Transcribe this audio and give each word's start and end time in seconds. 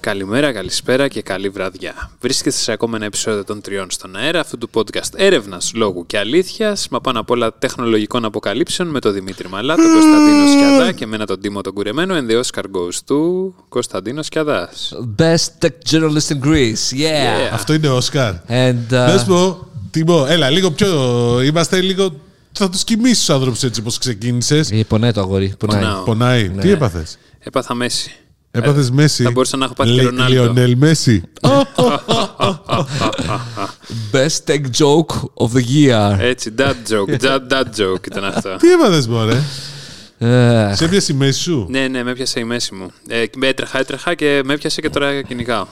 Καλημέρα, 0.00 0.52
καλησπέρα 0.52 1.08
και 1.08 1.22
καλή 1.22 1.48
βραδιά. 1.48 2.10
Βρίσκεστε 2.20 2.60
σε 2.60 2.72
ακόμα 2.72 2.96
ένα 2.96 3.04
επεισόδιο 3.04 3.44
των 3.44 3.60
τριών 3.60 3.90
στον 3.90 4.16
αέρα 4.16 4.40
αυτού 4.40 4.58
του 4.58 4.70
podcast 4.74 5.14
έρευνας 5.14 5.72
λόγου 5.74 6.06
και 6.06 6.18
αλήθειας, 6.18 6.88
μα 6.90 7.00
πάνω 7.00 7.20
απ' 7.20 7.30
όλα 7.30 7.54
τεχνολογικών 7.58 8.24
αποκαλύψεων 8.24 8.88
με 8.88 9.00
τον 9.00 9.12
Δημήτρη 9.12 9.48
Μαλά, 9.48 9.74
τον 9.74 9.84
Κωνσταντίνο 9.92 10.46
Σκιαδά 10.46 10.92
και 10.92 11.04
εμένα 11.04 11.26
τον 11.26 11.40
Τίμο 11.40 11.60
τον 11.60 11.72
Κουρεμένο. 11.72 12.14
And 12.18 12.30
the 12.30 12.40
Oscar 12.42 12.62
goes 12.62 12.94
του 13.06 13.54
Κωνσταντίνο 13.68 14.22
Σκιαδάς. 14.22 14.92
Best 15.18 15.64
tech 15.66 15.90
journalist 15.90 16.28
in 16.32 16.46
Greece. 16.48 16.92
Yeah. 16.92 17.00
Yeah. 17.00 17.52
Αυτό 17.52 17.72
είναι 17.72 17.88
Όσκαρ. 17.88 18.32
And, 18.48 18.72
uh, 18.74 18.90
Να 18.90 19.18
σου 19.18 19.26
πω, 19.26 19.66
Τιμό, 19.90 20.24
έλα, 20.28 20.50
λίγο 20.50 20.70
πιο. 20.70 20.88
Είμαστε 21.42 21.80
λίγο. 21.80 22.10
Θα 22.52 22.70
τους 22.70 22.84
κοιμήσεις 22.84 23.18
τους 23.18 23.30
άνθρωπους 23.30 23.62
έτσι 23.62 23.80
όπως 23.80 23.98
ξεκίνησες. 23.98 24.70
ε, 24.70 24.84
πονάει 24.88 25.12
το 25.12 25.20
αγόρι. 25.20 25.54
Πονάει. 25.58 25.80
Πονάω. 25.82 26.02
Πονάει. 26.04 26.48
Ναι. 26.48 26.62
Τι 26.62 26.70
έπαθες; 26.70 27.18
Έπαθα 27.38 27.74
μέση. 27.74 28.12
Έπαθε 28.50 28.88
Μέση; 28.92 29.22
θα 29.22 29.30
μπορούσα 29.30 29.56
να 29.56 29.64
έχω 29.64 29.74
πάθει 29.74 29.90
και 29.90 29.96
Λε- 29.96 30.04
Ρονάλντο. 30.04 30.32
Λιονέλ 30.32 30.76
Μέση; 30.76 31.22
Best 34.12 34.44
tech 34.46 34.60
joke 34.78 35.14
of 35.34 35.50
the 35.56 35.62
year. 35.74 36.16
Έτσι, 36.18 36.54
dad 36.58 36.74
joke, 36.90 37.20
dad, 37.22 37.38
dad 37.52 37.64
joke 37.80 38.06
ήταν 38.06 38.24
αυτό. 38.24 38.56
Τι 38.56 38.68
έπαθε, 38.72 39.08
Μωρέ; 39.08 39.42
Ε, 40.18 40.74
Σε 40.74 40.84
έπιασε 40.84 41.12
η 41.12 41.16
μέση 41.16 41.40
σου; 41.40 41.66
ναι, 41.70 41.88
ναι, 41.88 42.02
με 42.02 42.10
έπιασε 42.10 42.40
η 42.40 42.44
μέση 42.44 42.74
μου. 42.74 42.90
Ε, 43.08 43.24
με 43.36 43.46
έτρεχα, 43.46 43.78
έτρεχα 43.78 44.14
και 44.14 44.40
με 44.44 44.52
έπιασε 44.54 44.80
και 44.80 44.90
τώρα 44.90 45.22
κυνηγάω. 45.22 45.66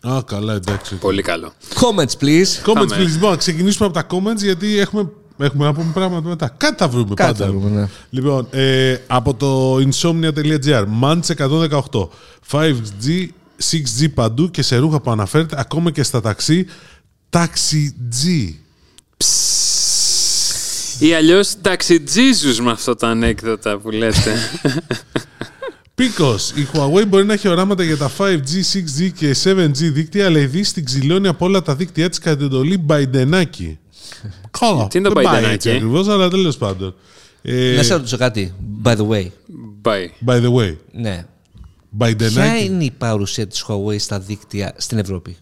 Α, 0.00 0.22
καλά, 0.26 0.54
εντάξει. 0.54 0.94
Πολύ 0.94 1.22
καλό. 1.22 1.52
comments, 1.74 2.22
please. 2.24 2.64
Comments, 2.64 2.72
Πάμε. 2.74 2.96
please. 2.96 3.06
Λοιπόν, 3.12 3.30
να 3.30 3.36
ξεκινήσουμε 3.36 3.86
από 3.88 3.94
τα 3.94 4.06
comments 4.16 4.42
γιατί 4.42 4.78
έχουμε, 4.78 5.10
έχουμε 5.38 5.64
να 5.64 5.72
πούμε 5.74 5.92
πράγματα 5.94 6.28
μετά. 6.28 6.54
Κάτι 6.56 6.74
θα 6.78 6.88
βρούμε 6.88 7.14
Κάτι 7.14 7.32
πάντα. 7.32 7.44
θα 7.44 7.50
βρούμε, 7.50 7.80
ναι. 7.80 7.88
Λοιπόν, 8.10 8.46
ε, 8.50 8.96
από 9.06 9.34
το 9.34 9.76
insomnia.gr. 9.76 10.84
Mantz 11.02 11.20
118. 11.36 12.08
5G, 12.50 13.28
6G 13.70 14.06
παντού 14.14 14.50
και 14.50 14.62
σε 14.62 14.76
ρούχα 14.76 15.00
που 15.00 15.10
αναφέρεται 15.10 15.56
ακόμα 15.58 15.90
και 15.90 16.02
στα 16.02 16.20
ταξί. 16.20 16.66
Taxi 17.30 17.88
G. 18.12 18.52
Ή 20.98 21.14
αλλιώ 21.14 21.40
ταξιτζίζου 21.60 22.62
με 22.62 22.70
αυτό 22.70 22.96
τα 22.96 23.08
ανέκδοτα 23.08 23.78
που 23.78 23.90
λέτε. 23.90 24.34
Πίκο. 25.94 26.34
Η 26.54 26.66
Huawei 26.72 27.06
μπορεί 27.08 27.24
να 27.24 27.32
έχει 27.32 27.48
οράματα 27.48 27.82
για 27.82 27.96
τα 27.96 28.10
5G, 28.18 28.50
6G 28.72 29.10
και 29.14 29.36
7G 29.44 29.68
δίκτυα, 29.72 30.26
αλλά 30.26 30.38
η 30.38 30.46
Δύση 30.46 30.72
την 30.74 30.84
ξυλώνει 30.84 31.28
από 31.28 31.46
όλα 31.46 31.62
τα 31.62 31.74
δίκτυα 31.74 32.08
τη 32.08 32.20
κατά 32.20 32.36
την 32.36 32.46
εντολή 32.46 32.78
Μπαϊντενάκη. 32.78 33.78
Καλά. 34.60 34.86
Τι 34.86 34.98
είναι 34.98 35.08
το 35.08 35.14
Δεν 35.14 35.24
πάει 35.24 35.42
Baidenaki? 35.44 35.52
έτσι 35.52 35.70
ακριβώς, 35.70 36.08
αλλά 36.08 36.28
τέλος 36.28 36.56
πάντων. 36.56 36.94
Ε, 37.42 37.74
Να 37.76 37.82
σε 37.82 37.94
ρωτήσω 37.94 38.16
κάτι, 38.16 38.54
by 38.82 38.90
the 38.96 39.06
way. 39.08 39.26
Bye. 39.82 40.28
by 40.30 40.40
the 40.42 40.52
way, 40.54 40.76
Ναι. 40.92 41.10
Ποια 41.14 41.26
Μπαϊντενάκη. 41.90 42.64
είναι 42.64 42.84
η 42.84 42.92
παρουσία 42.98 43.46
της 43.46 43.64
Huawei 43.68 43.96
στα 43.98 44.18
δίκτυα 44.20 44.72
στην 44.76 44.98
Ευρώπη; 44.98 45.36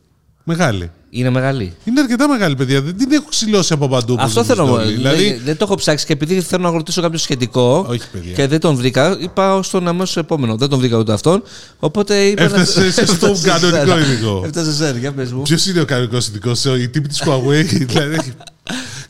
Μεγάλη. 0.45 0.91
Είναι 1.11 1.31
μεγάλη; 1.31 1.73
Είναι 1.85 2.01
αρκετά 2.01 2.29
μεγάλη, 2.29 2.57
παιδιά. 2.57 2.81
Δεν 2.83 2.97
την 2.97 3.13
έχω 3.13 3.25
ξυλώσει 3.29 3.73
από 3.73 3.89
παντού. 3.89 4.13
όπως 4.13 4.25
Αυτό 4.25 4.45
θέλω 4.45 4.65
νομίζετε 4.65 4.85
να 4.85 4.89
όλοι. 4.89 4.97
δηλαδή... 4.97 5.23
Δηλαδή, 5.23 5.43
Δεν 5.45 5.57
το 5.57 5.65
έχω 5.65 5.75
ψάξει 5.75 6.07
και 6.07 6.13
επειδή 6.13 6.41
θέλω 6.41 6.63
να 6.63 6.71
ρωτήσω 6.71 7.01
κάποιο 7.03 7.19
σχετικό 7.19 7.87
Όχι, 7.89 8.11
παιδιά. 8.13 8.33
και 8.33 8.47
δεν 8.47 8.61
τον 8.61 8.75
βρήκα, 8.77 9.17
είπα 9.21 9.63
στον 9.63 9.89
αμέσως 9.89 10.17
επόμενο. 10.17 10.57
Δεν 10.57 10.69
τον 10.69 10.79
βρήκα 10.79 10.97
ούτε 10.99 11.13
αυτόν. 11.13 11.43
Οπότε 11.79 12.25
είπα. 12.25 12.41
να- 12.41 12.47
Έφτασε 12.61 12.91
στο 12.91 13.03
Έφτασε 13.03 13.35
σε 13.35 13.47
κανονικό 13.49 13.79
σένα. 13.93 13.99
ειδικό. 14.13 14.43
Έφτασε 14.45 14.73
σε 14.73 14.85
σένα, 14.85 14.99
για 14.99 15.13
πες 15.13 15.33
μου. 15.33 15.43
Ποιος 15.43 15.67
είναι 15.67 15.81
ο 15.81 15.85
κανονικός 15.85 16.27
ειδικός, 16.29 16.65
η 16.65 16.89
τύπη 16.89 17.09
της 17.09 17.23
Huawei. 17.27 17.65
δηλαδή. 17.89 18.19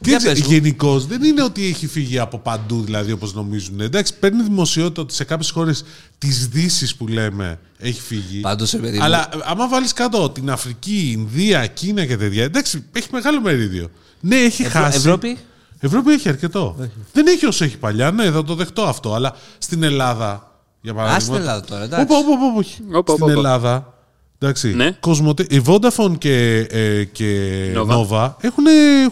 Για 0.05 0.21
πες 0.25 0.41
μου. 0.41 0.47
Γενικώς 0.53 1.07
δεν 1.07 1.23
είναι 1.23 1.43
ότι 1.43 1.67
έχει 1.67 1.87
φύγει 1.87 2.19
από 2.19 2.39
παντού, 2.39 2.81
δηλαδή 2.83 3.13
όπως 3.13 3.35
νομίζουν. 3.35 3.81
Εντάξει, 3.81 4.19
παίρνει 4.19 4.43
δημοσιότητα 4.43 5.03
ότι 5.03 5.15
σε 5.15 5.25
κάποιες 5.25 5.51
χώρες 5.51 5.85
της 6.19 6.49
Δύσης 6.49 6.95
που 6.97 7.07
λέμε 7.09 7.59
έχει 7.79 8.01
φύγει. 8.01 8.41
Πάντως, 8.41 8.71
ρε 8.73 8.79
παιδί 8.79 8.97
μου. 8.99 9.05
Αλλά 9.05 9.29
άμα 9.45 9.69
βάλεις 9.69 9.93
κάτω 9.93 10.31
την 10.31 10.51
Αφρική, 10.51 11.11
Ινδία, 11.19 11.67
Κίνα 11.67 12.05
και 12.07 12.17
τέτοια, 12.17 12.43
εντάξει, 12.45 12.85
έχει 12.93 13.09
μεγάλο 13.13 13.41
μερίδιο. 13.41 13.91
Ναι, 14.21 14.37
έχει 14.37 14.63
Ευρω- 14.63 14.83
χάσει. 14.83 14.97
Ευρώπη; 14.97 15.39
Ευρώπη 15.81 16.13
έχει 16.13 16.29
αρκετό. 16.29 16.77
Δεν 17.13 17.27
έχει 17.27 17.47
όσο 17.47 17.65
έχει 17.65 17.79
παλιά, 17.79 18.11
ναι, 18.11 18.31
θα 18.31 18.45
το 18.45 18.55
δεχτώ 18.55 18.83
αυτό. 18.83 19.15
Αλλά 19.15 19.37
στην 19.59 19.83
Ελλάδα, 19.83 20.53
για 20.81 20.95
παράδειγμα. 20.95 21.17
Α 21.17 21.21
στην 21.21 21.35
Ελλάδα 21.35 21.61
τώρα, 21.67 21.83
εντάξει. 21.83 22.05
Όπα, 22.05 22.17
όπα, 22.17 22.47
όπα, 22.47 22.59
όχι. 22.59 22.79
Όπα, 22.93 23.13
Στην 23.13 23.23
όπα, 23.25 23.25
όπα. 23.25 23.33
Ελλάδα. 23.33 23.95
Εντάξει. 24.39 24.75
Ναι. 24.75 24.91
Κοσμοτε... 25.01 25.47
Η 25.51 25.63
Vodafone 25.67 26.19
και, 26.19 26.67
ε, 26.71 27.05
και 27.05 27.51
Nova. 27.77 27.89
Nova 28.09 28.31
έχουν 28.41 28.65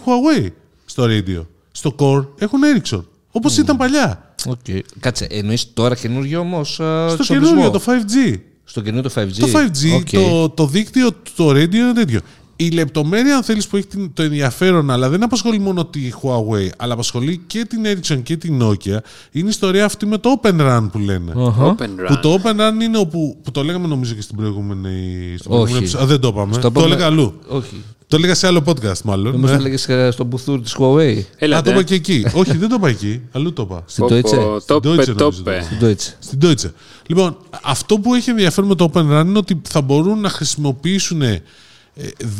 Huawei 0.05 0.47
στο 0.93 1.05
radio. 1.07 1.45
Στο 1.71 1.95
core 1.99 2.25
έχουν 2.37 2.59
Ericsson. 2.75 3.03
Όπως 3.31 3.57
ήταν 3.57 3.77
παλιά. 3.77 4.33
Οκ. 4.47 4.57
Κάτσε, 4.99 5.25
εννοείς 5.29 5.73
τώρα 5.73 5.95
καινούργιο 5.95 6.39
όμως. 6.39 6.73
Στο 7.13 7.23
καινούριο, 7.27 7.69
το 7.71 7.81
5G. 7.85 8.35
Στο 8.63 8.81
καινούριο 8.81 9.09
το 9.09 9.21
5G. 9.21 9.39
Το 9.39 9.47
5G, 9.53 9.95
Οκ. 9.95 10.09
το, 10.09 10.49
το 10.49 10.65
δίκτυο, 10.65 11.09
το 11.35 11.49
radio 11.49 11.73
είναι 11.73 11.93
τέτοιο. 11.93 12.19
Η 12.55 12.69
λεπτομέρεια, 12.69 13.35
αν 13.35 13.43
θέλεις, 13.43 13.67
που 13.67 13.77
έχει 13.77 13.87
την- 13.87 14.13
το 14.13 14.23
ενδιαφέρον, 14.23 14.91
αλλά 14.91 15.09
δεν 15.09 15.23
απασχολεί 15.23 15.59
μόνο 15.59 15.85
τη 15.85 16.09
Huawei, 16.21 16.69
αλλά 16.77 16.93
απασχολεί 16.93 17.41
και 17.47 17.65
την 17.65 17.79
Ericsson 17.85 18.19
και 18.23 18.37
την 18.37 18.59
Nokia, 18.63 18.97
είναι 19.31 19.45
η 19.45 19.49
ιστορία 19.49 19.85
αυτή 19.85 20.05
με 20.05 20.17
το 20.17 20.39
Open 20.41 20.59
RAN 20.59 20.87
που 20.91 20.99
λένε. 20.99 21.31
Open 21.35 21.75
Που 21.77 22.13
RAN. 22.13 22.19
το 22.21 22.39
Open 22.43 22.51
RAN 22.59 22.81
είναι 22.83 22.97
όπου. 22.97 23.37
που 23.43 23.51
το 23.51 23.63
λέγαμε 23.63 23.87
νομίζω 23.87 24.13
και 24.13 24.21
στην 24.21 24.35
προηγούμενη. 24.35 24.91
στο 25.39 25.49
προηγούμενο 25.49 25.75
Όχι. 25.75 25.83
επεισόδιο. 25.83 26.05
Α, 26.05 26.09
δεν 26.09 26.19
το 26.19 26.27
είπαμε. 26.27 26.51
Στο 26.53 26.61
το 26.61 26.67
επόμενο- 26.67 26.93
έλεγα 26.93 27.07
αλλού. 27.07 27.33
Όχι. 27.47 27.81
Το 28.13 28.19
έλεγα 28.19 28.35
σε 28.35 28.47
άλλο 28.47 28.63
podcast, 28.65 29.01
μάλλον. 29.03 29.31
Νομίζω 29.31 29.53
Ναι. 29.53 29.59
το 29.59 29.65
έλεγες 29.67 30.13
στο 30.13 30.23
μπουθούρ 30.23 30.61
της 30.61 30.75
Huawei. 30.79 31.17
Α, 31.17 31.25
Έλατε. 31.37 31.69
το 31.69 31.71
είπα 31.75 31.83
και 31.83 31.93
εκεί. 31.93 32.25
Όχι, 32.33 32.57
δεν 32.57 32.69
το 32.69 32.75
είπα 32.75 32.87
εκεί. 32.89 33.21
Αλλού 33.31 33.53
το 33.53 33.61
είπα. 33.61 33.83
Στην 33.85 34.07
Πω, 34.07 34.15
Deutsche. 34.15 34.21
πω, 34.21 34.59
Στην 34.59 34.65
Τόπε, 34.67 34.87
Deutsche 34.87 34.91
νομίζω 34.95 35.13
το 35.15 35.29
τόπε. 35.31 35.51
είπα. 35.55 35.61
Στην 35.63 35.77
Deutsche. 35.81 36.15
Στην 36.19 36.39
Deutsche. 36.41 36.71
Λοιπόν, 37.07 37.37
αυτό 37.63 37.99
που 37.99 38.13
έχει 38.13 38.29
ενδιαφέρον 38.29 38.69
με 38.69 38.75
το 38.75 38.91
Open 38.93 38.99
RAN 39.19 39.25
είναι 39.25 39.37
ότι 39.37 39.61
θα 39.67 39.81
μπορούν 39.81 40.19
να 40.19 40.29
χρησιμοποιήσουν 40.29 41.21
ε, 41.21 41.41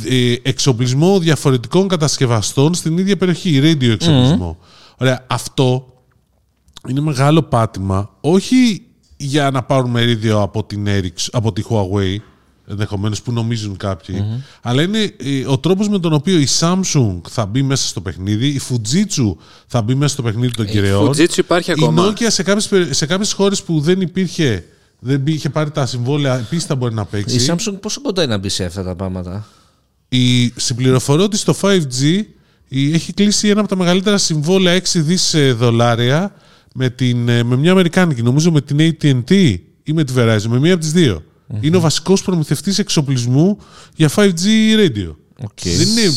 ε, 0.10 0.36
εξοπλισμό 0.42 1.20
διαφορετικών 1.20 1.88
κατασκευαστών 1.88 2.74
στην 2.74 2.98
ίδια 2.98 3.18
περιοχή, 3.18 3.60
radio 3.64 3.88
εξοπλισμό. 3.90 4.58
Ωραία, 4.98 5.26
αυτό 5.28 5.86
είναι 6.90 7.02
μεγάλο 7.02 7.42
πάτημα, 7.42 8.10
όχι 8.22 8.82
για 9.18 9.52
να 9.52 9.64
πάρουν 9.64 9.90
μερίδιο 9.90 10.42
από 10.42 10.64
την 10.64 10.86
Ericsson, 10.88 11.28
από 11.32 11.54
τη 11.54 11.64
Huawei, 11.70 12.16
ενδεχομένως 12.68 13.22
που 13.22 13.32
νομίζουν 13.32 13.78
κάποιοι, 13.78 14.26
αλλά 14.62 14.82
είναι 14.82 15.00
ε, 15.00 15.46
ο 15.48 15.58
τρόπος 15.58 15.90
με 15.90 16.00
τον 16.00 16.14
οποίο 16.14 16.40
η 16.40 16.48
Samsung 16.60 17.20
θα 17.30 17.46
μπει 17.46 17.62
μέσα 17.62 17.88
στο 17.88 18.02
παιχνίδι, 18.02 18.48
η 18.48 18.62
Fujitsu 18.70 19.34
θα 19.68 19.82
μπει 19.82 19.96
μέσα 19.96 20.14
στο 20.14 20.22
παιχνίδι 20.22 20.54
των 20.54 20.66
κυριών. 20.66 21.10
Fujitsu 21.10 21.38
υπάρχει 21.38 21.70
Η 21.70 21.74
ακόμα. 21.78 22.08
Nokia 22.14 22.26
σε 22.28 22.44
κάποιες, 22.44 22.68
περι- 22.68 22.94
σε 22.94 23.06
κάποιες 23.06 23.32
χώρες 23.34 23.64
που 23.64 23.80
δεν 23.80 24.02
υπήρχε, 24.02 24.66
δεν 25.00 25.22
είχε 25.26 25.50
πάρει 25.50 25.72
τα 25.72 25.86
συμβόλαια, 25.86 26.38
επίσης 26.38 26.66
θα 26.66 26.76
μπορεί 26.76 26.94
να 26.94 27.06
παίξει. 27.06 27.36
Η 27.36 27.46
Samsung 27.50 27.74
πόσο 27.82 28.02
κοντά 28.02 28.24
είναι 28.24 28.32
να 28.34 28.40
μπει 28.40 28.50
σε 28.50 28.64
αυτά 28.64 28.84
τα 28.84 28.96
πράγματα. 28.96 29.48
Η 30.10 30.54
συμπληροφορώ 30.56 31.24
ότι 31.24 31.38
στο 31.38 31.56
5G 31.62 32.22
η- 32.68 32.94
έχει 32.94 33.14
κλείσει 33.14 33.48
ένα 33.48 33.60
από 33.60 33.70
τα 33.70 33.76
μεγαλύτερα 33.76 34.18
συμβόλαια 34.18 34.74
6 34.76 35.00
δις 35.02 35.34
ε, 35.34 35.54
δολάρια 35.54 36.34
με, 36.74 36.90
την, 36.90 37.30
ε, 37.30 37.44
με 37.44 37.56
μια 37.56 37.72
Αμερικάνικη, 37.72 38.22
νομίζω 38.22 38.52
με 38.52 38.62
την 38.62 38.78
AT&T 38.80 39.56
ή 39.84 39.94
με 39.94 40.04
τη 40.04 40.14
Verizon, 40.18 40.46
με 40.48 40.60
μία 40.60 40.74
από 40.74 40.82
τις 40.82 40.92
δυο 41.48 41.60
Είναι 41.62 41.78
ο 41.78 41.80
βασικός 41.80 42.24
προμηθευτής 42.24 42.80
εξοπλισμού 42.80 43.58
για 43.96 44.10
5G 44.16 44.44
radio. 44.78 45.16
OK. 45.44 45.60
Δεν 45.64 45.88
είναι, 45.88 46.12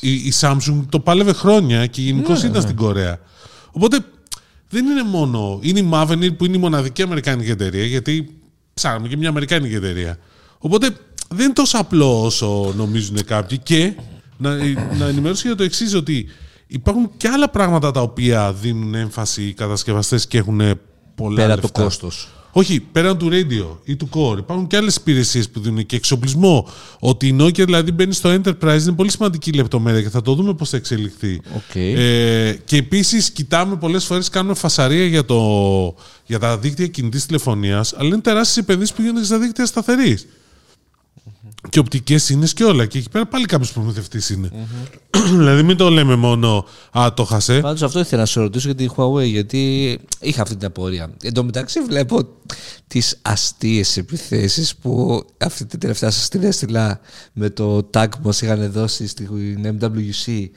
η, 0.00 0.12
η 0.12 0.32
Samsung 0.40 0.82
το 0.88 1.00
πάλευε 1.00 1.32
χρόνια 1.32 1.86
και 1.86 2.02
γενικώς 2.02 2.32
ήταν 2.44 2.62
στην 2.62 2.76
Κορέα. 2.76 3.18
Οπότε 3.70 3.98
δεν 4.68 4.86
είναι 4.86 5.02
μόνο. 5.02 5.58
Είναι 5.62 5.78
η 5.80 5.88
Mavenir 5.92 6.36
που 6.36 6.44
είναι 6.44 6.56
η 6.56 6.60
μοναδική 6.60 7.02
Αμερικάνικη 7.02 7.50
εταιρεία, 7.50 7.84
γιατί 7.84 8.30
ψάχνουμε 8.74 9.08
και 9.08 9.16
μια 9.16 9.28
Αμερικάνικη 9.28 9.74
εταιρεία. 9.74 10.18
Οπότε 10.58 10.90
δεν 11.28 11.44
είναι 11.44 11.52
τόσο 11.52 11.78
απλό 11.78 12.24
όσο 12.24 12.72
νομίζουν 12.76 13.24
κάποιοι. 13.24 13.58
Και 13.58 13.92
να, 14.36 14.56
να 14.98 15.06
ενημερώσω 15.06 15.42
για 15.46 15.56
το 15.56 15.62
εξής, 15.62 15.94
ότι 15.94 16.26
υπάρχουν 16.66 17.10
και 17.16 17.28
άλλα 17.28 17.48
πράγματα 17.48 17.90
τα 17.90 18.00
οποία 18.00 18.52
δίνουν 18.52 18.94
έμφαση 18.94 19.42
οι 19.42 19.52
κατασκευαστές 19.52 20.26
και 20.26 20.38
έχουν 20.38 20.60
πολλά 21.14 21.36
Πέρα 21.36 21.54
λεφτά. 21.54 21.70
το 21.72 21.82
κόστος. 21.82 22.28
Όχι, 22.58 22.80
πέραν 22.80 23.18
του 23.18 23.28
radio 23.32 23.76
ή 23.84 23.96
του 23.96 24.08
core. 24.14 24.38
Υπάρχουν 24.38 24.66
και 24.66 24.76
άλλες 24.76 24.96
υπηρεσίες 24.96 25.48
που 25.48 25.60
δίνουν 25.60 25.86
και 25.86 25.96
εξοπλισμό. 25.96 26.68
Ότι 26.98 27.26
η 27.26 27.36
Nokia 27.40 27.64
δηλαδή 27.64 27.92
μπαίνει 27.92 28.12
στο 28.12 28.30
enterprise 28.30 28.80
είναι 28.80 28.92
πολύ 28.92 29.10
σημαντική 29.10 29.52
λεπτομέρεια 29.52 30.02
και 30.02 30.08
θα 30.08 30.22
το 30.22 30.34
δούμε 30.34 30.54
πώς 30.54 30.70
θα 30.70 30.76
εξελιχθεί. 30.76 31.40
Οκ. 31.56 31.74
Ε, 31.74 32.58
και 32.64 32.76
επίσης 32.76 33.30
κοιτάμε 33.30 33.76
πολλές 33.76 34.04
φορές, 34.04 34.28
κάνουμε 34.28 34.54
φασαρία 34.54 35.04
για, 35.04 35.24
το, 35.24 35.94
για 36.26 36.38
τα 36.38 36.58
δίκτυα 36.58 36.86
κινητής 36.86 37.26
τηλεφωνίας, 37.26 37.94
αλλά 37.96 38.08
είναι 38.08 38.20
τεράστιες 38.20 38.56
επενδύσεις 38.64 38.94
που 38.94 39.02
γίνονται 39.02 39.24
στα 39.24 39.38
δίκτυα 39.38 39.66
σταθερής. 39.66 40.26
Και 41.68 41.78
οπτικές 41.78 42.28
είναι 42.28 42.46
και 42.54 42.64
όλα. 42.64 42.86
Και 42.86 42.98
εκεί 42.98 43.08
πέρα 43.10 43.26
πάλι 43.26 43.44
κάποιος 43.44 43.72
προμηθευτής 43.72 44.30
είναι. 44.30 44.50
δηλαδή 45.38 45.62
μην 45.62 45.76
το 45.76 45.88
λέμε 45.88 46.16
μόνο 46.16 46.66
Α, 46.98 47.14
το 47.14 47.24
χασέ. 47.24 47.60
Πάντως 47.60 47.82
αυτό 47.82 48.00
ήθελα 48.00 48.20
να 48.20 48.26
σε 48.26 48.40
ρωτήσω 48.40 48.70
για 48.70 48.74
τη 48.74 48.94
Huawei, 48.96 49.24
γιατί 49.24 49.98
είχα 50.20 50.42
αυτή 50.42 50.56
την 50.56 50.66
απορία. 50.66 51.10
Εν 51.22 51.32
τω 51.34 51.44
μεταξύ 51.44 51.80
βλέπω 51.80 52.28
τις 52.86 53.18
αστείες 53.22 53.96
επιθέσεις 53.96 54.76
που 54.76 55.22
αυτή 55.38 55.66
την 55.66 55.78
τελευταία 55.78 56.10
σας 56.10 56.28
την 56.28 56.42
έστειλα 56.42 57.00
με 57.32 57.50
το 57.50 57.90
tag 57.94 58.06
που 58.10 58.20
μας 58.22 58.40
είχαν 58.42 58.72
δώσει 58.72 59.06
στην 59.06 59.78
MWC 59.80 60.48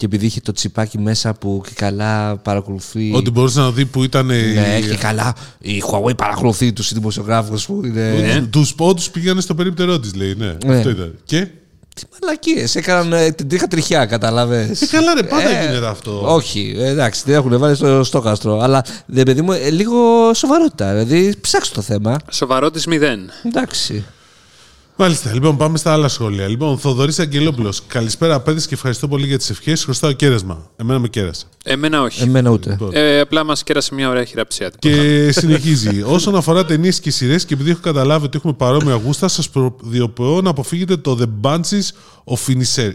και 0.00 0.06
επειδή 0.06 0.26
είχε 0.26 0.40
το 0.40 0.52
τσιπάκι 0.52 0.98
μέσα 0.98 1.34
που 1.34 1.62
και 1.66 1.72
καλά 1.74 2.36
παρακολουθεί. 2.36 3.12
Ότι 3.14 3.30
μπορούσε 3.30 3.60
να 3.60 3.70
δει 3.70 3.86
που 3.86 4.02
ήταν. 4.04 4.26
Ναι, 4.26 4.80
και 4.88 4.96
καλά. 5.00 5.34
Η 5.58 5.82
Huawei 5.90 6.16
παρακολουθεί 6.16 6.72
τους 6.72 6.92
δημοσιογράφους 6.92 7.66
που 7.66 7.80
είναι. 7.84 8.46
Τους 8.50 8.74
πόντους 8.74 9.10
πήγανε 9.10 9.40
στο 9.40 9.54
περίπτερό 9.54 10.00
της, 10.00 10.14
λέει. 10.14 10.34
Ναι, 10.38 10.56
Ναι. 10.66 10.76
αυτό 10.76 10.90
ήταν. 10.90 11.14
Και; 11.24 11.46
Τι 11.94 12.02
μαλακίες. 12.20 12.76
Έκαναν 12.76 13.12
ε, 13.12 13.30
την 13.32 13.48
τρίχα 13.48 13.66
τριχιά, 13.68 14.06
κατάλαβες. 14.06 14.80
Ε, 14.82 14.86
καλά, 14.86 15.14
ρε, 15.14 15.22
πάντα 15.22 15.50
γίνεται 15.50 15.86
αυτό. 15.86 16.34
Όχι, 16.34 16.74
ε, 16.78 16.88
εντάξει, 16.88 17.24
την 17.24 17.34
έχουν 17.34 17.58
βάλει 17.58 17.74
στο 17.74 18.04
στόχαστρο. 18.04 18.58
Αλλά 18.60 18.84
δε 19.06 19.22
παιδί 19.22 19.42
μου, 19.42 19.52
ε, 19.52 19.70
λίγο 19.70 20.30
σοβαρότητα. 20.34 20.88
Δηλαδή, 20.92 21.34
ψάξτε 21.40 21.74
το 21.74 21.82
θέμα. 21.82 22.16
Σοβαρό 22.30 22.70
τη 22.70 22.88
μηδέν. 22.88 23.30
Εντάξει. 23.46 24.04
Μάλιστα, 25.00 25.32
λοιπόν, 25.32 25.56
πάμε 25.56 25.78
στα 25.78 25.92
άλλα 25.92 26.08
σχόλια. 26.08 26.48
Λοιπόν, 26.48 26.78
Θοδωρής 26.78 27.18
Αγγελόπουλος. 27.18 27.82
Καλησπέρα, 27.86 28.40
παιδες, 28.40 28.66
και 28.66 28.74
ευχαριστώ 28.74 29.08
πολύ 29.08 29.26
για 29.26 29.38
τις 29.38 29.50
ευχές. 29.50 29.84
Χρωστάω 29.84 30.12
κέρασμα. 30.12 30.70
Εμένα 30.76 30.98
με 30.98 31.08
κέρασε. 31.08 31.44
Εμένα 31.64 32.02
όχι. 32.02 32.22
Εμένα 32.22 32.50
ούτε. 32.50 32.70
Λοιπόν. 32.70 32.90
Ε, 32.92 33.20
απλά 33.20 33.44
μας 33.44 33.64
κέρασε 33.64 33.94
μια 33.94 34.08
ωραία 34.08 34.24
χειραψία. 34.24 34.70
Και 34.78 35.28
συνεχίζει. 35.32 36.02
Όσον 36.02 36.36
αφορά 36.36 36.64
ταινίες 36.64 37.00
και 37.00 37.10
σειρές, 37.10 37.44
και 37.44 37.54
επειδή 37.54 37.70
έχω 37.70 37.80
καταλάβει 37.80 38.24
ότι 38.24 38.36
έχουμε 38.36 38.52
παρόμοια 38.52 38.94
γούστα, 38.94 39.28
σας 39.28 39.50
προδιοποιώ 39.50 40.40
να 40.42 40.50
αποφύγετε 40.50 40.96
το 40.96 41.18
The 41.20 41.48
Bunches 41.48 41.88
of 42.24 42.52
Inishery. 42.52 42.92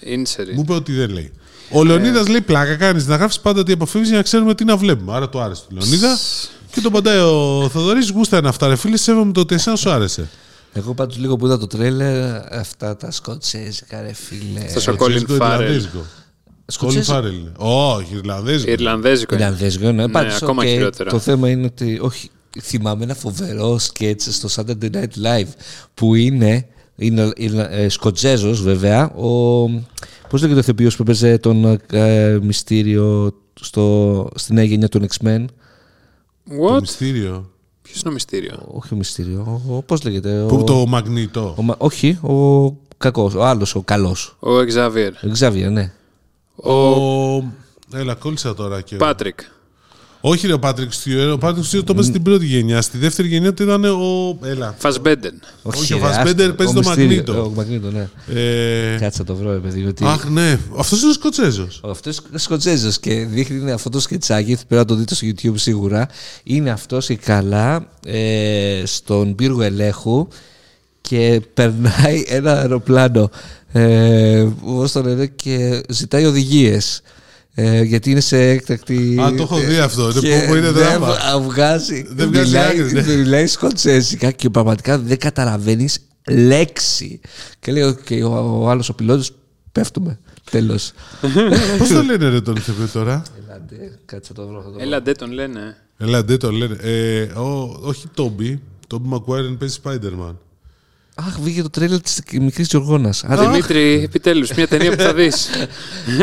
Ίνσερι. 0.00 0.54
Μου 0.54 0.60
είπε 0.60 0.72
ότι 0.72 0.92
δεν 0.92 1.10
λέει. 1.10 1.32
Ο 1.72 1.84
Λεωνίδας 1.84 2.28
λέει 2.28 2.40
πλάκα 2.40 2.74
κάνεις 2.76 3.06
να 3.06 3.16
γράφεις 3.16 3.40
πάντα 3.40 3.60
ότι 3.60 3.72
αποφεύγει 3.72 4.08
για 4.08 4.16
να 4.16 4.22
ξέρουμε 4.22 4.54
τι 4.54 4.64
να 4.64 4.76
βλέπουμε. 4.76 5.12
Άρα 5.12 5.28
το 5.28 5.40
άρεσε 5.40 5.62
του 5.68 5.74
Λεωνίδα. 5.74 6.18
Και 6.70 6.80
τον 6.80 6.92
παντάει 6.92 7.18
ο 7.18 7.68
Θοδωρής. 7.72 8.10
Γούστα 8.10 8.38
είναι 8.38 8.48
αυτά, 8.48 8.68
ρε 8.68 8.76
φίλε. 8.76 8.96
Σέβομαι 8.96 9.32
το 9.32 9.40
ότι 9.40 9.54
εσένα 9.54 9.76
σου 9.76 9.90
άρεσε. 9.90 10.28
Εγώ 10.72 10.94
πάντως 10.94 11.18
λίγο 11.18 11.36
που 11.36 11.46
είδα 11.46 11.58
το 11.58 11.66
τρέλερ, 11.66 12.54
αυτά 12.54 12.96
τα 12.96 13.10
σκοτσέζικα, 13.10 14.02
ρε 14.02 14.12
φίλε. 14.12 14.68
Στο 14.68 14.92
ο 14.92 14.96
Colin 14.98 15.10
Ιρλανδέζικο, 15.10 15.34
Farrell. 15.34 15.60
Ιρλανδέζικο. 15.60 15.98
Colin 15.98 16.66
Σκοτσέζικο. 16.66 17.16
Farrell 17.18 17.32
είναι. 17.32 17.52
Όχι, 17.56 18.16
Ιρλανδέζικο. 18.16 18.72
Ιρλανδέζικο. 18.72 19.34
είναι. 19.34 19.44
Ιρλανδέζικο, 19.44 19.92
ναι. 19.92 20.08
Πάντως, 20.08 20.42
ακόμα 20.42 20.62
οκ, 20.62 20.68
χειρότερα. 20.68 21.10
Το 21.10 21.18
θέμα 21.18 21.48
είναι 21.48 21.66
ότι. 21.66 21.98
Όχι, 22.02 22.30
θυμάμαι 22.62 23.04
ένα 23.04 23.14
φοβερό 23.14 23.78
σκέτς 23.78 24.34
στο 24.34 24.48
Saturday 24.54 24.90
Night 24.90 25.24
Live 25.24 25.48
που 25.94 26.14
είναι. 26.14 26.66
Είναι 27.02 27.32
ε, 27.70 27.88
Σκοτσέζος 27.88 28.62
βέβαια. 28.62 29.10
Ο, 29.10 29.64
πώς 30.28 30.40
λέγεται 30.40 30.58
ο 30.58 30.62
ηθοποιός 30.62 30.96
που 30.96 31.02
έπαιζε 31.02 31.38
τον 31.38 31.80
ε, 31.90 32.38
μυστήριο 32.42 33.34
στο, 33.60 34.28
στη 34.34 34.52
νέα 34.52 34.64
γενιά 34.64 34.88
των 34.88 35.06
X-Men; 35.08 35.44
Το 36.48 36.74
What? 36.74 36.80
μυστήριο. 36.80 37.50
Ποιο 37.92 38.00
είναι 38.00 38.02
το 38.04 38.10
μυστήριο. 38.10 38.68
Όχι 38.72 38.94
μυστήριο. 38.94 39.62
Ο, 39.68 39.82
πώς 39.82 40.02
λέγεται. 40.04 40.44
Που 40.48 40.56
ο, 40.56 40.64
το 40.64 40.86
Magneto. 40.86 41.54
ο, 41.58 41.62
μα- 41.62 41.74
όχι, 41.78 42.10
ο 42.22 42.76
κακός. 42.98 43.34
Ο 43.34 43.44
άλλος, 43.44 43.74
ο 43.74 43.80
καλός. 43.82 44.36
Ο 44.40 44.60
Xavier. 44.60 45.12
Ο 45.12 45.30
Xavier, 45.38 45.68
ναι. 45.70 45.92
Ο... 46.56 46.72
Έλα, 47.94 48.14
κόλλησα 48.14 48.54
τώρα 48.54 48.80
και. 48.80 48.96
Πάτρικ. 48.96 49.40
Όχι, 50.20 50.46
ρε, 50.46 50.52
ο 50.52 50.58
Πάτρικ 50.58 50.92
Στιούερ. 50.92 51.32
Ο 51.32 51.38
Πάτρικ 51.38 51.64
Στιούερ 51.64 51.86
το 51.86 51.92
έπαιζε 51.92 52.08
στην 52.08 52.22
πρώτη 52.22 52.46
γενιά. 52.46 52.82
Στη 52.82 52.98
δεύτερη 52.98 53.28
γενιά 53.28 53.54
το 53.54 53.64
ήταν 53.64 53.84
ο. 53.84 54.38
Έλα. 54.42 54.74
Fassbender. 54.78 55.40
Όχι, 55.62 55.94
ο 55.94 55.98
ρε, 55.98 56.04
Fassbender 56.04 56.40
άστο. 56.40 56.54
παίζει 56.54 56.76
Ο 56.78 56.80
το 56.80 56.88
Μυστήριο. 56.88 57.06
Magneto. 57.06 57.44
Ο 57.44 57.52
Magneto, 57.54 57.90
ναι. 57.90 58.08
Ε... 58.34 58.96
Κάτσε 58.98 59.18
να 59.18 59.24
το 59.24 59.34
βρω, 59.34 59.52
ρε 59.52 59.58
παιδί. 59.58 59.80
Γιατί... 59.80 60.04
Αχ, 60.04 60.24
ναι. 60.24 60.58
Αυτός 60.76 61.00
είναι 61.00 61.10
ο 61.10 61.12
Σκοτσέζος. 61.12 61.80
Αυτός 61.84 62.20
είναι 62.28 62.38
Σκοτσέζος 62.38 62.98
και 62.98 63.24
δείχνει 63.24 63.70
αυτό 63.70 63.90
το 63.90 64.00
σκετσάκι. 64.00 64.54
Πρέπει 64.54 64.74
να 64.74 64.84
το 64.84 64.94
δείτε 64.94 65.14
στο 65.14 65.26
YouTube 65.26 65.54
σίγουρα. 65.54 66.08
Είναι 66.42 66.70
αυτός 66.70 67.06
και 67.06 67.16
καλά 67.16 67.88
ε, 68.06 68.82
στον 68.84 69.34
πύργο 69.34 69.62
ελέγχου 69.62 70.28
και 71.00 71.40
περνάει 71.54 72.24
ένα 72.26 72.58
αεροπλάνο. 72.58 73.30
Ε, 73.72 74.48
πώς 74.64 74.92
το 74.92 75.02
λένε, 75.02 75.26
και 75.26 75.82
ζητάει 75.88 76.24
οδηγίες. 76.24 77.02
Ε, 77.62 77.82
γιατί 77.82 78.10
είναι 78.10 78.20
σε 78.20 78.38
έκτακτη. 78.48 79.16
Α, 79.20 79.34
το 79.34 79.42
έχω 79.42 79.56
δει 79.58 79.76
αυτό. 79.78 80.02
Είναι 80.10 80.20
Και 80.20 80.38
που- 80.40 80.46
που 80.46 80.54
είναι 80.56 80.70
δεν 80.70 80.84
δράμα. 80.88 81.06
β- 81.38 81.42
βγάζει. 81.46 82.06
Δεν 82.10 82.28
βγάζει 82.28 82.46
μιλάει, 82.50 82.80
άκρη, 82.80 82.92
ναι. 82.92 83.02
μιλάει 83.22 83.46
σκοτσέζικα 83.46 84.30
και 84.30 84.50
πραγματικά 84.50 84.98
δεν 84.98 85.18
καταλαβαίνεις 85.18 85.98
λέξη. 86.30 87.20
Και 87.60 87.72
λέει: 87.72 87.82
«Οκ, 87.82 88.06
ο, 88.24 88.62
ο 88.64 88.68
άλλος 88.70 88.88
ο 88.88 88.94
πιλότος, 88.94 89.32
πέφτουμε. 89.72 90.18
Τέλος. 90.50 90.92
Πώς 91.78 91.88
το 91.88 92.02
λένε 92.02 92.28
ρε 92.28 92.40
τον 92.40 92.56
ηθοποιό 92.56 92.88
τώρα; 92.92 93.22
Ελάτε, 93.48 93.98
κάτσε 94.04 94.32
να 94.36 94.42
το 94.42 94.48
βρω. 94.50 94.58
θα 94.60 94.66
το 94.66 94.72
βρω. 94.72 94.82
Έλα, 94.82 95.02
ντε 95.02 95.12
τον 95.12 95.32
λένε. 95.32 95.76
Έλα, 95.98 96.22
δεν 96.22 96.38
το 96.38 96.50
λένε. 96.52 96.76
Ε, 96.80 97.22
ο, 97.22 97.78
όχι 97.82 98.06
Τόμπι. 98.14 98.60
Τόμπι 98.86 99.08
Μακουάιρεν 99.08 99.56
παίζει 99.58 99.78
Spider-Man. 99.84 100.34
Αχ, 101.26 101.38
βγήκε 101.40 101.62
το 101.62 101.70
τρέλερ 101.70 102.00
της 102.00 102.20
μικρής 102.40 102.68
Τζοργόνα. 102.68 103.14
Άντε, 103.22 103.46
Δημήτρη, 103.46 104.02
επιτέλους, 104.04 104.52
μια 104.52 104.68
ταινία 104.68 104.96
που 104.96 105.02
θα 105.02 105.14
δεις. 105.14 105.48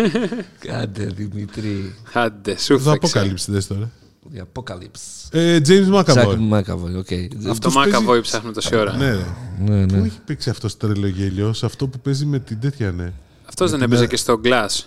Άντε, 0.82 1.06
Δημήτρη. 1.16 1.96
Άντε, 2.14 2.58
σου 2.58 2.80
Θα 2.82 2.92
φέξα. 2.92 2.92
αποκαλύψει 2.92 3.52
δες 3.52 3.68
τώρα. 3.68 3.90
The 4.36 4.42
Apocalypse. 4.42 5.30
Ε, 5.32 5.58
James 5.68 5.84
Ζακ 5.92 6.08
McAvoy. 6.10 6.36
Μάκαβο, 6.40 6.86
οκ. 6.98 7.08
Αυτό 7.38 7.52
Αυτός 7.52 7.76
Μάκαβόη 7.76 8.06
παίζει- 8.08 8.22
ψάχνουμε 8.22 8.54
τόση 8.54 8.76
ώρα. 8.76 8.96
Ναι, 8.98 9.12
ρε. 9.12 9.26
Ναι, 9.60 9.86
Πού 9.86 9.96
ναι. 9.96 10.06
έχει 10.06 10.20
παίξει 10.26 10.50
αυτός 10.50 10.78
το 10.78 10.88
τρελογέλιο, 10.88 11.54
σε 11.54 11.66
αυτό 11.66 11.88
που 11.88 12.00
παίζει 12.00 12.26
με 12.26 12.40
την 12.40 12.60
τέτοια, 12.60 12.92
ναι. 12.92 13.14
Αυτός 13.46 13.72
δεν 13.72 13.82
έπαιζε 13.82 14.08
και 14.08 14.18
στο 14.18 14.42
Glass. 14.44 14.80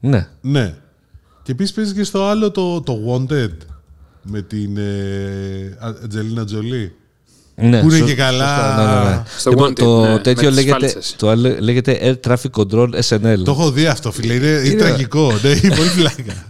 Ναι. 0.00 0.28
Ναι. 0.40 0.74
Και 1.42 1.52
επίσης 1.52 1.72
παίζει 1.74 1.92
και 1.94 2.04
στο 2.04 2.24
άλλο 2.24 2.50
το, 2.50 2.80
το 2.80 2.98
Wanted 3.08 3.56
με 4.22 4.42
την 4.42 4.76
ε, 4.76 5.76
Ατζελίνα 6.04 6.44
Τζολί. 6.44 6.94
Ναι, 7.54 7.80
Που 7.80 7.86
είναι 7.88 7.98
σω- 7.98 8.06
και 8.06 8.14
καλά. 8.14 8.44
σωστά, 8.46 8.76
ναι, 8.76 9.04
ναι, 9.04 9.10
ναι. 9.16 9.22
Στο 9.38 9.50
Λοιπόν, 9.50 9.68
Wanted, 9.70 9.74
το 9.78 10.00
ναι, 10.02 10.12
με 10.12 10.18
τέτοιο 10.18 10.48
τις 10.48 10.56
λέγεται, 10.58 10.78
φάλτσες. 10.88 11.14
το 11.18 11.28
άλλο 11.28 11.56
λέγεται 11.60 12.18
Air 12.24 12.28
Traffic 12.30 12.62
Control 12.62 12.88
SNL. 13.08 13.42
Το 13.44 13.50
έχω 13.50 13.70
δει 13.70 13.86
αυτό, 13.86 14.12
φίλε. 14.12 14.34
Είναι, 14.34 14.46
είναι 14.64 14.74
τραγικό. 14.82 15.32
Ναι, 15.42 15.48
είναι 15.48 15.74
πολύ 15.76 15.88
φλάκα. 15.88 16.46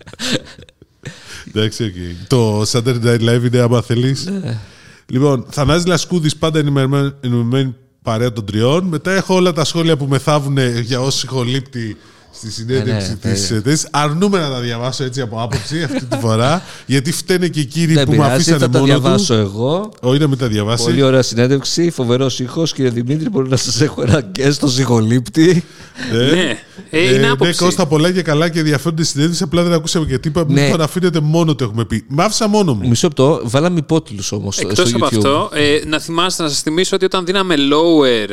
Εντάξει, 1.54 1.84
οκ. 1.84 2.28
Το 2.28 2.60
Saturday 2.60 3.04
Night 3.04 3.20
Live 3.28 3.42
είναι 3.46 3.58
άμα 3.58 3.82
θέλεις. 3.82 4.26
Ναι. 4.42 4.58
Λοιπόν, 5.06 5.46
Θανάζης 5.50 5.86
Λασκούδης, 5.86 6.36
πάντα 6.36 6.58
ενημερωμένη 6.58 7.12
ενημερωμένη 7.20 7.74
παρέα 8.02 8.32
των 8.32 8.44
τριών. 8.44 8.84
Μετά 8.84 9.12
έχω 9.12 9.34
όλα 9.34 9.52
τα 9.52 9.64
σχόλια 9.64 9.96
που 9.96 10.06
με 10.06 10.18
θάβουν 10.18 10.58
για 10.80 11.00
όσοι 11.00 11.18
συγχολήπτη 11.18 11.96
στη 12.42 12.50
συνέντευξη 12.50 13.18
Ε, 13.22 13.28
ναι, 13.28 13.34
τη 13.34 13.60
θέση. 13.60 13.86
Αρνούμε 13.90 14.38
να 14.38 14.50
τα 14.50 14.60
διαβάσω 14.60 15.04
έτσι 15.04 15.20
από 15.20 15.42
άποψη 15.42 15.82
αυτή 15.82 16.04
τη 16.04 16.16
φορά. 16.20 16.62
γιατί 16.86 17.12
φταίνε 17.12 17.48
και 17.48 17.60
οι 17.60 17.64
κύριοι 17.64 17.92
Δεν 17.92 18.04
που 18.04 18.10
με 18.10 18.16
πειράζει, 18.16 18.34
αφήσανε 18.34 18.58
θα 18.58 18.68
τα 18.68 18.78
μόνο 18.78 18.84
διαβάσω 18.84 19.34
του. 19.34 19.40
εγώ. 19.40 19.92
Όχι 20.00 20.20
να 20.20 20.26
μην 20.26 20.38
τα 20.38 20.46
διαβάσει. 20.46 20.84
Πολύ 20.84 21.02
ωραία 21.02 21.22
συνέντευξη, 21.22 21.90
φοβερός 21.90 22.40
ήχος. 22.40 22.72
Κύριε 22.72 22.90
Δημήτρη, 22.90 23.28
μπορεί 23.30 23.48
να 23.48 23.56
σας 23.56 23.80
έχω 23.80 24.02
ένα 24.02 24.22
και 24.22 24.50
στο 24.50 24.68
συγχολήπτη. 24.68 25.64
Ναι, 26.12 26.58
ε, 26.90 27.08
είναι 27.08 27.18
ναι, 27.18 27.28
άποψη. 27.28 27.54
Κώστα, 27.54 27.86
πολλά 27.86 28.12
και 28.12 28.22
καλά 28.22 28.48
και 28.48 28.58
ενδιαφέροντα 28.58 29.04
συνέντευξη. 29.04 29.42
Απλά 29.42 29.62
δεν 29.62 29.72
ακούσαμε 29.72 30.06
και 30.06 30.18
τίποτα. 30.18 30.52
Ναι. 30.52 30.62
Μην 30.62 30.76
το 30.76 30.82
αφήνετε 30.82 31.20
μόνο 31.20 31.54
το 31.54 31.64
έχουμε 31.64 31.84
πει. 31.84 32.04
Μ' 32.08 32.20
άφησα 32.20 32.48
μόνο 32.48 32.74
μου. 32.74 32.88
Μισό 32.88 33.06
λεπτό, 33.06 33.40
βάλαμε 33.44 33.78
υπότιτλους 33.78 34.32
όμως 34.32 34.54
στο 34.54 34.68
Εκτός 34.68 34.90
YouTube. 34.90 34.94
από 34.94 35.04
αυτό, 35.04 35.50
ε, 35.54 35.80
να 35.86 36.00
θυμάστε 36.00 36.42
να 36.42 36.48
σας 36.48 36.60
θυμίσω 36.60 36.96
ότι 36.96 37.04
όταν 37.04 37.24
δίναμε 37.24 37.54
lower 37.54 38.30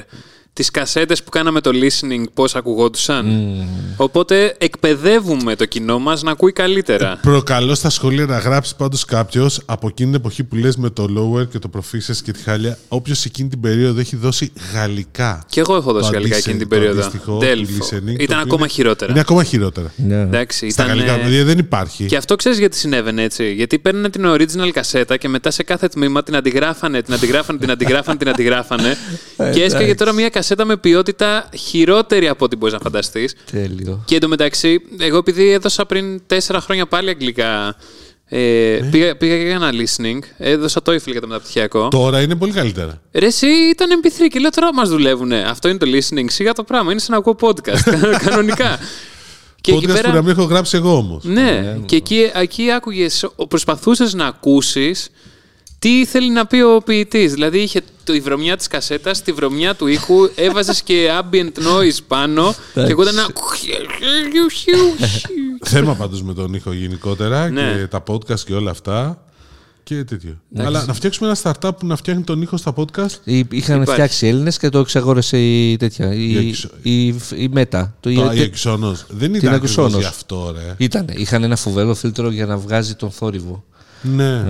τις 0.53 0.71
κασέτες 0.71 1.23
που 1.23 1.29
κάναμε 1.29 1.61
το 1.61 1.71
listening, 1.73 2.23
πώς 2.33 2.55
ακουγόντουσαν. 2.55 3.27
Οπότε 3.95 4.55
εκπαιδεύουμε 4.57 5.55
το 5.55 5.65
κοινό 5.65 5.99
μας 5.99 6.23
να 6.23 6.31
ακούει 6.31 6.51
καλύτερα. 6.51 7.19
Προκαλώ 7.21 7.75
στα 7.75 7.89
σχόλια 7.89 8.25
να 8.25 8.37
γράψει 8.37 8.75
πάντως 8.75 9.05
κάποιος 9.05 9.61
από 9.65 9.87
εκείνη 9.87 10.09
την 10.11 10.19
εποχή 10.19 10.43
που 10.43 10.55
λες 10.55 10.75
με 10.77 10.89
το 10.89 11.03
lower 11.17 11.47
και 11.49 11.59
το 11.59 11.69
proficiency 11.77 12.17
και 12.23 12.31
τη 12.31 12.39
χάλια, 12.43 12.77
όποιος 12.87 13.25
εκείνη 13.25 13.49
την 13.49 13.59
περίοδο 13.59 13.99
έχει 13.99 14.15
δώσει 14.15 14.51
γαλλικά. 14.73 15.43
Και 15.49 15.59
εγώ 15.59 15.75
έχω 15.75 15.91
δώσει 15.91 16.05
Το 16.09 16.13
γαλλικά 16.13 16.35
αντίστοιχο- 16.35 16.55
εκείνη 16.57 16.57
την 16.57 16.69
το 16.69 16.75
περίοδο. 16.75 16.99
αντίστοιχο 17.01 17.37
του 17.37 17.45
Delpho. 17.45 17.83
listening, 17.83 18.05
το 18.05 18.23
Ήταν 18.23 18.23
οποίο 18.23 18.37
ακόμα 18.37 18.59
είναι- 18.59 18.67
χειρότερα. 18.67 19.11
Είναι 19.11 19.19
ακόμα 19.19 19.43
χειρότερα. 19.43 19.93
Ναι. 19.95 20.15
Εντάξει, 20.21 20.69
Στα 20.69 20.83
ήταν, 20.83 20.95
γαλλικά 20.95 21.13
ε, 21.19 21.23
δηλαδή 21.23 21.41
δεν 21.43 21.57
υπάρχει. 21.57 22.05
Και 22.05 22.17
αυτό 22.17 22.35
ξέρεις 22.35 22.57
γιατί 22.59 22.77
συνέβαινε 22.77 23.23
έτσι. 23.23 23.53
Γιατί 23.53 23.79
παίρνανε 23.79 24.09
την 24.09 24.23
original 24.27 24.69
κασέτα 24.73 25.17
και 25.17 25.27
μετά 25.27 25.51
σε 25.51 25.63
κάθε 25.63 25.87
τμήμα 25.87 26.23
την 26.23 26.35
αντιγράφανε, 26.35 27.01
την 27.01 27.13
αντιγράφανε, 27.13 27.59
την 27.59 27.71
αντιγράφανε, 27.71 28.17
την 28.17 28.29
αντιγράφανε. 28.29 28.97
και 29.53 29.63
έσκαγε 29.63 29.95
τώρα 29.95 30.13
μια 30.13 30.29
κασέτα 30.29 30.47
με 30.65 30.77
ποιότητα 30.77 31.49
χειρότερη 31.57 32.27
από 32.27 32.45
ό,τι 32.45 32.55
μπορείς 32.55 32.73
να 32.73 32.79
φανταστείς. 32.79 33.35
Τέλειο. 33.51 34.03
Και 34.05 34.15
εντωμεταξύ, 34.15 34.81
εγώ 34.99 35.17
επειδή 35.17 35.49
έδωσα 35.49 35.85
πριν 35.85 36.21
τέσσερα 36.27 36.59
χρόνια 36.61 36.85
πάλι 36.85 37.09
αγγλικά. 37.09 37.75
Ε, 38.31 38.79
πήγα, 38.91 39.17
πήγα 39.17 39.37
και 39.37 39.43
έκανα 39.49 39.69
listening. 39.71 40.19
Έδωσα 40.37 40.81
το 40.81 40.91
TOEFL 40.91 41.11
για 41.11 41.21
το 41.21 41.27
μεταπτυχιακό. 41.27 41.87
Τώρα 41.87 42.21
είναι 42.21 42.35
πολύ 42.35 42.51
καλύτερα. 42.51 43.01
Ρε, 43.11 43.25
εσύ 43.25 43.47
ήταν 43.47 43.89
MP3 44.03 44.27
και 44.29 44.39
λέω 44.39 44.49
τώρα 44.49 44.73
μας 44.73 44.89
δουλεύουν. 44.89 45.31
Αυτό 45.31 45.69
είναι 45.69 45.77
το 45.77 45.87
listening. 45.89 46.25
Σιγά 46.27 46.53
το 46.53 46.63
πράγμα. 46.63 46.91
Είναι 46.91 46.99
σαν 46.99 47.11
να 47.11 47.17
ακούω 47.17 47.35
podcast. 47.41 47.95
κανονικά. 48.25 48.79
και 49.61 49.71
εκεί 49.71 49.85
Podcast 49.85 49.93
πέρα. 49.93 50.09
που 50.09 50.15
να 50.15 50.21
μην 50.21 50.31
έχω 50.31 50.43
γράψει 50.43 50.77
εγώ 50.77 50.95
όμως. 50.95 51.23
Ναι, 51.23 51.77
και 51.85 51.95
εκεί, 51.95 52.31
εκεί 52.33 52.71
άκουγες, 52.71 53.27
προσπαθούσες 53.47 54.13
να 54.13 54.25
ακούσεις 54.25 55.09
τι 55.79 56.05
θέλει 56.05 56.29
να 56.31 56.45
πει 56.45 56.61
ο 56.61 56.81
ποιητής; 56.85 57.33
Δηλαδή 57.33 57.59
είχε 57.59 57.81
τη 58.03 58.19
βρωμιά 58.19 58.57
της 58.57 58.67
κασέτας, 58.67 59.21
τη 59.21 59.31
βρωμιά 59.31 59.75
του 59.75 59.87
ήχου, 59.87 60.15
έβαζες 60.35 60.81
και 60.81 61.07
ambient 61.21 61.51
noise 61.57 61.97
πάνω 62.07 62.55
και 62.73 62.79
ακούγονταν 62.81 63.13
ένα. 63.17 63.27
Θέμα 65.65 65.93
πάντως 65.95 66.23
με 66.23 66.33
τον 66.33 66.53
ήχο 66.53 66.73
γενικότερα 66.73 67.49
Ναι. 67.49 67.75
και 67.79 67.87
τα 67.87 68.03
podcast 68.07 68.39
και 68.39 68.53
όλα 68.53 68.71
αυτά. 68.71 69.23
και 69.83 70.03
τέτοιο. 70.03 70.39
Αλλά 70.57 70.85
να 70.85 70.93
φτιάξουμε 70.93 71.29
ένα 71.29 71.37
startup 71.53 71.71
που 71.79 71.85
να 71.85 71.95
φτιάχνει 71.95 72.23
τον 72.23 72.41
ήχο 72.41 72.57
στα 72.57 72.73
podcast; 72.75 73.13
Ή- 73.23 73.37
Είχαν 73.37 73.75
Υπάρχει. 73.75 73.91
φτιάξει 73.91 74.27
Έλληνες 74.27 74.57
και 74.57 74.69
το 74.69 74.79
εξαγόρασε 74.79 75.37
η 75.39 75.77
τέτοια. 75.77 76.13
Η, 76.13 76.31
Η 76.31 76.47
Εξο- 76.47 76.69
η, 76.81 77.07
η 77.35 77.49
Μέτα. 77.51 77.95
Το, 77.99 78.13
Το 78.13 78.21
η- 78.33 78.39
Αεξόνο. 78.39 78.91
Δεν 79.09 79.31
την 79.31 79.33
ήταν 79.33 79.53
ακριβώς 79.53 79.77
Αεξόνος. 79.77 79.99
γι' 80.01 80.05
αυτό, 80.07 80.53
ρε. 80.57 80.73
Ήταν. 80.77 81.05
Είχαν 81.15 81.43
ένα 81.43 81.55
φοβερό 81.55 81.95
φίλτρο 81.95 82.29
για 82.31 82.45
να 82.45 82.57
βγάζει 82.57 82.95
τον 82.95 83.11
θόρυβο. 83.11 83.63
Ναι. 84.01 84.43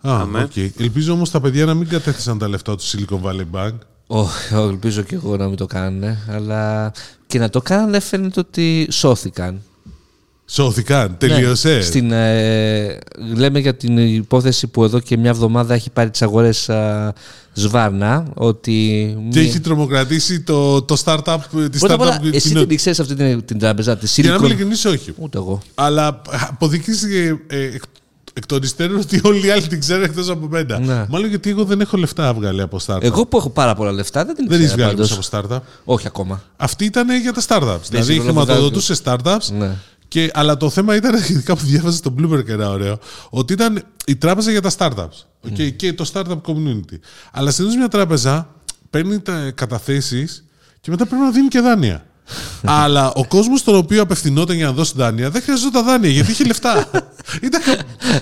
Αχα. 0.00 0.16
Α, 0.16 0.20
Αμέ. 0.20 0.42
οκ. 0.42 0.56
Ελπίζω 0.80 1.12
όμως 1.12 1.30
τα 1.30 1.40
παιδιά 1.40 1.64
να 1.64 1.74
μην 1.74 1.88
κατέθεσαν 1.88 2.38
τα 2.38 2.48
λεφτά 2.48 2.76
τους 2.76 2.94
Silicon 2.96 3.20
Valley 3.22 3.46
Bank. 3.60 3.72
Όχι, 4.06 4.54
ελπίζω 4.54 5.02
και 5.02 5.14
εγώ 5.14 5.36
να 5.36 5.46
μην 5.46 5.56
το 5.56 5.66
κάνουν. 5.66 6.16
Αλλά 6.30 6.92
και 7.26 7.38
να 7.38 7.50
το 7.50 7.60
κάνουν 7.60 8.00
φαίνεται 8.00 8.40
ότι 8.40 8.88
σώθηκαν. 8.90 9.60
Σώθηκαν. 10.48 11.16
Τελείωσε. 11.18 11.74
Ναι, 11.74 11.80
στην, 11.80 12.12
ε, 12.12 12.98
λέμε 13.34 13.58
για 13.58 13.74
την 13.76 13.98
υπόθεση 13.98 14.66
που 14.66 14.84
εδώ 14.84 15.00
και 15.00 15.16
μια 15.16 15.30
εβδομάδα 15.30 15.74
έχει 15.74 15.90
πάρει 15.90 16.10
τις 16.10 16.22
αγορές 16.22 16.68
α, 16.70 17.12
Σβάρνα 17.54 18.26
ότι... 18.34 19.06
Και 19.30 19.38
μία- 19.40 19.48
έχει 19.48 19.60
τρομοκρατήσει 19.60 20.40
το, 20.40 20.82
το 20.82 21.02
startup, 21.04 21.36
τη 21.70 21.78
Πρώτα 21.78 21.94
απ' 21.94 22.00
όλα, 22.00 22.20
startup 22.20 22.24
εσύ 22.34 22.40
κοινότητα. 22.48 22.66
την 22.66 22.76
ξέρεις 22.76 23.00
αυτή 23.00 23.14
την, 23.14 23.44
την 23.44 23.58
τράπεζα, 23.58 23.96
τη 23.96 24.06
Για 24.06 24.22
να 24.30 24.36
είμαι 24.36 24.38
Silicon... 24.38 24.48
ειλικρινής, 24.50 24.84
όχι. 24.84 25.12
Ούτε 25.16 25.38
εγώ. 25.38 25.60
Αλλά 25.74 26.22
αποδεικνύει 26.48 26.94
ε, 27.46 27.58
εκ, 27.58 27.82
εκ 28.36 28.46
των 28.46 28.62
υστέρων 28.62 28.98
ότι 28.98 29.20
όλοι 29.24 29.46
οι 29.46 29.50
άλλοι 29.50 29.66
την 29.66 29.80
ξέρουν 29.80 30.02
εκτός 30.02 30.28
από 30.28 30.46
μένα. 30.46 30.78
Ναι. 30.78 31.06
Μάλλον 31.08 31.28
γιατί 31.28 31.50
εγώ 31.50 31.64
δεν 31.64 31.80
έχω 31.80 31.96
λεφτά 31.96 32.34
βγάλει 32.34 32.60
από 32.60 32.78
startup. 32.86 33.02
Εγώ 33.02 33.26
που 33.26 33.36
έχω 33.36 33.50
πάρα 33.50 33.74
πολλά 33.74 33.92
λεφτά 33.92 34.24
δεν 34.24 34.34
την 34.34 34.48
δεν 34.48 34.58
έχεις 34.60 34.72
ξέρω 34.72 34.82
βγάλει 34.82 35.08
πάντως. 35.08 35.16
μέσα 35.16 35.38
από 35.38 35.54
startup. 35.54 35.60
Όχι 35.84 36.06
ακόμα. 36.06 36.42
Αυτή 36.56 36.84
ήταν 36.84 37.20
για 37.20 37.32
τα 37.32 37.42
startups. 37.48 37.88
δηλαδή 37.88 38.12
σίγουρα 38.12 38.30
χρηματοδοτούσε 38.30 38.94
startups. 39.04 39.48
Ναι. 39.58 39.74
Και, 40.08 40.30
αλλά 40.34 40.56
το 40.56 40.70
θέμα 40.70 40.96
ήταν, 40.96 41.14
ειδικά 41.30 41.56
που 41.56 41.64
διάβαζες 41.64 41.98
στο 41.98 42.14
Bloomberg 42.18 42.48
ένα 42.48 42.70
ωραίο, 42.70 42.98
ότι 43.30 43.52
ήταν 43.52 43.82
η 44.06 44.16
τράπεζα 44.16 44.50
για 44.50 44.60
τα 44.60 44.70
startups. 44.78 45.48
Okay, 45.50 45.72
Και 45.76 45.92
το 45.92 46.10
startup 46.12 46.40
community. 46.46 46.98
Αλλά 47.32 47.50
συνήθως 47.50 47.76
μια 47.76 47.88
τράπεζα 47.88 48.48
παίρνει 48.90 49.20
τα 49.20 49.50
καταθέσεις 49.54 50.44
και 50.80 50.90
μετά 50.90 51.06
πρέπει 51.06 51.22
να 51.22 51.30
δίνει 51.30 51.48
και 51.48 51.60
δάνεια. 51.60 52.06
αλλά 52.82 53.12
ο 53.12 53.26
κόσμος 53.26 53.60
στον 53.60 53.76
οποίο 53.76 54.02
απευθυνόταν 54.02 54.56
για 54.56 54.66
να 54.66 54.72
δώσει 54.72 54.92
δάνεια 54.96 55.30
δεν 55.30 55.42
χρειαζόταν 55.42 55.84
δάνεια 55.84 56.08
γιατί 56.10 56.30
είχε 56.30 56.44
λεφτά. 56.44 56.90
Ήταν 57.42 57.62
κα- 57.62 57.76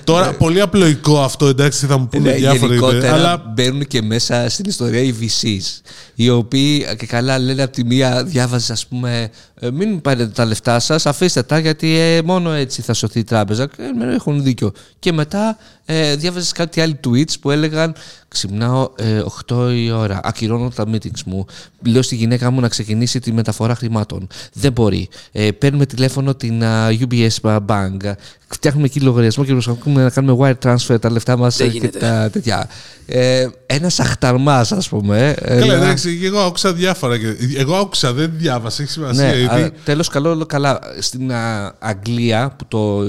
Τώρα 0.04 0.32
πολύ 0.34 0.61
απλοϊκό 0.61 1.20
αυτό, 1.23 1.46
εντάξει, 1.46 1.87
θα 1.87 1.99
μου 1.99 2.08
πούνε 2.08 2.30
Ναι, 2.30 2.37
διάφορα. 2.37 2.66
γενικότερα 2.75 3.12
Αλλά 3.14 3.52
μπαίνουν 3.54 3.87
και 3.87 4.02
μέσα 4.02 4.49
στην 4.49 4.64
ιστορία 4.68 5.00
οι 5.00 5.14
VCs, 5.20 5.80
οι 6.14 6.28
οποίοι 6.30 6.84
ε, 6.88 6.94
και 6.94 7.06
καλά 7.06 7.38
λένε 7.38 7.62
από 7.62 7.73
τη 7.73 7.84
μία 7.84 8.25
διάβαζες 8.25 8.70
ας 8.70 8.87
πούμε 8.87 9.30
ε, 9.53 9.53
μην 9.73 10.00
πάρετε 10.00 10.26
τα 10.26 10.44
λεφτά 10.44 10.78
σας, 10.78 11.06
αφήστε 11.06 11.42
τα 11.42 11.59
γιατί 11.59 11.99
ε, 11.99 12.23
μόνο 12.23 12.50
έτσι 12.50 12.83
θα 12.83 12.94
σωθεί 12.94 13.18
η 13.18 13.25
τράπεζα 13.25 13.66
και 13.66 13.83
ε, 13.83 14.14
έχουν 14.14 14.42
δίκιο. 14.42 14.73
Και 14.99 15.12
μετά 15.12 15.56
ε, 15.85 16.16
διάβαζες 16.16 16.52
κάτι 16.52 16.80
άλλοι 16.80 17.00
tweets 17.06 17.40
που 17.40 17.50
έλεγαν 17.50 17.94
ξυπνάω 18.28 18.90
ε, 18.97 19.23
8 19.47 19.73
η 19.75 19.90
ώρα, 19.90 20.21
ακυρώνω 20.23 20.68
τα 20.68 20.85
meetings 20.92 21.23
μου, 21.26 21.47
λέω 21.83 22.02
στη 22.02 22.14
γυναίκα 22.14 22.50
μου 22.50 22.61
να 22.61 22.68
ξεκινήσει 22.68 23.21
τη 23.21 23.33
μεταφορά 23.33 23.75
χρημάτων. 23.75 24.26
Δεν 24.52 24.73
μπορεί. 24.73 25.09
Ε, 25.33 25.50
παίρνουμε 25.50 25.87
τηλέφωνο 25.87 26.35
την 26.35 26.64
α, 26.64 26.88
UBS 26.88 27.61
Bank, 27.66 28.12
φτιάχνουμε 28.54 28.87
εκεί 28.87 29.00
λογαριασμό 29.00 29.44
και 29.44 29.52
προσπαθούμε 29.52 30.02
να 30.02 30.11
κάνουμε 30.11 30.54
wire 30.62 30.68
transfer 30.68 31.00
τα 31.00 31.11
λεφτά 31.11 31.37
μας 31.37 31.56
Δεν 31.56 31.66
ε, 31.66 31.70
και 31.70 31.76
γίνεται. 31.78 31.99
τα 31.99 32.28
τέτοια. 32.32 32.68
Ε, 33.06 33.46
ένας 33.66 34.00
αχταρμάς, 34.00 34.73
ας 34.73 34.88
πούμε. 34.88 35.34
ε, 35.38 35.58
Καλά, 35.58 35.66
να- 35.78 35.84
εντάξει, 35.84 36.20
εγώ 36.25 36.38
άκουσα 36.38 36.73
διάφορα. 36.73 37.18
και- 37.18 37.37
Εγώ 37.56 37.75
άκουσα, 37.75 38.12
δεν 38.12 38.32
διάβασα, 38.37 38.82
έχει 38.82 38.90
σημασία. 38.90 39.26
ναι, 39.26 39.38
γιατί... 39.38 39.61
α, 39.62 39.73
τέλος 39.84 40.08
καλό, 40.08 40.46
καλά. 40.46 40.78
Στην 40.99 41.32
α, 41.32 41.75
Αγγλία, 41.78 42.54
που 42.58 42.64
το, 42.68 43.02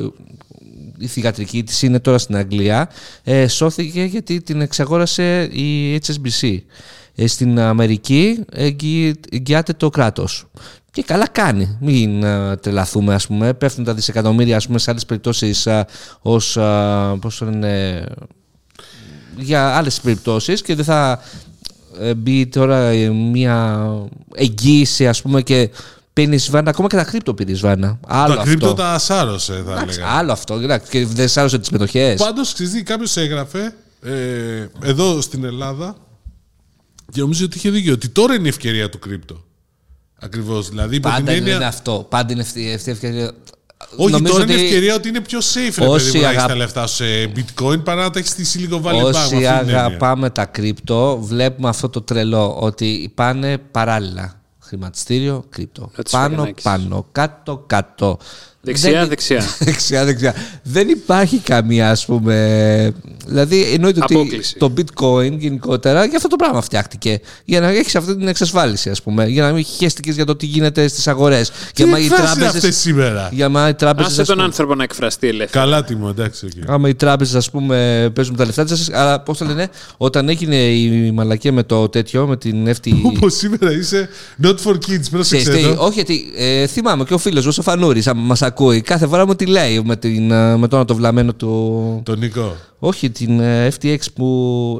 η 0.98 1.08
θηγατρική 1.08 1.64
της 1.64 1.82
είναι 1.82 2.00
τώρα 2.00 2.18
στην 2.18 2.36
Αγγλία, 2.36 2.90
ε, 3.24 3.48
σώθηκε 3.48 4.04
γιατί 4.04 4.42
την 4.42 4.62
εξαγόρασε 4.62 5.44
η 5.44 6.00
HSBC. 6.06 6.58
Ε, 7.16 7.28
στην 7.28 7.60
Αμερική 7.60 8.46
εγγυ- 8.52 9.20
εγγυάται 9.32 9.74
το 9.74 9.90
κράτος. 9.90 10.46
Και 10.92 11.04
καλά 11.04 11.28
κάνει. 11.28 11.78
Μην 11.82 12.26
α, 12.26 12.58
τρελαθούμε, 12.60 13.14
ας 13.14 13.28
πούμε. 13.28 13.54
Πέφτουν 13.54 13.84
τα 13.84 13.94
δισεκατομμύρια, 13.94 14.56
ας 14.56 14.66
πούμε, 14.68 14.80
σε 14.80 14.92
άλλες 14.92 15.06
περιπτώσεις 15.06 15.68
α, 15.68 15.88
ως, 16.22 16.58
α, 16.58 17.18
πώς 17.22 17.38
το 17.38 17.46
λένε, 17.46 18.04
για 19.38 19.76
άλλες 19.76 20.00
περιπτώσεις 20.02 20.62
και 20.62 20.76
δεν 20.76 20.86
θα 20.86 21.22
ε, 22.00 22.14
μπει 22.14 22.48
τώρα 22.48 22.78
ε, 22.78 23.10
μια 23.10 23.88
εγγύηση 24.36 25.08
ας 25.08 25.22
πούμε 25.22 25.42
και 25.42 25.70
παίρνεις 26.14 26.50
βάνα, 26.50 26.70
ακόμα 26.70 26.88
και 26.88 26.96
τα 26.96 27.04
κρύπτο 27.04 27.34
πήρες 27.34 27.60
βάνα. 27.60 28.00
Άλλο 28.08 28.34
τα 28.34 28.40
αυτό. 28.42 28.50
κρύπτο 28.52 28.74
τα 28.74 29.00
σάρωσε, 29.00 29.64
θα 29.66 29.72
Εντάξει, 29.72 30.00
έλεγα. 30.00 30.12
άλλο 30.18 30.32
αυτό. 30.32 30.54
εντάξει, 30.54 30.92
Και 30.92 31.06
δεν 31.06 31.28
σάρωσε 31.28 31.60
τις 31.60 31.70
μετοχές. 31.70 32.22
Πάντως, 32.22 32.54
ξέρεις, 32.54 32.84
κάποιος 32.84 33.18
έγραφε 33.18 33.74
ε, 34.04 34.66
εδώ 34.84 35.22
στην 35.22 35.44
Ελλάδα 35.44 35.96
και 37.12 37.22
νομίζω 37.22 37.46
ότι 37.46 37.58
είχε 37.58 37.70
δίκιο 37.70 37.94
ότι 37.94 38.10
τώρα 38.10 38.34
είναι 38.34 38.46
η 38.46 38.50
ευκαιρία 38.50 38.90
του 38.90 39.00
κρύπτο. 39.00 39.44
Ακριβώς. 40.20 40.70
Δηλαδή, 40.70 40.96
υπό 40.96 41.08
την 41.10 41.18
Πάντα 41.18 41.34
είναι 41.36 41.50
έννοια. 41.52 41.68
αυτό. 41.68 42.06
Πάντα 42.10 42.34
είναι 42.34 42.42
αυτή 42.42 42.74
αυτή 42.74 42.90
η 42.90 42.92
ευκαιρία. 42.94 43.32
Όχι, 43.96 44.12
Νομίζω 44.12 44.34
τώρα 44.34 44.44
είναι 44.44 44.54
ότι 44.54 44.64
ευκαιρία 44.64 44.96
ότι 44.96 45.08
είναι 45.08 45.22
πιο 45.22 45.40
safe 45.40 45.76
ρε 45.80 45.86
Όσοι 45.88 46.06
παιδί 46.06 46.18
μου, 46.18 46.24
να 46.24 46.30
έχεις 46.30 46.40
αγα- 46.40 46.48
τα 46.48 46.56
λεφτά 46.56 46.88
σου 46.88 46.96
σε 46.96 47.32
bitcoin 47.36 47.84
παρά 47.84 48.04
να 48.04 48.10
τα 48.10 48.20
έχεις 48.20 48.32
στη 48.32 48.46
Silicon 48.70 48.82
Valley 48.82 48.94
Bank. 48.96 49.02
με 49.02 49.10
αυτή 49.10 49.18
Όσοι 49.20 49.28
την 49.30 49.36
έννοια. 49.46 49.86
αγαπάμε 49.86 50.30
τα 50.30 50.46
κρύπτο, 50.46 51.18
βλέπουμε 51.22 51.70
αυτό 51.70 51.90
το 51.90 52.02
τρελό 52.02 52.56
ότι 52.60 53.12
πάνε 53.16 53.58
παράλληλα. 53.58 54.42
Χρηματιστήριο, 54.60 55.44
κρύπτο. 55.50 55.92
Να 55.98 56.04
τις 56.04 56.12
Πάνω, 56.12 56.28
φαγενάκεις. 56.36 56.64
πάνω, 56.64 57.08
κάτω, 57.12 57.64
κάτω. 57.68 58.18
Δεξιά, 58.66 58.92
Δεν- 59.00 59.08
δεξιά. 59.08 59.44
δεξιά, 59.60 60.06
δεξιά. 60.06 60.36
Δεν 60.64 60.90
υπάρχει 60.90 61.38
καμία, 61.38 61.90
ας 61.92 62.06
πούμε. 62.06 62.94
Δηλαδή, 63.28 63.62
εννοείται 63.74 64.00
ότι 64.04 64.14
Απόκληση. 64.14 64.56
το 64.58 64.74
bitcoin 64.78 65.32
γενικότερα 65.38 66.06
για 66.06 66.16
αυτό 66.18 66.28
το 66.28 66.36
πράγμα 66.36 66.62
φτιάχτηκε. 66.62 67.20
Για 67.46 67.60
να 67.60 67.68
έχεις 67.68 67.96
αυτή 67.96 68.16
την 68.18 68.28
εξασφάλιση, 68.28 68.90
ας 68.90 69.02
πούμε. 69.02 69.26
Για 69.28 69.44
να 69.44 69.52
μην 69.52 69.64
χαίστηκες 69.66 70.16
για 70.16 70.26
το 70.26 70.36
τι 70.36 70.46
γίνεται 70.46 70.88
στις 70.88 71.08
αγορές. 71.08 71.50
Τι 71.50 71.56
Για 71.76 71.88
μα 71.88 72.00
οι 72.00 72.04
εκφράσεις 72.06 72.26
είναι 72.36 72.40
τράπεζε. 72.44 72.58
αυτές 72.68 72.78
σήμερα; 72.82 73.30
Για 73.34 73.50
μα 73.50 73.68
οι 73.70 73.74
τράπεζες, 73.74 74.12
Άσε 74.12 74.22
ας 74.22 74.28
τον 74.28 74.36
πούμε, 74.36 74.48
άνθρωπο 74.48 74.76
να 74.76 74.84
εκφραστεί 74.84 75.28
ελεύθερα. 75.28 75.64
Καλά 75.66 75.84
τιμό, 75.84 76.08
εντάξει. 76.12 76.46
οκ. 76.46 76.70
Άμα 76.70 76.90
οι 76.90 76.96
τράπεζες, 76.96 77.36
ας 77.36 77.50
πούμε, 77.50 78.10
παίζουν 78.16 78.36
τα 78.36 78.46
λεφτά 78.46 78.64
της, 78.66 78.90
αλλά 78.94 79.20
πώς 79.22 79.38
το 79.38 79.46
λένε, 79.46 79.68
όταν 79.98 80.30
έγινε 80.30 80.56
η 80.56 81.12
μαλακία 81.12 81.52
με 81.52 81.64
το 81.64 81.90
τέτοιο, 81.90 82.26
με 82.28 82.38
την 82.38 82.68
FT. 82.70 82.92
Όπω 83.04 83.30
σήμερα 83.30 83.72
είσαι 83.72 84.10
not 84.44 84.56
for 84.64 84.72
kids, 84.74 84.80
Ξέρεις 84.82 85.10
πρόσεξε 85.10 85.52
τι, 85.52 85.62
το. 85.64 85.76
όχι, 85.84 85.94
γιατί 85.94 86.26
ε, 86.38 86.68
θυμάμαι 86.68 87.04
και 87.04 87.14
ο 87.14 87.18
φίλος 87.18 87.46
μου, 87.46 87.52
ο 87.58 87.62
Φανούρη, 87.62 88.02
άμα 88.06 88.22
μας 88.22 88.42
ακούει, 88.56 88.82
κάθε 88.82 89.08
φορά 89.08 89.26
μου 89.26 89.36
τι 89.36 89.46
λέει 89.46 89.82
με, 89.86 89.96
την, 89.96 90.32
ε, 90.32 90.58
με 90.58 90.68
το 90.68 90.86
το 90.86 90.96
βλαμμένο 90.96 91.34
του. 91.34 92.02
Τον 92.06 92.20
Νικό. 92.20 92.56
Όχι, 92.80 93.10
την 93.10 93.40
ε, 93.40 93.68
FTX 93.80 93.98
που. 94.16 94.26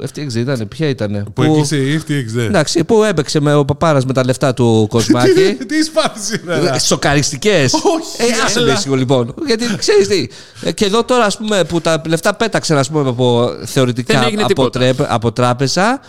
FTX 0.04 0.26
δεν 0.28 0.42
ήταν, 0.42 0.68
ποια 0.68 0.88
ήταν. 0.90 1.32
Που 1.34 1.44
έκλεισε 1.44 1.78
η 1.78 2.02
FTX, 2.08 2.26
δεν. 2.28 2.46
Εντάξει, 2.46 2.84
που 2.84 3.04
έπαιξε 3.04 3.40
με 3.40 3.54
ο 3.56 3.66
παπάρας 3.66 4.06
με 4.06 4.14
τα 4.14 4.26
λεφτά 4.26 4.54
του 4.54 4.88
Κοσμάκη. 4.90 5.34
Τι 5.58 5.66
τι 5.66 5.84
σπάθη 5.84 6.20
σήμερα. 6.20 6.80
Σοκαριστικές. 6.80 7.74
Όχι, 7.74 8.32
Ε, 8.32 8.44
άσε 8.46 8.60
έλα. 8.60 8.68
με 8.68 8.74
ήσυχο, 8.74 8.96
λοιπόν. 8.96 9.34
Γιατί 9.46 9.66
ξέρεις 9.78 10.08
τι. 10.08 10.28
ε, 10.62 10.72
Και 10.72 10.86
εδώ 10.86 11.04
τώρα, 11.04 11.26
ας 11.26 11.38
πούμε, 11.38 11.64
που 11.64 11.82
τα 11.82 12.02
λεφτά 12.08 12.36
πέταξαν 12.36 12.78
ας 12.78 12.90
πούμε, 12.90 13.10
από, 13.10 13.50
θεωρητικά 13.66 14.14
Δεν 14.14 14.24
έγινε 14.28 14.42
από, 14.42 14.48
τίποτα. 14.48 14.80
τρέπ- 14.80 15.06
από 15.14 15.32
τράπεζα, 15.32 16.00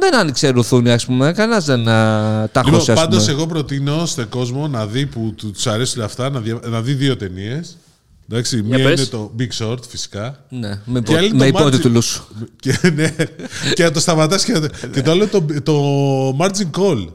δεν 0.00 0.14
άνοιξε 0.16 0.48
ρουθούνι, 0.48 0.90
ας 0.92 1.06
πούμε. 1.06 1.32
Κανένας 1.32 1.64
δεν 1.64 1.88
α, 1.88 2.48
τα 2.52 2.62
Λοιπόν, 2.64 2.78
χώσε, 2.78 2.92
ας 2.92 2.98
πάντως, 3.00 3.20
πούμε. 3.20 3.32
εγώ 3.32 3.46
προτείνω 3.46 4.06
στον 4.06 4.28
κόσμο 4.28 4.68
να 4.68 4.86
δει 4.86 5.06
που 5.06 5.34
τους 5.36 5.66
αρέσουν 5.66 6.02
αυτά, 6.02 6.30
να, 6.30 6.40
δια- 6.40 6.60
να 6.64 6.80
δει 6.82 6.92
δύο 6.92 7.16
ταινίες. 7.16 7.76
Εντάξει, 8.30 8.62
μία 8.62 8.76
πες. 8.84 9.00
είναι 9.00 9.08
το 9.08 9.32
Big 9.38 9.48
Short, 9.58 9.78
φυσικά. 9.88 10.44
Ναι, 10.48 10.80
με, 10.84 11.00
Και 11.00 11.16
άλλη 11.16 11.26
υπο, 11.26 11.36
το 11.36 11.44
με 11.44 11.44
Margin- 11.50 11.58
υπότιτλους. 11.58 12.22
Και, 12.60 12.78
ναι, 12.94 13.14
και 13.74 13.82
να 13.82 13.90
το 13.90 14.00
σταματάς 14.00 14.44
και, 14.44 14.52
να 14.52 14.60
το- 14.60 14.68
και 14.92 15.02
το 15.02 15.10
άλλο 15.10 15.26
το, 15.26 15.44
το 15.62 15.74
Margin 16.40 16.70
Call. 16.80 17.06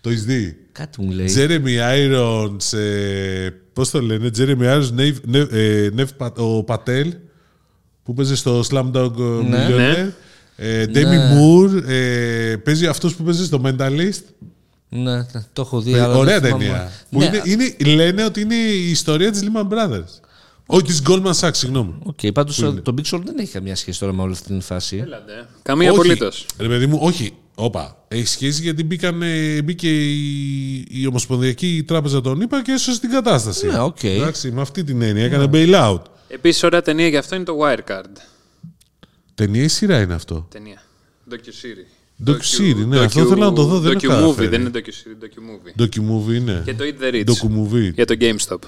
Το 0.00 0.10
έχεις 0.10 0.24
δει; 0.24 0.56
Κάτι 0.72 1.02
μου 1.02 1.10
λέει. 1.10 1.34
Jeremy 1.36 1.94
Irons, 1.94 2.78
ε, 2.78 3.48
πώς 3.72 3.90
το 3.90 4.00
λένε, 4.02 4.30
Jeremy 4.36 4.62
Irons, 4.62 4.88
Neve, 4.98 5.34
Neve, 5.34 5.52
ε, 5.52 5.88
Neve 5.96 6.26
Pa- 6.26 6.32
ο 6.36 6.64
Πατέλ, 6.64 7.14
που 8.02 8.14
παίζει 8.14 8.36
στο 8.36 8.60
Slumdog 8.70 9.12
Ναι. 9.48 9.66
Millionaire. 9.68 10.08
Ε, 10.62 10.84
Demi 10.94 11.34
Moore, 11.34 11.82
ε, 11.88 12.56
παίζει 12.56 12.86
αυτός 12.86 13.14
που 13.14 13.22
παίζει 13.22 13.44
στο 13.44 13.60
Mentalist. 13.64 14.22
Ναι, 14.88 15.16
ναι, 15.16 15.44
το 15.52 15.62
έχω 15.62 15.80
δει. 15.80 15.92
Ε, 15.92 16.00
αλλά 16.00 16.16
Ωραία 16.16 16.40
δεν 16.40 16.50
θυμάμαι. 16.50 16.64
ταινία. 16.64 16.92
Που 17.10 17.18
Ναι, 17.18 17.30
είναι, 17.44 17.74
είναι, 17.76 17.94
λένε 17.94 18.24
ότι 18.24 18.40
είναι 18.40 18.54
η 18.54 18.90
ιστορία 18.90 19.30
της 19.30 19.42
Lehman 19.42 19.68
Brothers. 19.68 20.20
Όχι, 20.66 20.82
της 20.82 21.02
Goldman 21.08 21.32
Sachs, 21.40 21.50
συγγνώμη. 21.52 21.94
Οκ, 22.02 22.18
πάντως 22.34 22.56
το 22.56 22.94
Big 22.98 23.14
Short 23.14 23.20
δεν 23.24 23.38
έχει 23.38 23.52
καμία 23.52 23.76
σχέση 23.76 23.98
τώρα 24.00 24.12
με 24.12 24.22
όλη 24.22 24.32
αυτή 24.32 24.46
την 24.46 24.60
φάση. 24.60 24.96
Ελάτε. 24.96 25.46
Καμία 25.62 25.90
όχι, 25.90 26.00
απολύτως. 26.00 26.46
Ρε 26.58 26.68
παιδί 26.68 26.86
μου, 26.86 26.98
όχι. 27.02 27.32
Όπα. 27.54 28.04
Έχει 28.08 28.26
σχέση 28.26 28.62
γιατί 28.62 28.84
μπήκαν, 28.84 29.22
ε, 29.22 29.62
μπήκε 29.62 29.88
η, 29.88 30.86
η 30.90 31.06
Ομοσπονδιακή 31.06 31.84
Τράπεζα 31.86 32.20
των 32.20 32.40
ΗΠΑ 32.40 32.62
και 32.62 32.72
έσωσε 32.72 33.00
την 33.00 33.10
κατάσταση. 33.10 33.66
Ναι, 33.66 33.80
οκ. 33.80 34.02
Εντάξει, 34.02 34.50
με 34.50 34.60
αυτή 34.60 34.84
την 34.84 35.02
έννοια. 35.02 35.24
Έκανε 35.24 35.48
bailout. 35.52 36.02
Επίσης, 36.28 36.62
ωραία 36.62 36.82
ταινία 36.82 37.08
για 37.08 37.18
αυτό 37.18 37.34
είναι 37.34 37.44
το 37.44 37.58
Wirecard. 37.62 38.16
Ταινία 39.40 39.62
ή 39.62 39.68
σειρά 39.68 40.00
είναι 40.00 40.14
αυτό; 40.14 40.46
Ταινία. 40.50 40.82
Docu-series. 41.30 42.28
Docu-series, 42.28 42.86
ναι, 42.86 42.98
αυτό 43.00 43.26
θέλω 43.26 43.44
να 43.44 43.52
το 43.52 43.64
δω, 43.64 43.78
δεν 43.80 43.90
έχω 43.92 44.00
Docu-movie, 44.06 44.08
καταφέρει. 44.20 44.46
δεν 44.48 44.60
είναι 44.60 44.70
docu-series, 44.74 45.24
docu-movie. 45.24 45.82
Docu-movie 45.82 46.34
είναι. 46.34 46.62
Και 46.64 46.74
το 46.74 46.84
Eat 46.84 47.02
the 47.04 47.14
Rich. 47.14 47.24
Docu-movie. 47.24 47.92
Για 47.94 48.04
το 48.06 48.14
GameStop. 48.20 48.58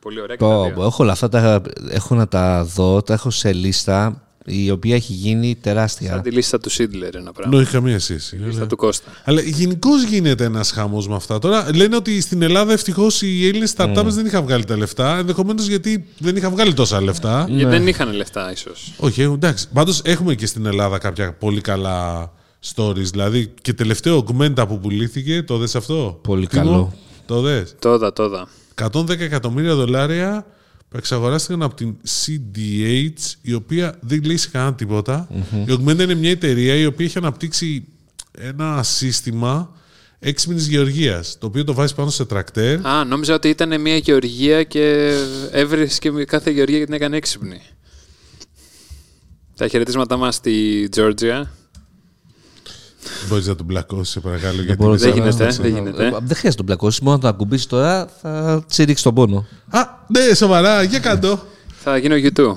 Πολύ 0.00 0.20
ωραία 0.20 0.36
και 0.36 0.42
τα 0.42 0.48
Πω, 0.50 0.64
δύο. 0.64 0.74
πω, 0.74 0.84
έχω 0.84 1.02
όλα 1.02 1.12
αυτά, 1.12 1.28
τα, 1.28 1.62
έχω 1.90 2.14
να 2.14 2.28
τα 2.28 2.64
δω, 2.64 3.02
τα 3.02 3.12
έχω 3.12 3.30
σε 3.30 3.52
λίστα. 3.52 4.22
Η 4.46 4.70
οποία 4.70 4.94
έχει 4.94 5.12
γίνει 5.12 5.56
τεράστια. 5.60 6.10
Σαν 6.10 6.22
τη 6.22 6.30
λίστα 6.30 6.58
του 6.58 6.70
Σίντλερ 6.70 7.14
ένα 7.14 7.32
πράγμα. 7.32 7.52
Δεν 7.52 7.60
έχει 7.64 7.72
καμία 7.72 7.98
σχέση. 7.98 8.36
Τη 8.36 8.42
λίστα 8.42 8.66
του 8.66 8.76
Κώστα. 8.76 9.10
Αλλά 9.24 9.40
γενικώς 9.40 10.02
γίνεται 10.02 10.44
ένας 10.44 10.70
χαμός 10.70 11.08
με 11.08 11.14
αυτά. 11.14 11.38
Τώρα 11.38 11.68
λένε 11.74 11.96
ότι 11.96 12.20
στην 12.20 12.42
Ελλάδα 12.42 12.72
ευτυχώς 12.72 13.22
οι 13.22 13.46
Έλληνες 13.48 13.74
startups 13.76 14.06
δεν 14.08 14.26
είχαν 14.26 14.42
βγάλει 14.42 14.64
τα 14.64 14.76
λεφτά. 14.76 15.18
Ενδεχομένως 15.18 15.66
γιατί 15.66 16.06
δεν 16.18 16.36
είχαν 16.36 16.50
βγάλει 16.50 16.72
τόσα 16.74 17.02
λεφτά. 17.02 17.46
Γιατί 17.48 17.70
δεν 17.70 17.86
είχαν 17.86 18.12
λεφτά, 18.12 18.52
ίσως. 18.52 18.92
Όχι, 18.96 19.22
έχουν- 19.22 19.34
εντάξει. 19.34 19.68
Πάντως 19.72 20.00
έχουμε 20.04 20.34
και 20.34 20.46
στην 20.46 20.66
Ελλάδα 20.66 20.98
κάποια 20.98 21.32
πολύ 21.32 21.60
καλά 21.60 22.32
stories. 22.74 22.94
Δηλαδή 23.10 23.54
και 23.62 23.72
τελευταίο 23.72 24.24
Augmenta 24.26 24.64
που 24.68 24.78
πουλήθηκε, 24.78 25.42
το 25.42 25.56
δες 25.58 25.74
αυτό; 25.74 26.18
Πολύ 26.22 26.46
Τίμω; 26.46 26.62
καλό. 26.64 26.92
Το 27.26 27.40
δες; 27.40 27.74
Τόδα, 27.78 28.12
τόδα. 28.12 28.48
110 28.74 29.20
εκατομμύρια 29.24 29.74
δολάρια 29.74 30.46
που 30.94 31.00
εξαγοράστηκαν 31.00 31.62
από 31.62 31.74
την 31.74 31.96
CDH, 32.06 33.34
η 33.42 33.52
οποία 33.52 33.98
δεν 34.00 34.24
λέει 34.24 34.36
σε 34.36 34.48
κανένα 34.48 34.74
τίποτα. 34.74 35.28
Η 35.66 35.66
Augmenta 35.68 35.98
είναι 36.00 36.14
μια 36.14 36.30
εταιρεία 36.30 36.74
η 36.74 36.86
οποία 36.86 37.06
έχει 37.06 37.18
αναπτύξει 37.18 37.84
ένα 38.38 38.82
σύστημα 38.82 39.76
έξυπνης 40.18 40.66
γεωργίας, 40.66 41.38
το 41.38 41.46
οποίο 41.46 41.64
το 41.64 41.74
βάζεις 41.74 41.94
πάνω 41.94 42.10
σε 42.10 42.24
τρακτέρ. 42.24 42.86
Α, 42.86 43.04
νόμιζα 43.04 43.34
ότι 43.34 43.48
ήταν 43.48 43.80
μια 43.80 43.96
γεωργία 43.96 44.62
και 44.62 45.16
έβρισκε 45.50 46.10
με 46.10 46.24
κάθε 46.24 46.50
γεωργία 46.50 46.78
και 46.78 46.84
την 46.84 46.94
έκανε 46.94 47.16
έξυπνη. 47.16 47.60
Τα 49.56 49.68
χαιρετίσματά 49.68 50.16
μας 50.16 50.34
στη 50.34 50.88
Τζόρτζια. 50.90 51.50
Μπορείς 53.28 53.46
να 53.46 53.54
τον 53.56 53.66
μπλακώσεις, 53.66 54.12
σε 54.12 54.20
παρακαλώ. 54.20 54.62
γιατί 54.62 54.76
μπορώ 54.82 54.90
είναι 54.94 55.00
Δεν 55.02 55.12
σαν- 55.12 55.18
γίνεται, 55.22 55.52
σαν- 55.52 55.62
δεν 55.62 55.74
γίνεται. 55.74 56.06
Ε, 56.06 56.10
Δεν 56.10 56.18
χρειάζεται 56.20 56.48
να 56.48 56.54
τον 56.54 56.66
πλακώσεις. 56.66 57.00
Μόνο 57.00 57.14
να 57.16 57.20
τον 57.22 57.30
ακουμπήσεις 57.30 57.66
τώρα 57.66 58.08
θα 58.20 58.64
τσιρίξει 58.68 59.02
τον 59.02 59.14
πόνο. 59.14 59.46
Α, 59.68 59.80
ναι, 60.08 60.34
σοβαρά, 60.34 60.82
για 60.82 60.98
κάτω. 60.98 61.46
Θα 61.82 61.96
γίνω 61.96 62.14
YouTube. 62.16 62.56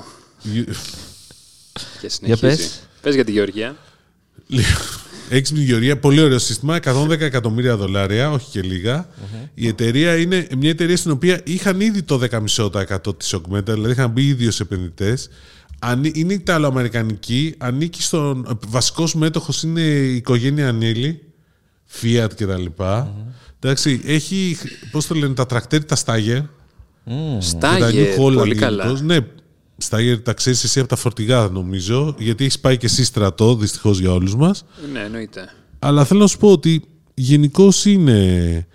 Και 2.00 2.08
συνεχίζει. 2.08 2.40
πες. 2.40 2.80
Πες 3.00 3.14
για 3.14 3.24
τη 3.24 3.32
γεωργία. 3.32 3.76
Έξυπνη 5.30 5.62
γεωργία, 5.62 5.98
πολύ 5.98 6.20
ωραίο 6.20 6.38
σύστημα. 6.38 6.74
110 6.76 7.20
εκατομμύρια 7.24 7.76
δολάρια, 7.76 8.30
όχι 8.30 8.50
και 8.50 8.60
λιγα 8.62 9.08
Η 9.54 9.66
εταιρεία 9.66 10.16
είναι 10.16 10.46
μια 10.58 10.70
εταιρεία 10.70 10.96
στην 10.96 11.10
οποία 11.10 11.40
είχαν 11.44 11.80
ήδη 11.80 12.02
το 12.02 12.18
10,5% 12.18 13.16
της 13.18 13.34
Augmenta, 13.36 13.64
δηλαδή 13.66 13.90
είχαν 13.90 14.10
μπει 14.10 14.26
ήδη 14.26 14.46
ως 14.46 14.60
επενδυτές. 14.60 15.28
Είναι 16.12 16.32
Ιταλοαμερικανική, 16.32 17.54
ανήκει 17.58 18.02
στον. 18.02 18.58
Βασικός 18.68 19.14
μέτοχος 19.14 19.62
είναι 19.62 19.80
η 19.80 20.14
οικογένεια 20.14 20.68
Ανίλη, 20.68 21.22
Fiat 22.00 22.28
κτλ. 22.36 22.64
Εντάξει, 23.60 24.00
έχει, 24.04 24.56
πώς 24.90 25.06
το 25.06 25.14
λένε, 25.14 25.34
τα 25.34 25.46
τρακτέρ, 25.46 25.84
τα 25.84 25.96
Stagger. 26.04 26.42
Και 27.04 27.14
τα 27.14 27.40
Στάγερ, 27.40 28.06
New 28.06 28.12
Holland 28.12 28.16
πολύ 28.16 28.54
γενικώς. 28.54 28.58
καλά. 28.58 29.00
Ναι, 29.02 29.18
Στάγερ 29.76 30.20
τα 30.20 30.32
ξέρεις 30.32 30.64
εσύ 30.64 30.80
από 30.80 30.88
τα 30.88 30.96
φορτηγά, 30.96 31.48
νομίζω, 31.48 32.14
γιατί 32.18 32.44
έχεις 32.44 32.58
πάει 32.58 32.76
και 32.76 32.86
εσύ 32.86 33.04
στρατό, 33.04 33.56
δυστυχώς 33.56 33.98
για 33.98 34.12
όλους 34.12 34.36
μας. 34.36 34.64
Ναι, 34.92 35.00
εννοείται. 35.00 35.48
Αλλά 35.78 36.04
θέλω 36.04 36.20
να 36.20 36.26
σου 36.26 36.38
πω 36.38 36.52
ότι 36.52 36.82
γενικώς 37.14 37.84
είναι. 37.84 38.66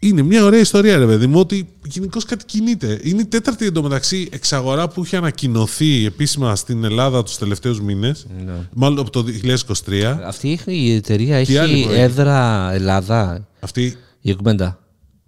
Είναι 0.00 0.22
μια 0.22 0.44
ωραία 0.44 0.60
ιστορία, 0.60 0.96
ρε 0.96 1.06
παιδί 1.06 1.26
μου, 1.26 1.38
ότι 1.40 1.68
γενικώς 1.84 2.24
κάτι 2.24 2.44
κινείται. 2.44 3.00
Είναι 3.02 3.20
η 3.20 3.26
τέταρτη 3.26 3.66
εντωμεταξύ 3.66 4.28
εξαγορά 4.32 4.88
που 4.88 5.04
είχε 5.04 5.16
ανακοινωθεί 5.16 6.06
επίσημα 6.06 6.56
στην 6.56 6.84
Ελλάδα 6.84 7.22
τους 7.22 7.38
τελευταίους 7.38 7.80
μήνες. 7.80 8.26
Ναι. 8.46 8.52
Μάλλον 8.74 8.98
από 8.98 9.10
το 9.10 9.22
2023. 9.22 10.20
Αυτή 10.26 10.52
έχει- 10.52 10.72
η 10.72 10.94
εταιρεία 10.94 11.44
Τι 11.44 11.56
άλλη 11.56 11.72
έχει 11.72 11.84
που 11.84 11.90
έχει; 11.92 12.00
έδρα 12.00 12.70
Ελλάδα. 12.72 13.46
Αυτή; 13.60 13.96
Η 14.20 14.36
Augmenta. 14.38 14.74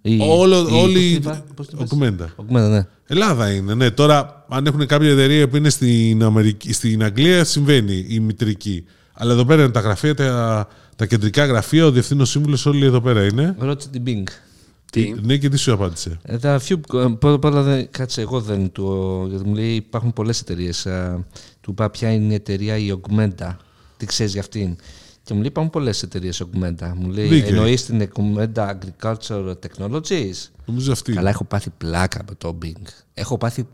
Η- 0.01 0.17
Όλο, 0.21 0.67
η- 0.69 0.73
όλη. 0.73 0.93
πώς 0.93 1.03
την 1.03 1.15
είπα, 1.15 1.43
πώς 1.55 1.67
την 1.67 1.77
πες; 1.77 1.87
Augmenta. 1.89 2.25
Augmenta, 2.43 2.69
ναι. 2.69 2.87
Ελλάδα 3.07 3.51
είναι, 3.51 3.73
ναι. 3.73 3.89
Τώρα, 3.91 4.45
αν 4.49 4.65
έχουν 4.65 4.85
κάποια 4.85 5.09
εταιρεία 5.09 5.47
που 5.49 5.55
είναι 5.57 5.69
στην, 5.69 6.23
Αμερική, 6.23 6.73
στην 6.73 7.03
Αγγλία, 7.03 7.43
συμβαίνει 7.43 8.05
η 8.09 8.19
μητρική. 8.19 8.83
Αλλά 9.13 9.31
εδώ 9.33 9.45
πέρα 9.45 9.61
είναι 9.63 9.71
τα 9.71 9.79
γραφεία, 9.79 10.15
τα, 10.15 10.67
τα 10.95 11.05
κεντρικά 11.05 11.45
γραφεία, 11.45 11.85
ο 11.85 11.91
διευθύνων 11.91 12.25
σύμβουλος, 12.25 12.65
όλοι 12.65 12.85
εδώ 12.85 13.01
πέρα 13.01 13.23
είναι. 13.25 13.55
Ρώτησε 13.59 13.89
την 13.89 14.03
Bing. 14.05 14.23
Τι; 14.91 15.13
Ναι, 15.21 15.37
και 15.37 15.49
τι 15.49 15.57
σου 15.57 15.73
απάντησε; 15.73 16.19
Ε, 16.21 16.37
τα 16.37 16.59
few, 16.59 16.79
πρώτα 16.89 17.33
απ' 17.33 17.43
όλα, 17.45 17.61
δεν- 17.61 17.87
κάτσε, 17.91 18.21
εγώ 18.21 18.41
δεν 18.41 18.71
του. 18.71 19.25
Γιατί 19.29 19.45
μου 19.47 19.53
λέει 19.55 19.75
υπάρχουν 19.75 20.13
πολλές 20.13 20.39
εταιρείες. 20.39 20.87
Του 21.61 21.71
είπα 21.71 21.89
ποια 21.89 22.11
είναι 22.11 22.31
η 22.31 22.35
εταιρεία 22.35 22.77
η 22.77 22.93
Augmenta. 23.01 23.55
Τι 23.97 24.05
ξέρεις 24.05 24.31
για 24.31 24.41
αυτήν; 24.41 24.75
Και 25.23 25.33
μου 25.33 25.39
λέει 25.39 25.47
υπάρχουν 25.47 25.71
πολλές 25.71 26.03
εταιρείες 26.03 26.43
Augmenta. 26.43 26.91
Μου 26.95 27.09
λέει 27.09 27.27
Δίκαιο. 27.27 27.47
εννοείς 27.49 27.85
την 27.85 28.09
Augmenta 28.15 28.69
Agriculture 28.73 29.53
Technologies; 29.53 30.49
Νομίζω 30.65 30.91
αυτή. 30.91 31.13
Καλά, 31.13 31.29
έχω 31.29 31.43
πάθει 31.43 31.69
πλάκα 31.77 32.23
με 32.29 32.35
το 32.37 32.57
Bing. 32.63 32.85
Έχω 33.13 33.37
πάθει 33.37 33.67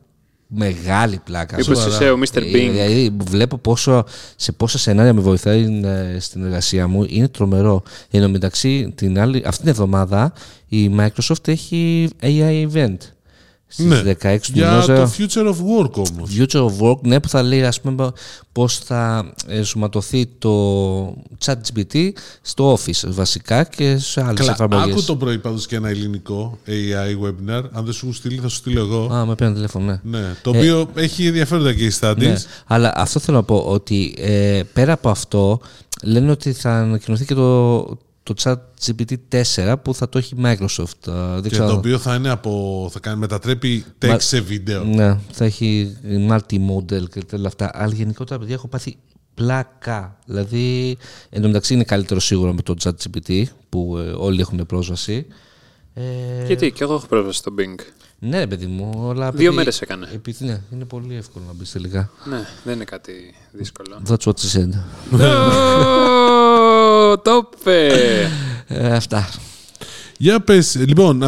μεγάλη 0.48 1.20
πλάκα. 1.24 1.58
Μήπως 1.58 1.78
Σοβαρά. 1.78 1.96
είσαι 1.96 2.12
ο 2.12 2.20
Mr. 2.20 2.42
Ε, 2.42 2.42
Bing. 2.42 2.72
Δηλαδή, 2.72 3.16
βλέπω 3.18 3.58
πόσο, 3.58 4.06
σε 4.36 4.52
πόσα 4.52 4.78
σενάρια 4.78 5.14
με 5.14 5.22
βοηθάει 5.22 5.82
ε, 5.84 6.20
στην 6.20 6.44
εργασία 6.44 6.88
μου. 6.88 7.06
Είναι 7.10 7.28
τρομερό. 7.28 7.84
Εν 8.12 8.22
τω 8.22 8.30
μεταξύ, 8.30 8.94
την 8.96 9.20
άλλη, 9.20 9.38
αυτήν 9.46 9.60
την 9.60 9.68
εβδομάδα 9.68 10.34
η 10.68 10.92
Microsoft 11.00 11.48
έχει 11.48 12.10
AI 12.22 12.68
event. 12.72 12.98
Στις 13.70 13.86
Ναι. 13.86 14.02
16 14.02 14.38
του 14.42 14.52
Για 14.54 14.70
μηνός, 14.70 14.86
το 14.86 14.94
ε, 14.94 15.10
future 15.18 15.48
of 15.48 15.56
work 15.56 15.92
όμως. 15.92 16.30
Future 16.38 16.66
of 16.66 16.72
Work, 16.82 17.02
ναι, 17.02 17.20
που 17.20 17.30
θα 17.30 17.44
λέει 17.44 17.64
ας 17.64 17.82
πούμε 17.82 18.12
πώς 18.52 18.78
θα 18.78 19.34
ενσωματωθεί 19.48 20.26
το 20.26 21.16
ChatGPT 21.46 22.10
στο 22.42 22.74
Office 22.74 23.04
βασικά 23.08 23.64
και 23.64 23.98
σε 23.98 24.22
άλλες 24.24 24.40
Καλά, 24.40 24.52
εφαρμογές. 24.52 24.92
άκου 24.94 25.04
το 25.04 25.16
πρωί 25.16 25.38
πάντως 25.38 25.68
και 25.68 25.76
ένα 25.76 25.90
ελληνικό 25.90 26.58
AI 26.68 27.26
webinar. 27.26 27.64
Αν 27.72 27.84
δεν 27.86 27.94
σου 27.94 28.00
έχουν 28.06 28.14
στείλει, 28.14 28.38
θα 28.38 28.48
σου 28.48 28.56
στείλω 28.56 28.80
εγώ. 28.80 29.14
Α, 29.14 29.26
με 29.26 29.36
παίρνει 29.36 29.54
τηλέφωνο, 29.54 29.86
ναι. 29.86 30.20
Ναι, 30.20 30.36
το 30.42 30.50
οποίο 30.50 30.90
έχει 30.96 31.26
ενδιαφέροντα 31.28 31.74
και 31.74 31.86
οι 31.86 31.92
studies. 32.00 32.18
Ναι, 32.18 32.36
αλλά 32.66 32.92
αυτό 32.96 33.20
θέλω 33.20 33.38
να 33.38 33.44
πω 33.44 33.56
ότι 33.68 34.16
ε, 34.18 34.62
πέρα 34.74 34.94
από 34.94 35.10
αυτό 35.10 35.60
λένε 36.04 36.32
ότι 36.32 36.54
θα 36.54 36.72
ανακοινωθεί 36.72 37.26
και 37.26 37.34
το, 37.34 37.98
το 38.34 38.34
chat 38.44 38.56
GPT 38.86 39.16
4 39.56 39.74
που 39.82 39.94
θα 39.94 40.10
το 40.10 40.18
έχει 40.18 40.36
η 40.36 40.42
Microsoft. 40.44 41.08
Ε, 41.08 41.12
δεν 41.34 41.42
Και 41.42 41.50
ξέρω. 41.50 41.68
το 41.68 41.74
οποίο 41.74 41.98
θα 41.98 42.16
είναι 42.16 42.30
από. 42.30 42.90
θα 42.92 43.00
κάνει, 43.00 43.18
μετατρέπει 43.20 43.86
text 44.02 44.08
Μα- 44.08 44.20
σε 44.20 44.40
βίντεο. 44.42 44.84
Ναι, 44.84 45.20
θα 45.32 45.46
έχει 45.46 45.98
multi-model 46.30 47.10
και 47.12 47.24
τέτοια 47.28 47.48
αυτά. 47.48 47.72
Αλλά 47.74 47.94
γενικότερα, 47.94 48.40
παιδιά, 48.40 48.56
έχω 48.56 48.68
πάθει 48.68 48.98
πλάκα. 49.34 50.18
Δηλαδή, 50.26 50.98
εν 51.30 51.42
τω 51.42 51.48
μεταξύ 51.48 51.74
είναι 51.74 51.84
καλύτερο 51.84 52.20
σίγουρα 52.20 52.54
με 52.54 52.62
το 52.62 52.76
chat 52.84 52.92
GPT 52.92 53.44
που 53.70 53.98
ε, 53.98 54.02
όλοι 54.18 54.42
έχουν 54.42 54.66
πρόσβαση. 54.66 55.26
Ε, 55.94 56.46
Γιατί, 56.46 56.72
και 56.72 56.84
εγώ 56.84 56.94
έχω 56.94 57.06
πρόσβαση 57.08 57.38
στο 57.38 57.54
Bing. 57.60 57.76
ναι, 58.20 58.40
ρε 58.40 58.48
παιδί 58.48 58.66
μου, 58.66 59.10
αλλά. 59.10 59.26
Δύο 59.32 59.32
επειδή- 59.40 59.56
μέρες 59.56 59.82
έκανε. 59.82 60.10
Επειδή, 60.14 60.46
ναι, 60.46 60.62
είναι 60.74 60.86
πολύ 60.86 61.16
εύκολο 61.16 61.46
να 61.48 61.54
μπεις 61.54 61.72
τελικά. 61.72 62.10
Ναι, 62.30 62.46
δεν 62.64 62.76
είναι 62.76 62.84
κάτι 62.84 63.12
δύσκολο. 63.52 64.02
That's 64.08 64.24
what 64.26 64.34
she 64.34 64.60
said. 64.60 64.70
Ω, 67.12 67.18
Το 67.18 67.50
είπε! 67.60 67.90
Ε, 68.68 68.92
αυτά. 68.96 69.30
Για 70.18 70.40
πες, 70.40 70.76
λοιπόν, 70.76 71.24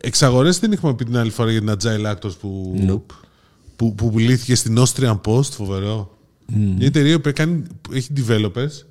εξαγορές 0.00 0.58
δεν 0.58 0.72
είχαμε 0.72 0.94
πει 0.94 1.04
την 1.04 1.16
άλλη 1.16 1.30
φορά 1.30 1.50
για 1.50 1.60
την 1.60 1.76
Agile 1.78 2.12
Actors 2.12 2.38
που, 2.40 2.74
Nope. 2.88 3.14
που, 3.76 3.94
που 3.94 4.10
πουλήθηκε 4.10 4.54
στην 4.54 4.78
Austrian 4.78 5.20
Post, 5.26 5.50
φοβερό. 5.50 6.16
Μια 6.46 6.86
εταιρεία 6.86 7.20
που 7.20 7.30
κάνει, 7.34 7.62
που 7.80 7.92
έχει 7.92 8.08
developers 8.16 8.84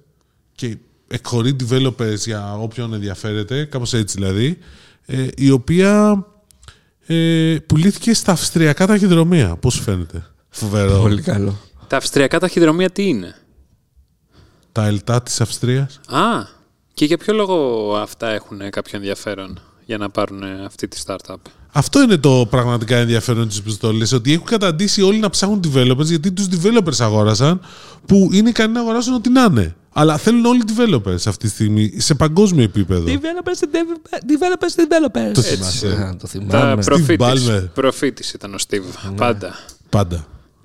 και 0.56 0.78
εκχωρεί 1.08 1.56
developers 1.70 2.18
για 2.18 2.54
όποιον 2.54 2.94
ενδιαφέρεται, 2.94 3.66
κάπως 3.66 3.94
έτσι 3.94 4.18
δηλαδή, 4.18 4.58
ε, 5.06 5.28
η 5.36 5.50
οποία 5.50 6.26
ε, 7.06 7.56
πουλήθηκε 7.66 8.14
στα 8.14 8.32
αυστριακά 8.32 8.88
ταχυδρομεία. 8.88 9.56
Πώς 9.56 9.74
σου 9.74 9.82
φαίνεται; 9.82 10.26
Φοβερό. 10.50 11.00
Πολύ 11.00 11.22
καλό. 11.22 11.60
Τα 11.88 11.98
αυστριακά 11.98 12.40
ταχυδρομεία 12.40 12.90
τι 12.90 13.08
είναι; 13.08 13.36
Τα 14.74 14.86
ελτά 14.86 15.22
της 15.22 15.42
Αυστρίας. 15.42 16.00
Α, 16.08 16.46
και 16.94 17.06
για 17.06 17.18
ποιο 17.18 17.34
λόγο 17.34 17.96
αυτά 17.96 18.30
έχουν 18.30 18.70
κάποιο 18.70 18.98
ενδιαφέρον 18.98 19.60
για 19.86 19.98
να 19.98 20.10
πάρουν 20.10 20.44
αυτή 20.66 20.88
τη 20.88 21.02
startup; 21.06 21.36
Αυτό 21.72 22.02
είναι 22.02 22.18
το 22.18 22.48
πραγματικά 22.50 22.96
ενδιαφέρον 22.98 23.48
της 23.48 23.62
πιστολή. 23.62 24.08
Ότι 24.14 24.34
έχουν 24.34 24.46
καταντήσει 24.46 25.02
όλοι 25.02 25.20
να 25.20 25.30
ψάχνουν 25.30 25.64
developers 25.74 26.06
γιατί 26.06 26.32
τους 26.32 26.48
developers 26.52 27.00
αγόρασαν 27.00 27.62
που 28.06 28.30
είναι 28.32 28.50
ικανοί 28.50 28.74
να 28.74 28.80
αγοράσουν 28.80 29.14
ό,τι 29.14 29.30
να 29.30 29.44
είναι. 29.44 29.76
Αλλά 29.94 30.18
θέλουν 30.18 30.46
όλοι 30.46 30.62
developers 30.68 31.14
αυτή 31.28 31.38
τη 31.38 31.48
στιγμή 31.48 31.94
σε 31.98 32.14
παγκόσμιο 32.16 32.64
επίπεδο. 32.64 33.06
Developers, 33.08 33.64
developers, 34.26 34.76
developers. 34.82 35.32
Το 35.34 35.40
Έτσι. 35.40 35.56
θυμάσαι. 35.56 35.88
Α, 35.88 36.10
το 36.12 36.18
Τα 36.22 36.28
θυμάμαι. 36.28 36.84
προφήτης, 36.84 37.18
Ballmer. 37.48 37.64
προφήτης 37.74 38.34
ήταν 38.34 38.54
ο 38.54 38.58
Steve. 38.70 39.12
Πάντα. 39.16 39.56
Πάντα. 39.90 40.16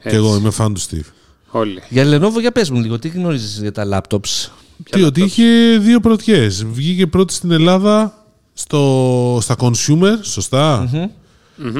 Και 0.02 0.08
Έτσι. 0.08 0.16
εγώ 0.16 0.36
είμαι 0.36 0.52
fan 0.58 0.72
του 0.74 0.80
Steve. 0.80 1.06
Όλοι. 1.50 1.82
Για 1.88 2.04
Lenovo, 2.06 2.40
για 2.40 2.52
πες 2.52 2.70
μου 2.70 2.80
λίγο, 2.80 2.98
τι 2.98 3.08
γνωρίζεις 3.08 3.60
για 3.60 3.72
τα 3.72 4.02
laptops; 4.08 4.50
Τι, 4.90 5.02
ότι 5.02 5.22
είχε 5.22 5.78
δύο 5.78 6.00
πρωτιές. 6.00 6.64
Βγήκε 6.64 7.06
πρώτη 7.06 7.32
στην 7.32 7.50
Ελλάδα 7.50 8.24
στο, 8.52 9.38
στα 9.42 9.56
consumer, 9.58 10.18
σωστα 10.20 10.90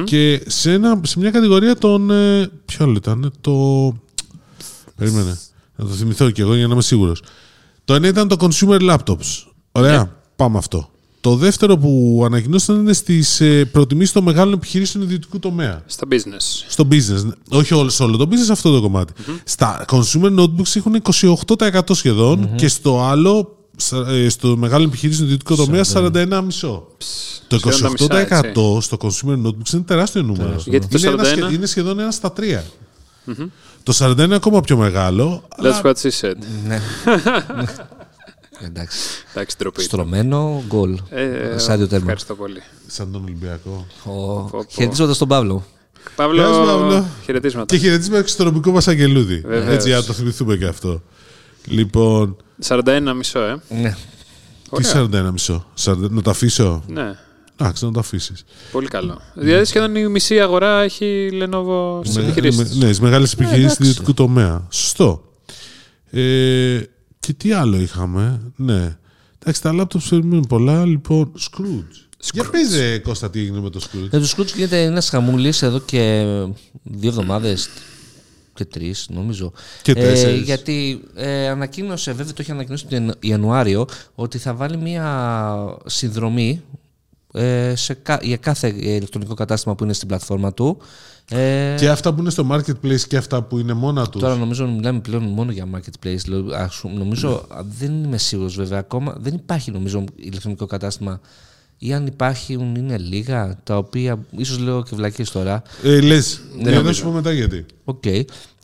Και 0.03 0.43
σε, 0.47 0.71
ένα, 0.71 1.01
σε 1.03 1.19
μια 1.19 1.31
κατηγορία 1.31 1.75
των. 1.75 2.11
Ε, 2.11 2.49
ποιο 2.65 2.85
άλλο 2.85 2.95
ήταν, 2.97 3.33
το. 3.41 3.51
Περίμενε. 4.95 5.37
Να 5.75 5.85
το 5.85 5.91
θυμηθώ 5.91 6.31
κι 6.31 6.41
εγώ 6.41 6.55
για 6.55 6.67
να 6.67 6.73
είμαι 6.73 6.81
σίγουρος. 6.81 7.23
Το 7.85 7.93
ένα 7.93 8.07
ήταν 8.07 8.27
το 8.27 8.35
consumer 8.39 8.79
laptops. 8.89 9.43
Ωραία, 9.71 10.15
πάμε 10.35 10.57
αυτό. 10.57 10.89
Το 11.21 11.35
δεύτερο 11.35 11.77
που 11.77 12.21
ανακοινώσαν 12.25 12.75
είναι 12.79 12.93
στις 12.93 13.41
ε, 13.41 13.65
προτιμήσεις 13.65 14.13
των 14.13 14.23
μεγάλων 14.23 14.53
επιχειρήσεων 14.53 15.03
ιδιωτικού 15.03 15.39
τομέα. 15.39 15.83
Στα 15.85 16.07
business. 16.11 16.63
Στο 16.67 16.87
business. 16.91 17.31
Όχι 17.49 17.73
όλο, 17.73 17.89
σε 17.89 18.03
όλο 18.03 18.17
το 18.17 18.27
business, 18.31 18.51
αυτό 18.51 18.73
το 18.73 18.81
κομματι 18.81 19.13
Στα 19.43 19.85
consumer 19.91 20.39
notebooks 20.39 20.75
έχουν 20.75 21.01
28% 21.47 21.79
σχεδον 21.91 22.55
και 22.55 22.67
στο 22.67 23.01
άλλο, 23.03 23.57
στα- 23.75 24.07
ε, 24.09 24.29
στο 24.29 24.57
μεγάλο 24.57 24.83
επιχειρήσεων 24.83 25.25
ιδιωτικό 25.25 25.55
τομέα, 25.55 25.83
41,5%. 25.83 26.87
Το 27.47 27.59
σχεδόν 27.59 27.81
τα 27.81 27.89
μισά, 27.89 28.51
28% 28.53 28.81
στο 28.81 28.97
consumer 29.01 29.45
notebooks 29.47 29.73
είναι 29.73 29.83
τεράστιο 29.85 30.21
νούμερο. 30.21 30.55
Γιατί 30.65 30.87
το 30.87 30.97
είναι, 30.97 31.07
ένας 31.07 31.27
41? 31.27 31.31
σχε- 31.37 31.51
είναι 31.51 31.65
σχεδόν 31.65 31.99
ένα 31.99 32.11
στα 32.11 32.31
τρία. 32.31 32.63
Το 33.83 33.91
41 33.93 34.23
είναι 34.25 34.35
ακόμα 34.35 34.61
πιο 34.61 34.77
μεγάλο. 34.77 35.43
That's 35.49 35.65
αλλά 35.65 35.81
what 35.83 35.93
she 35.93 36.09
said. 36.21 36.35
Ναι. 38.61 38.67
Εντάξει. 38.67 38.97
Εντάξει, 39.33 39.55
ντροπή. 39.59 39.81
Στρωμένο 39.81 40.63
γκολ. 40.67 40.99
Ε, 41.09 41.57
Σάδιο 41.57 41.87
τέρμα. 41.87 42.03
Ευχαριστώ 42.03 42.35
πολύ. 42.35 42.61
Σαν 42.87 43.11
τον 43.11 43.23
Ολυμπιακό. 43.23 43.85
Ο... 44.03 44.63
Χαιρετίζοντας 44.69 45.17
τον 45.17 45.27
Παύλο. 45.27 45.65
Παύλο, 46.15 46.41
Γεια 46.41 46.53
σου, 46.53 46.65
Παύλο. 46.65 47.05
χαιρετίσματα. 47.23 47.75
Και 47.75 47.81
χαιρετίσουμε 47.81 48.23
στο 48.25 48.43
νομικό 48.43 48.71
μα 48.71 48.81
Αγγελούδη. 48.87 49.43
Βεβαίως. 49.45 49.73
Έτσι, 49.75 49.89
να 49.89 50.03
το 50.03 50.13
θυμηθούμε 50.13 50.55
και 50.55 50.65
αυτό. 50.65 51.01
Λοιπόν, 51.65 52.37
41 52.67 53.11
μισό, 53.15 53.39
ε. 53.39 53.55
Ναι. 53.69 53.95
τι 54.71 54.83
41 54.93 55.29
μισό; 55.31 55.65
40 55.83 55.95
Να 56.09 56.21
το 56.21 56.29
αφήσω; 56.29 56.83
Ναι, 56.87 57.15
Εντάξει, 57.61 57.85
να 57.85 57.91
το 57.91 57.99
αφήσεις. 57.99 58.43
πολύ 58.71 58.87
καλό. 58.87 59.21
Δηλαδή 59.33 59.65
σχεδόν 59.65 59.95
η 59.95 60.07
μισή 60.07 60.39
αγορά 60.39 60.81
έχει 60.81 61.29
Lenovo 61.33 61.99
στις 62.03 62.17
επιχειρήσεις. 62.17 62.63
της. 62.69 62.77
Ναι, 62.77 62.93
στι 62.93 63.03
μεγάλες 63.03 63.33
επιχειρήσεις 63.33 63.75
του 63.77 63.83
εντάξει. 63.83 63.89
ιδιωτικού 63.89 64.13
τομέα. 64.13 64.67
Σωστό. 64.69 65.23
Ε, 66.11 66.79
και 67.19 67.33
τι 67.33 67.51
άλλο 67.51 67.77
είχαμε; 67.79 68.41
Ναι. 68.55 68.97
Εντάξει, 69.39 69.61
τα 69.61 69.73
λάπτοπ 69.73 70.01
περιμένουν 70.09 70.47
πολλά. 70.47 70.85
Λοιπόν, 70.85 71.31
Scrooge. 71.39 72.07
Για 72.33 72.43
πες 72.49 72.75
ρε, 72.75 72.97
Κώστα 72.97 73.29
τι 73.29 73.39
έγινε 73.39 73.59
με 73.59 73.69
το 73.69 73.79
Scrooge. 73.83 74.07
Με 74.11 74.19
του 74.19 74.25
Σκούτ 74.27 74.49
γίνεται 74.55 74.83
ένας 74.83 75.09
χαμούλης 75.09 75.61
εδώ 75.61 75.79
και 75.79 76.23
δύο 76.83 77.09
εβδομάδες 77.09 77.69
και 78.53 78.65
τρεις, 78.65 79.07
νομίζω. 79.09 79.51
Και 79.81 79.93
τέσσερις. 79.93 80.41
γιατί 80.41 81.01
ε, 81.15 81.47
ανακοίνωσε, 81.47 82.11
βέβαια 82.13 82.33
το 82.33 82.41
είχε 82.41 82.51
ανακοινώσει 82.51 82.85
τον 82.85 83.03
Ιαν- 83.03 83.17
Ιανουάριο, 83.19 83.85
ότι 84.15 84.37
θα 84.37 84.53
βάλει 84.53 84.77
μία 84.77 85.77
συνδρομή 85.85 86.61
ε, 87.33 87.73
σε, 87.75 87.93
κα- 87.93 88.19
για 88.23 88.37
κάθε 88.37 88.67
ηλεκτρονικό 88.67 89.33
κατάστημα 89.33 89.75
που 89.75 89.83
είναι 89.83 89.93
στην 89.93 90.07
πλατφόρμα 90.07 90.53
του. 90.53 90.77
Ε, 91.31 91.75
Και 91.77 91.89
αυτά 91.89 92.13
που 92.13 92.19
είναι 92.21 92.29
στο 92.29 92.47
marketplace 92.51 92.99
και 93.07 93.17
αυτά 93.17 93.41
που 93.41 93.59
είναι 93.59 93.73
μόνα 93.73 94.07
τους. 94.09 94.21
Τώρα 94.21 94.35
νομίζω 94.35 94.67
μιλάμε 94.67 94.99
πλέον 94.99 95.23
μόνο 95.23 95.51
για 95.51 95.67
marketplace. 95.75 96.25
λέω, 96.27 96.45
ας 96.55 96.75
πούμε, 96.81 96.93
νομίζω, 96.97 97.47
δεν 97.79 98.03
είμαι 98.03 98.17
σίγουρος 98.17 98.55
βέβαια 98.55 98.79
ακόμα, 98.79 99.15
δεν 99.19 99.33
υπάρχει 99.33 99.71
νομίζω 99.71 100.03
ηλεκτρονικό 100.15 100.65
κατάστημα 100.65 101.19
ή 101.77 101.93
αν 101.93 102.07
υπάρχουν 102.07 102.75
είναι 102.75 102.97
λίγα, 102.97 103.57
τα 103.63 103.77
οποία 103.77 104.19
ίσως 104.37 104.59
λέω 104.59 104.83
και 104.83 104.95
βλακείες 104.95 105.31
τώρα. 105.31 105.61
Ε, 105.83 106.01
Λες. 106.01 106.41
Ναι, 106.57 106.69
να 106.71 106.75
νομίζω. 106.77 106.93
σου 106.93 107.03
πω 107.03 107.11
μετά 107.11 107.31
γιατί. 107.31 107.65
Οκ. 107.83 108.03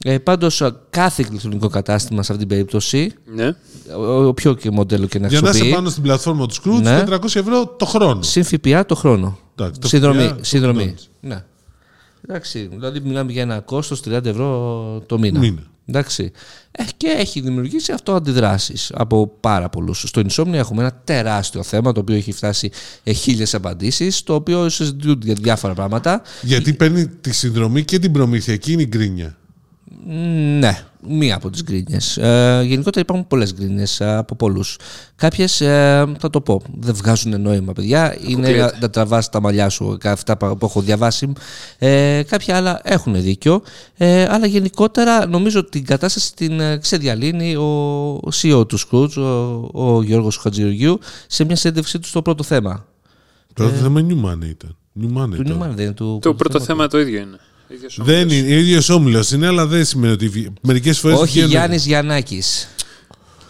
Ε, 0.04 0.18
πάντως 0.24 0.62
α, 0.62 0.76
κάθε 0.90 1.26
ηλεκτρονικό 1.30 1.68
κατάστημα 1.68 2.24
σε 2.24 2.32
αυτή 2.32 2.46
την 2.46 2.56
περίπτωση, 2.56 3.12
Ναι. 3.36 3.48
ο- 3.98 4.26
όποιο 4.28 4.54
και 4.54 4.72
μοντέλο 4.72 5.06
και 5.06 5.20
να 5.20 5.28
Για 5.28 5.40
να 5.42 5.44
είσαι 5.50 5.58
χρησιμοποιεί, 5.58 5.76
πάνω 5.76 5.90
στην 5.90 6.04
πλατφόρμα 6.04 6.46
του 6.48 6.54
Skroutz, 6.56 6.82
Ναι. 6.82 7.04
400 7.04 7.40
ευρώ 7.40 7.68
το 7.68 7.86
χρόνο. 7.86 8.22
συν 8.22 8.44
ΦΠΑ 8.44 8.86
το 8.86 8.96
χρόνο. 8.96 9.38
Εντάξει, 9.56 9.80
το 9.80 9.88
συνδρομή. 9.88 10.24
ΦΠΑ 10.24 10.36
το 10.36 10.44
συνδρομή. 10.44 10.76
πληρώνεις. 10.78 11.10
Ναι. 11.22 11.44
Εντάξει, 12.28 12.68
δηλαδή 12.72 13.00
μιλάμε 13.00 13.32
για 13.32 13.42
ένα 13.42 13.60
κόστος 13.60 14.02
30 14.06 14.26
ευρώ 14.26 15.04
το 15.06 15.20
μήνα. 15.20 15.40
Μήνα. 15.40 15.62
Εντάξει. 15.86 16.32
Ε, 16.72 16.84
και 16.98 17.08
έχει 17.08 17.40
δημιουργήσει 17.40 17.92
αυτό 17.92 18.14
αντιδράσεις 18.14 18.92
από 18.94 19.28
πάρα 19.40 19.70
πολλούς. 19.70 20.04
Στο 20.08 20.22
Insomnia 20.30 20.54
έχουμε 20.54 20.82
ένα 20.82 21.02
τεράστιο 21.04 21.64
θέμα 21.64 21.92
το 21.92 22.00
οποίο 22.00 22.16
έχει 22.16 22.32
φτάσει 22.32 22.72
ε, 23.04 23.12
χίλιες 23.12 23.54
απαντήσεις 23.54 24.24
το 24.24 24.34
οποίο 24.34 24.70
συζητούνται 24.70 25.26
για 25.26 25.36
διάφορα 25.42 25.74
πράγματα. 25.74 26.22
Γιατί 26.42 26.74
παίρνει 26.74 27.08
τη 27.08 27.34
συνδρομή 27.34 27.84
και 27.84 28.00
την 28.00 28.12
προμήθεια. 28.12 28.54
Εκείνη 28.54 28.82
η 28.82 28.86
γκρίνια. 28.86 29.38
Μ, 30.08 30.12
Ναι, 30.60 30.84
μία 31.08 31.36
από 31.36 31.50
τις 31.50 31.64
γκρίνιες. 31.64 32.18
Ε, 32.18 32.62
γενικότερα 32.66 33.00
υπάρχουν 33.02 33.28
πολλές 33.28 33.54
γκρίνιες 33.54 34.00
ε, 34.00 34.16
από 34.16 34.36
πολλούς. 34.36 34.78
Κάποιες, 35.16 35.62
ε, 35.62 36.06
θα 36.20 36.30
το 36.30 36.42
πω, 36.42 36.62
δεν 36.80 36.94
βγάζουν 36.96 37.42
νόημα, 37.42 37.74
παιδιά. 37.74 38.18
Είναι 38.28 38.50
να, 38.50 38.78
να 38.82 38.90
τραβάς 38.90 39.30
τα 39.30 39.42
μαλλιά 39.42 39.70
σου, 39.70 39.98
κα- 40.00 40.12
αυτά 40.12 40.38
που 40.38 40.58
που 40.58 40.66
έχω 40.66 40.82
διαβάσει. 40.82 41.34
Ε, 41.78 42.22
κάποια 42.28 42.56
άλλα 42.58 42.80
έχουν 42.84 43.22
δίκιο. 43.22 43.62
Ε, 43.98 44.26
αλλά 44.30 44.46
γενικότερα 44.46 45.28
νομίζω 45.28 45.60
ότι 45.60 45.70
την 45.70 45.86
κατάσταση 45.86 46.36
την 46.36 46.60
ε, 46.60 46.78
ξεδιαλύνει 46.78 47.56
ο, 47.56 47.64
ο 48.14 48.30
CEO 48.42 48.68
του 48.68 48.80
Scrooge, 48.80 49.18
ο, 49.74 49.96
ο 49.96 50.02
Γιώργος 50.04 50.38
Χατζηργιού, 50.38 51.00
σε 51.28 51.44
μια 51.44 51.56
συνέντευξή 51.56 52.00
του 52.00 52.08
στο 52.08 52.22
πρώτο 52.22 52.44
θέμα. 52.44 52.86
Πρώτο 53.54 53.72
θέμα 53.76 54.02
New 54.10 54.26
Money 54.26 54.46
ήταν. 54.50 54.76
New 55.02 55.18
Money 55.18 55.30
Του 55.36 55.44
τώρα. 55.44 55.60
Newman 55.60 55.76
δεν 55.76 55.86
είναι 55.86 55.94
του... 55.94 56.20
Το 56.22 56.34
πρώτο 56.34 56.60
θέμα 56.60 56.88
το 56.88 57.00
ίδιο 57.00 57.20
είναι. 57.22 57.38
Ίδιος 57.68 58.00
Δεν 58.02 58.30
είναι, 58.30 58.56
ο 58.56 58.58
ίδιος 58.58 58.90
όμιλος 58.90 59.32
είναι, 59.32 59.48
αλλά 59.48 59.66
δεν 59.68 59.86
σημαίνει 59.86 60.14
ότι 60.14 60.54
μερικές 60.62 61.00
φορές. 61.00 61.20
Όχι 61.20 61.40
Γιάννης 61.46 61.86
Γιαννάκης. 61.86 62.68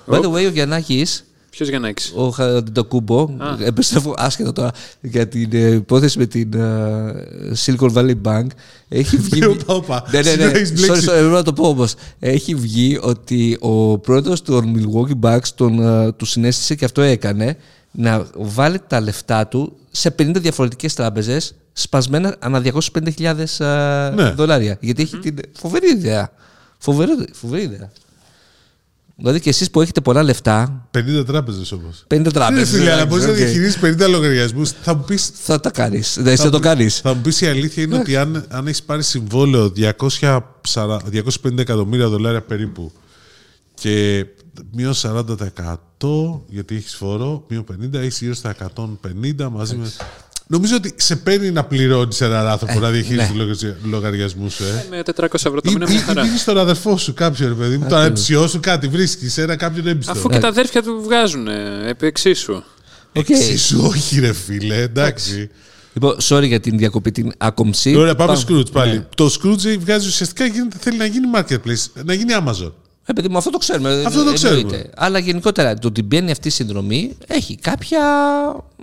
By 0.07 0.19
the 0.19 0.31
way, 0.31 0.45
ο 0.45 0.49
Γιαννάκης 0.49 1.25
Ποιος 1.55 1.69
για 1.69 1.79
να 1.79 1.87
έχεις. 1.87 2.11
Ο 2.15 2.29
Χαντοκούμπο, 2.29 3.29
επιστρέφω 3.65 4.13
άσχετα 4.17 4.51
τώρα 4.51 4.71
για 5.01 5.27
την 5.27 5.49
ε, 5.53 5.71
υπόθεση 5.73 6.17
με 6.17 6.25
την 6.25 6.53
ε, 6.53 7.53
Silicon 7.65 7.93
Valley 7.93 8.15
Bank. 8.23 8.45
Έχει 8.87 9.17
βγει. 9.29 9.45
Όπα, 9.45 9.73
όπα. 9.73 10.03
ναι, 10.11 10.21
ναι, 10.21 10.23
ναι. 10.23 10.31
Σήμερα 10.31 10.57
έχεις 10.57 10.69
Sorry, 10.69 10.73
μπλέξει. 10.75 11.05
sorry, 11.09 11.13
πρέπει 11.13 11.27
να 11.31 11.43
το 11.43 11.53
πω 11.53 11.67
όμως. 11.67 11.93
Έχει 12.19 12.55
βγει 12.55 12.99
ότι 13.01 13.57
ο 13.59 13.97
πρόεδρος 13.97 14.41
των 14.41 14.75
Milwaukee 14.75 15.19
Bucks 15.29 15.47
τον, 15.55 15.79
ε, 15.81 16.11
του 16.11 16.25
συνέστησε 16.25 16.75
και 16.75 16.85
αυτό 16.85 17.01
έκανε 17.01 17.57
να 17.91 18.27
βάλει 18.35 18.79
τα 18.87 19.01
λεφτά 19.01 19.47
του 19.47 19.77
σε 19.91 20.15
50 20.19 20.31
διαφορετικές 20.35 20.93
τράπεζες 20.93 21.55
σπασμένα 21.77 22.35
ανά 22.39 22.61
250.000 22.61 23.59
ε, 23.65 24.11
Ναι. 24.15 24.29
δολάρια. 24.31 24.77
Γιατί 24.81 25.01
έχει 25.01 25.17
την 25.19 25.35
φοβερή 25.53 25.87
ιδέα. 25.89 26.31
Φοβερή, 26.77 27.11
φοβερή 27.33 27.61
ιδέα. 27.63 27.91
Δηλαδή 29.17 29.39
και 29.39 29.49
εσείς 29.49 29.71
που 29.71 29.81
έχετε 29.81 30.01
πολλά 30.01 30.23
λεφτά, 30.23 30.87
50 30.97 31.23
τράπεζες 31.25 31.71
όμως. 31.71 32.03
50 32.07 32.23
Δεν 32.23 32.33
τράπεζες. 32.33 32.69
φίλε, 32.69 32.91
αλλά 32.91 33.05
μπορείς 33.05 33.23
να 33.25 33.29
οκ. 33.31 33.35
διαχειρίσεις 33.35 33.79
50 33.81 34.07
λογαριασμούς. 34.09 34.71
Θα 34.71 34.93
μου 34.95 35.03
πει. 35.03 35.17
Θα 35.33 35.59
τα 35.59 35.69
κάνεις. 35.71 36.17
Δεν 36.21 36.37
θα 36.37 36.49
το 36.49 36.59
κάνεις. 36.59 36.99
Θα 36.99 37.13
μου 37.13 37.21
πεις 37.21 37.41
η 37.41 37.47
αλήθεια 37.47 37.83
είναι 37.83 37.97
ότι 37.97 38.15
αν, 38.15 38.45
αν 38.49 38.67
έχεις 38.67 38.83
πάρει 38.83 39.03
συμβόλαιο 39.03 39.69
200, 39.69 40.39
250 41.11 41.57
εκατομμύρια 41.57 42.07
δολάρια 42.07 42.41
περίπου 42.41 42.91
και 43.73 44.25
μείον 44.71 44.93
40% 44.95 46.41
γιατί 46.47 46.75
έχεις 46.75 46.95
φόρο, 46.95 47.45
μείον 47.49 47.65
50, 47.93 47.93
έχεις 47.93 48.19
γύρω 48.21 48.33
στα 48.33 48.55
150 48.75 49.49
μαζί 49.51 49.75
με. 49.75 49.91
Νομίζω 50.47 50.75
ότι 50.75 50.93
σε 50.97 51.15
παίρνει 51.15 51.51
να 51.51 51.63
πληρώνεις 51.63 52.21
έναν 52.21 52.47
άνθρωπο 52.47 52.79
να 52.79 52.89
διαχειρίσει 52.89 53.33
ναι. 53.33 53.45
τους 53.45 53.63
λογαριασμούς 53.83 54.49
σου, 54.49 54.63
ε. 54.63 54.85
Με 54.89 55.01
400 55.15 55.25
ευρώ 55.33 55.61
το 55.61 55.69
Ή 55.69 55.73
μήνα 55.73 55.89
μια 55.89 55.99
χαρά. 55.99 56.23
δίνει 56.23 56.37
στον 56.37 56.57
αδερφό 56.57 56.97
σου 56.97 57.13
κάποιον, 57.13 57.49
ρε 57.49 57.55
παιδί 57.55 57.77
μου, 57.77 57.89
τον 57.89 57.97
ανεψιό 57.97 58.47
σου 58.47 58.59
κάτι, 58.59 58.87
βρίσκεις 58.87 59.37
ένα 59.37 59.55
κάποιον 59.55 59.87
έμπιστο. 59.87 60.11
Αφού 60.11 60.29
και 60.29 60.39
τα 60.39 60.47
αδέρφια 60.47 60.83
του 60.83 61.01
βγάζουν 61.03 61.47
ε, 61.47 61.89
επί 61.89 62.05
εξίσου. 62.05 62.63
Οκ. 63.13 63.29
Εξίσου, 63.29 63.81
όχι, 63.85 64.19
ρε 64.19 64.33
φίλε, 64.33 64.81
εντάξει. 64.81 65.49
Λοιπόν, 65.93 66.17
sorry 66.21 66.47
για 66.47 66.59
την 66.59 66.77
διακοπή 66.77 67.11
την 67.11 67.31
άκομψη. 67.37 67.95
Ωραία, 67.95 68.15
πάμε 68.15 68.33
Πάμε. 68.33 68.45
Skroutz 68.47 68.71
πάλι. 68.71 68.93
Ναι. 68.93 69.05
Το 69.15 69.25
Skroutz 69.25 69.77
βγάζει 69.79 70.07
ουσιαστικά 70.07 70.45
γίνεται, 70.45 70.77
θέλει 70.79 70.97
να 70.97 71.05
γίνει 71.05 71.27
marketplace, 71.35 72.03
να 72.05 72.13
γίνει 72.13 72.33
Amazon. 72.45 72.71
Ε, 73.07 73.13
παιδί 73.13 73.29
μου, 73.29 73.37
αυτό 73.37 73.49
το 73.49 73.57
ξέρουμε. 73.57 73.89
Αυτό 73.89 74.09
το 74.09 74.17
εννοείται. 74.19 74.33
ξέρουμε. 74.33 74.89
Αλλά 74.95 75.19
γενικότερα 75.19 75.73
το 75.73 75.87
ότι 75.87 76.03
μπαίνει 76.03 76.31
αυτή 76.31 76.47
η 76.47 76.51
συνδρομή 76.51 77.11
έχει 77.27 77.55
κάποια. 77.55 77.99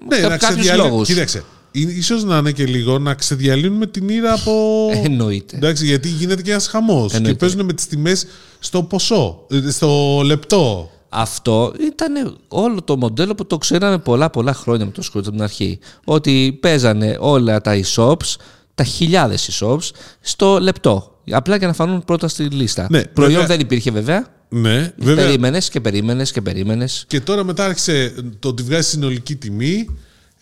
Ναι, 0.09 0.17
κα- 0.19 0.29
να 0.29 0.37
κάποιους 0.37 0.49
ξεδιαλύνουμε. 0.51 0.91
λόγους. 0.91 1.09
Κοίταξε. 1.09 1.45
ίσως 1.73 2.25
να 2.25 2.37
είναι 2.37 2.53
και 2.53 2.65
λίγο 2.67 2.99
να 2.99 3.15
ξεδιαλύνουμε 3.15 3.87
την 3.87 4.09
ήρα 4.09 4.33
από. 4.41 4.89
Εννοείται. 5.05 5.57
Εντάξει, 5.57 5.87
γιατί 5.87 6.09
γίνεται 6.09 6.43
και 6.43 6.51
ένας 6.51 6.67
χαμός. 6.67 7.11
Και 7.11 7.17
Εννοείται. 7.17 7.39
παίζουν 7.39 7.65
με 7.65 7.73
τις 7.73 7.87
τιμές 7.87 8.27
στο 8.59 8.83
ποσό, 8.83 9.47
ε, 9.51 9.71
στο 9.71 10.21
λεπτό. 10.25 10.91
Αυτό 11.09 11.73
ήταν 11.81 12.39
όλο 12.49 12.83
το 12.83 12.97
μοντέλο 12.97 13.35
που 13.35 13.47
το 13.47 13.59
ξέραμε 13.59 13.99
πολλά 13.99 14.31
πολλά 14.31 14.55
χρόνια 14.55 14.85
με 14.85 14.91
το 14.91 15.03
Scrooge 15.05 15.19
από 15.21 15.31
την 15.31 15.43
αρχή. 15.43 15.79
Ότι 16.05 16.59
παίζανε 16.61 17.17
όλα 17.21 17.61
τα 17.61 17.81
e-shops, 17.85 18.37
τα 18.75 18.85
χιλιάδες 18.85 19.51
e-shops, 19.61 19.91
στο 20.21 20.59
λεπτό. 20.61 21.12
Απλά 21.31 21.57
για 21.57 21.67
να 21.67 21.73
φανούν 21.73 22.05
πρώτα 22.05 22.29
στη 22.29 22.43
λίστα. 22.43 22.87
Ναι, 22.91 23.05
Προϊόν 23.05 23.33
βέβαια. 23.33 23.47
δεν 23.47 23.61
υπήρχε 23.61 23.91
βέβαια. 23.91 24.27
Ναι, 24.49 24.93
βέβαια. 24.97 25.25
Περίμενες 25.25 25.69
και 25.69 25.81
περίμενες 25.81 26.33
και 26.33 26.41
περίμενες. 26.41 27.05
Και 27.09 27.21
τώρα 27.21 27.45
μετά 27.45 27.65
άρχισε 27.65 28.15
το 28.39 28.49
ότι 28.49 28.63
βγάζει 28.63 28.89
συνολική 28.89 29.37
τιμή. 29.37 29.87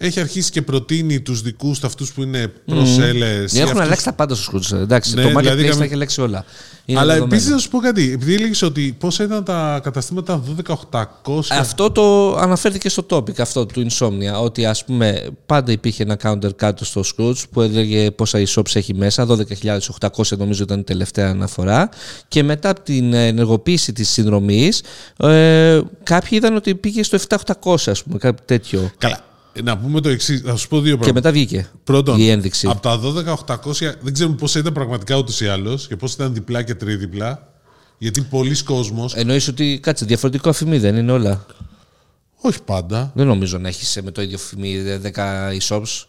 Έχει 0.02 0.20
αρχίσει 0.20 0.50
και 0.50 0.62
προτείνει 0.62 1.20
τους 1.20 1.42
δικούς 1.42 1.78
του 1.78 1.86
αυτούς 1.86 2.12
που 2.12 2.22
είναι 2.22 2.52
προσέλε. 2.66 3.44
Έχουν 3.54 3.80
αλλάξει 3.80 4.04
τα 4.04 4.12
πάντα 4.12 4.34
στο 4.34 4.52
Scrooge. 4.58 4.72
Εντάξει, 4.78 5.14
Ναι, 5.14 5.22
το 5.22 5.28
δηλαδή 5.28 5.48
marketplace 5.48 5.58
είχαμε- 5.64 5.78
τα 5.78 5.84
έχει 5.84 5.94
αλλάξει 5.94 6.20
όλα. 6.20 6.44
Είναι 6.84 6.98
Αλλά 6.98 7.12
δεδομένο. 7.12 7.34
επίσης 7.34 7.52
να 7.52 7.58
σου 7.58 7.68
πω 7.68 7.78
κάτι. 7.78 8.12
Επειδή 8.12 8.34
έλεγες 8.34 8.62
ότι 8.62 8.96
πόσα 8.98 9.24
ήταν 9.24 9.44
τα 9.44 9.80
καταστήματα 9.82 10.36
12.800. 10.38 11.58
Αυτό 11.58 11.90
το 11.90 12.34
αναφέρθηκε 12.36 12.88
στο 12.88 13.06
topic 13.10 13.40
αυτό 13.40 13.66
του 13.66 13.86
Insomnia, 13.90 14.42
ότι 14.42 14.66
ας 14.66 14.84
πούμε 14.84 15.26
πάντα 15.46 15.72
υπήρχε 15.72 16.02
ένα 16.02 16.16
counter 16.22 16.56
κάτω 16.56 16.84
στο 16.84 17.02
Scrooge 17.16 17.42
που 17.50 17.60
έλεγε 17.60 18.10
πόσα 18.10 18.42
e-shops 18.46 18.74
έχει 18.76 18.94
μέσα, 18.94 19.26
12.800 19.26 20.36
νομίζω 20.36 20.62
ήταν 20.62 20.78
η 20.80 20.82
τελευταία 20.84 21.28
αναφορά 21.30 21.88
και 22.28 22.42
μετά 22.42 22.68
από 22.68 22.80
την 22.80 23.12
ενεργοποίηση 23.14 23.92
της 23.92 24.08
συνδρομής 24.08 24.82
ε, 25.16 25.80
κάποιοι 26.02 26.30
είδαν 26.32 26.56
ότι 26.56 26.74
πήγε 26.74 27.02
στο 27.02 27.18
7.800 27.28 27.74
ας 27.90 28.02
πούμε, 28.02 28.18
κάτι 28.18 28.42
τέτοιο. 28.44 28.90
Καλά. 28.98 29.28
Ε, 29.52 29.62
Να 29.62 29.78
πούμε 29.78 30.00
το 30.00 30.08
εξής. 30.08 30.40
Θα 30.40 30.56
σου 30.56 30.68
πω 30.68 30.80
δύο 30.80 30.92
Και 30.96 30.98
πράγματα. 30.98 31.28
μετά 31.28 31.32
βγήκε 31.32 31.70
Πρώτον, 31.84 32.18
η 32.20 32.28
ένδειξη. 32.28 32.66
από 32.66 32.80
τα 32.80 32.98
12.800, 32.98 33.94
δεν 34.00 34.12
ξέρουμε 34.12 34.36
πώ 34.36 34.46
ήταν 34.56 34.72
πραγματικά 34.72 35.16
ούτως 35.16 35.40
ή 35.40 35.46
άλλως 35.48 35.86
και 35.86 35.96
πώ 35.96 36.06
ήταν 36.12 36.34
διπλά 36.34 36.62
και 36.62 36.74
τριδιπλά. 36.74 37.48
Γιατί 37.98 38.20
πολλοί 38.20 38.62
κόσμος, 38.62 39.14
Εννοείς 39.14 39.48
ότι 39.48 39.78
κάτσε, 39.82 40.04
διαφορετικό 40.04 40.48
αφημί 40.48 40.78
δεν 40.78 40.96
είναι 40.96 41.12
όλα; 41.12 41.46
όχι 42.40 42.62
πάντα, 42.62 43.10
Δεν 43.14 43.26
νομίζω 43.26 43.58
να 43.58 43.68
έχεις 43.68 43.98
με 44.04 44.10
το 44.10 44.22
ίδιο 44.22 44.36
αφημί 44.36 44.76
10 45.14 45.50
e-shops. 45.58 46.04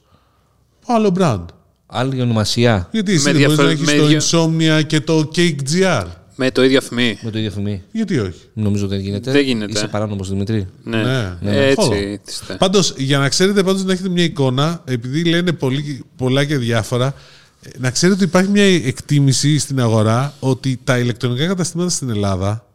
άλλο 0.87 1.15
brand. 1.19 1.45
Άλλη 1.93 2.21
ονομασία 2.21 2.87
Γιατί 2.91 3.13
εσύ 3.13 3.25
Με 3.25 3.31
δεν 3.31 3.41
μπορείς 3.41 3.57
να 3.57 3.63
διαφορε- 3.65 4.11
έχεις 4.11 4.31
με 4.31 4.39
το 4.39 4.47
Insomnia 4.79 4.85
και 4.87 5.01
το 5.01 5.31
Cake 5.35 5.55
GR. 5.73 6.05
Με 6.43 6.51
το 6.51 6.63
ίδιο 6.63 6.77
αφημί. 6.77 7.19
με 7.21 7.31
το 7.31 7.37
ίδιο 7.37 7.49
αφημί. 7.49 7.83
Γιατί 7.91 8.19
όχι; 8.19 8.39
Νομίζω 8.53 8.87
δεν 8.87 8.99
γίνεται. 8.99 9.31
Δεν 9.31 9.41
γίνεται. 9.43 9.71
Είσαι 9.71 9.87
παράνομος 9.87 10.29
Δημητρή. 10.29 10.67
Ναι, 10.83 10.97
Ναι, 11.03 11.37
ναι. 11.41 11.65
έτσι. 11.65 11.75
Χώρο. 11.85 11.99
τίστε. 12.25 12.53
Πάντως, 12.53 12.93
για 12.97 13.17
να 13.17 13.29
ξέρετε 13.29 13.63
πάντως 13.63 13.83
να 13.83 13.93
έχετε 13.93 14.09
μια 14.09 14.23
εικόνα, 14.23 14.81
επειδή 14.85 15.23
λένε 15.23 15.51
πολύ, 15.51 16.03
πολλά 16.15 16.45
και 16.45 16.57
διάφορα, 16.57 17.13
ε, 17.61 17.69
να 17.77 17.91
ξέρετε 17.91 18.17
ότι 18.17 18.27
υπάρχει 18.29 18.49
μια 18.49 18.63
εκτίμηση 18.75 19.57
στην 19.57 19.79
αγορά 19.81 20.33
ότι 20.39 20.79
τα 20.83 20.97
ηλεκτρονικά 20.99 21.47
καταστήματα 21.47 21.89
στην 21.89 22.09
Ελλάδα 22.09 22.65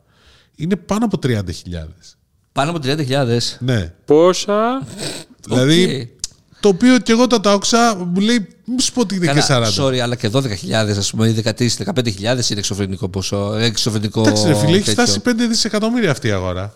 είναι 0.57 0.76
πάνω 0.76 1.05
από 1.05 1.18
30.000. 1.26 1.37
Πάνω 2.52 2.70
από 2.70 2.81
30.000. 2.83 3.57
Ναι. 3.59 3.92
Πόσα; 4.05 4.87
Δηλαδή, 5.46 6.15
το 6.60 6.68
οποίο 6.68 6.98
και 6.98 7.12
εγώ 7.12 7.26
τα 7.26 7.40
τα 7.40 7.52
άκουσα, 7.52 7.96
μου 8.12 8.20
λέει, 8.20 8.48
μη 8.64 8.80
σου 8.80 8.92
πω 8.92 9.00
ότι 9.00 9.14
είναι 9.14 9.32
και 9.32 9.42
40. 9.48 9.64
sorry, 9.76 9.98
αλλά 9.98 10.14
και 10.14 10.30
12.000 10.32 10.46
ας 10.98 11.10
πούμε, 11.10 11.28
ή 11.28 11.42
13-15.000 11.44 12.20
είναι 12.20 12.40
εξωφρενικό 12.48 13.08
ποσό. 13.08 13.54
Εξωφρενικό 13.54 14.20
Εντάξει, 14.20 14.46
ρε 14.46 14.54
φίλε, 14.54 14.76
έχει 14.76 14.84
τέτοιο. 14.84 15.04
φτάσει 15.04 15.20
5 15.24 15.32
δισεκατομμύρια 15.48 16.10
αυτή 16.10 16.28
η 16.28 16.30
αγορά. 16.30 16.74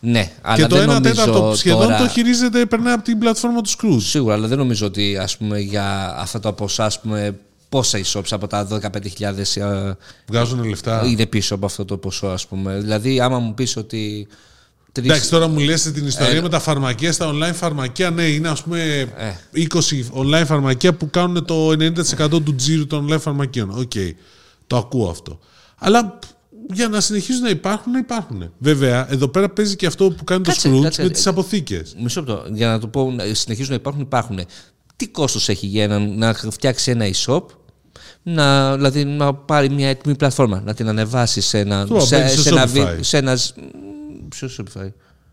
Ναι, 0.00 0.30
αλλά 0.42 0.56
και 0.56 0.66
το 0.66 0.76
δεν 0.76 0.84
1 0.84 0.86
νομίζω 0.86 1.14
τέταρτο 1.14 1.54
σχεδόν 1.56 1.82
τώρα... 1.82 1.96
το 1.98 2.08
χειρίζεται, 2.08 2.66
περνάει 2.66 2.92
από 2.92 3.02
την 3.02 3.18
πλατφόρμα 3.18 3.60
του 3.60 3.70
Skroutz. 3.70 4.02
Σίγουρα, 4.02 4.34
αλλά 4.34 4.46
δεν 4.46 4.58
νομίζω 4.58 4.86
ότι 4.86 5.16
ας 5.16 5.36
πούμε, 5.36 5.58
για 5.58 6.14
αυτά 6.18 6.40
τα 6.40 6.52
ποσά, 6.52 6.84
ας 6.84 7.00
πούμε, 7.00 7.38
πόσα 7.68 8.00
e-shops 8.04 8.30
από 8.30 8.46
τα 8.46 8.68
15.000 9.18 9.22
ε, 9.54 9.92
Βγάζουν 10.28 10.64
λεφτά. 10.64 11.02
είναι 11.06 11.26
πίσω 11.26 11.54
από 11.54 11.66
αυτό 11.66 11.84
το 11.84 11.96
ποσό, 11.96 12.26
ας 12.26 12.46
πούμε. 12.46 12.78
Δηλαδή, 12.78 13.20
άμα 13.20 13.38
μου 13.38 13.54
πεις 13.54 13.76
ότι. 13.76 14.28
Τρεις- 14.92 15.08
Εντάξει, 15.10 15.30
τώρα 15.30 15.48
μου 15.48 15.58
λες 15.58 15.82
την 15.82 16.06
ιστορία 16.06 16.36
Ε, 16.36 16.40
με 16.40 16.48
τα 16.48 16.60
φαρμακεία, 16.60 17.12
στα 17.12 17.30
online 17.32 17.54
φαρμακεία, 17.54 18.10
ναι, 18.10 18.22
είναι 18.22 18.48
ας 18.48 18.62
πούμε 18.62 19.08
Ε. 19.16 19.32
20 19.52 20.10
online 20.14 20.44
φαρμακεία 20.46 20.94
που 20.94 21.10
κάνουν 21.10 21.44
το 21.44 21.70
90% 21.70 22.42
του 22.42 22.54
τζίρου 22.54 22.86
των 22.86 23.08
online 23.10 23.20
φαρμακείων. 23.20 23.70
Οκ, 23.70 23.92
το 24.66 24.76
ακούω 24.76 25.08
αυτό. 25.10 25.38
Αλλά 25.78 26.18
για 26.72 26.88
να 26.88 27.00
συνεχίζουν 27.00 27.42
να 27.42 27.48
υπάρχουν, 27.48 27.92
να 27.92 27.98
υπάρχουν. 27.98 28.52
Βέβαια, 28.58 29.12
εδώ 29.12 29.28
πέρα 29.28 29.48
παίζει 29.50 29.76
και 29.76 29.86
αυτό 29.86 30.10
που 30.10 30.24
κάνει 30.24 30.42
Κάτσε, 30.42 30.68
το 30.68 30.76
Skroutz 30.78 30.82
κάτσε. 30.82 31.02
με 31.02 31.08
τις 31.08 31.26
αποθήκες. 31.26 31.94
Μισό 32.02 32.20
λεπτό, 32.20 32.44
για 32.52 32.68
να 32.68 32.78
το 32.78 32.86
πω, 32.88 33.10
να 33.10 33.24
συνεχίζουν 33.34 33.70
να 33.70 33.76
υπάρχουν, 33.76 34.00
υπάρχουν. 34.02 34.38
Τι 34.96 35.08
κόστος 35.08 35.48
έχει 35.48 35.66
για 35.66 35.88
να, 35.88 35.98
να 35.98 36.34
φτιάξει 36.34 36.90
ένα 36.90 37.04
e-shop, 37.14 37.42
να, 38.22 38.74
δηλαδή 38.76 39.04
να 39.04 39.34
πάρει 39.34 39.70
μια 39.70 39.88
έτοιμη 39.88 40.14
πλατφόρμα, 40.16 40.62
να 40.64 40.74
την 40.74 40.88
ανεβάσει 40.88 41.40
σε 41.40 41.58
ένα. 41.58 41.86
Το 41.86 42.00
σε, 42.00 42.16
απέξεις 42.16 42.40
στο 42.40 42.48
σε 42.48 42.54
ένα, 42.54 42.64
Shopify. 42.66 42.94
βι- 42.94 43.04
σε 43.04 43.16
ένα. 43.16 43.38
Ποιος 44.36 44.60
Shopify; 44.60 44.88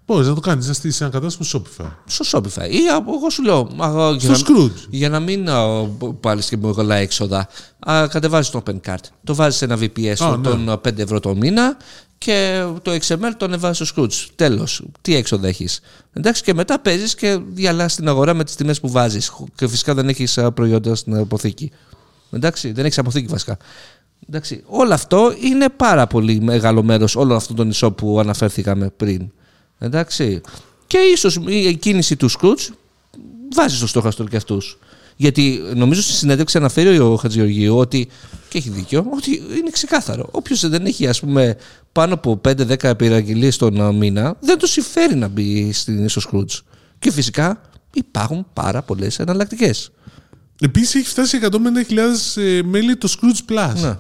Μπορείς 0.06 0.28
να 0.28 0.34
το 0.34 0.40
κάνεις, 0.40 0.68
να 0.68 0.74
στήσεις 0.74 1.02
ένα 1.02 1.10
κατάστημα 1.10 1.46
στο 1.46 1.62
Shopify. 1.62 1.90
Στο 2.06 2.26
Shopify; 2.32 2.70
Ή 2.72 2.78
α, 2.90 3.04
εγώ 3.18 3.30
σου 3.30 3.44
λέω. 3.44 3.60
α, 3.78 4.12
για 4.18 4.36
Στο 4.36 4.54
να- 4.54 4.60
Scrooge. 4.64 4.88
Για 4.90 5.10
να 5.10 5.20
μην 5.20 5.48
πάλι 6.20 6.42
και 6.42 6.58
πολλά 6.58 6.96
έξοδα, 6.96 7.48
κατεβάζεις 7.86 8.50
το 8.52 8.64
OpenCart. 8.66 9.04
Το 9.24 9.36
βάζεις 9.36 9.58
σε 9.60 9.66
ένα 9.66 9.78
VPS 9.80 10.16
Α, 10.20 10.38
ναι. 10.38 10.44
των 10.50 10.82
5 10.84 10.98
ευρώ 11.02 11.20
το 11.20 11.36
μήνα 11.36 11.78
και 12.18 12.66
το 12.82 12.92
XML 13.08 13.32
το 13.38 13.46
ανεβάζει 13.46 13.86
στο 13.86 13.96
Scrooge. 14.04 14.26
Τέλος. 14.36 14.84
Τι 15.02 15.16
έξοδα 15.16 15.48
έχεις. 15.48 15.80
Εντάξει, 16.14 16.44
και 16.44 16.54
μετά 16.54 16.80
παίζεις 16.80 17.16
και 17.16 17.40
διαλύσει 17.48 17.96
την 17.96 18.08
αγορά 18.08 18.34
με 18.34 18.44
τις 18.44 18.56
τιμές 18.56 18.80
που 18.80 18.90
βάζεις. 18.92 19.32
Και 19.56 19.68
φυσικά 19.68 19.94
δεν 19.94 20.10
έχεις 20.10 20.40
προϊόντα 20.54 20.96
στην 20.96 21.16
αποθήκη. 21.18 21.72
Εντάξει, 22.32 22.72
δεν 22.72 22.86
έχεις 22.86 22.98
αποθήκη 22.98 23.28
βασικά. 23.28 23.58
Εντάξει, 24.30 24.64
όλο 24.66 24.94
αυτό 24.94 25.34
είναι 25.42 25.70
πάρα 25.70 26.08
πολύ 26.08 26.42
μεγάλο 26.42 26.84
μέρος 26.84 27.16
όλων 27.16 27.36
αυτών 27.36 27.56
των 27.56 27.68
νησών 27.68 27.96
που 27.96 28.20
αναφέρθηκαμε 28.20 28.90
πριν. 28.98 29.32
Εντάξει. 29.80 30.42
Και 30.88 30.98
ίσως 30.98 31.40
η 31.48 31.76
κίνηση 31.76 32.16
του 32.16 32.32
Scrooge 32.32 32.74
βάζει 33.56 33.76
στο 33.76 33.88
στόχαστρο 33.88 34.26
και 34.26 34.36
αυτούς. 34.36 34.78
Γιατί 35.16 35.62
νομίζω 35.76 36.02
στη 36.02 36.12
συνέντευξη 36.12 36.58
αναφέρει 36.58 37.00
ο 37.00 37.16
Χατζηγεωργίου 37.16 37.78
ότι, 37.78 38.08
και 38.50 38.58
έχει 38.58 38.70
δίκιο, 38.70 39.06
ότι 39.16 39.32
είναι 39.32 39.70
ξεκάθαρο. 39.72 40.28
Όποιος 40.32 40.70
δεν 40.70 40.86
έχει 40.86 41.08
ας 41.08 41.20
πούμε, 41.20 41.58
πάνω 41.92 42.14
από 42.14 42.42
5-10 42.48 42.84
επειραγγελίε 42.84 43.52
τον 43.52 43.82
α, 43.82 43.92
μήνα, 43.92 44.36
δεν 44.40 44.58
του 44.58 44.68
συμφέρει 44.68 45.16
να 45.16 45.28
μπει 45.28 45.72
στην, 45.74 46.10
στο 46.10 46.22
Scrooge. 46.32 46.60
Και 47.00 47.12
φυσικά 47.12 47.62
υπάρχουν 47.94 48.46
πάρα 48.54 48.82
πολλές 48.82 49.20
εναλλακτικές. 49.20 49.92
Επίσης 50.62 50.96
έχει 50.96 51.08
φτάσει 51.08 51.40
150.000 51.42 52.42
ε, 52.42 52.62
μέλη 52.64 52.96
το 52.96 53.16
Scrooge 53.18 53.52
Plus. 53.54 53.82
Ναι. 53.82 53.98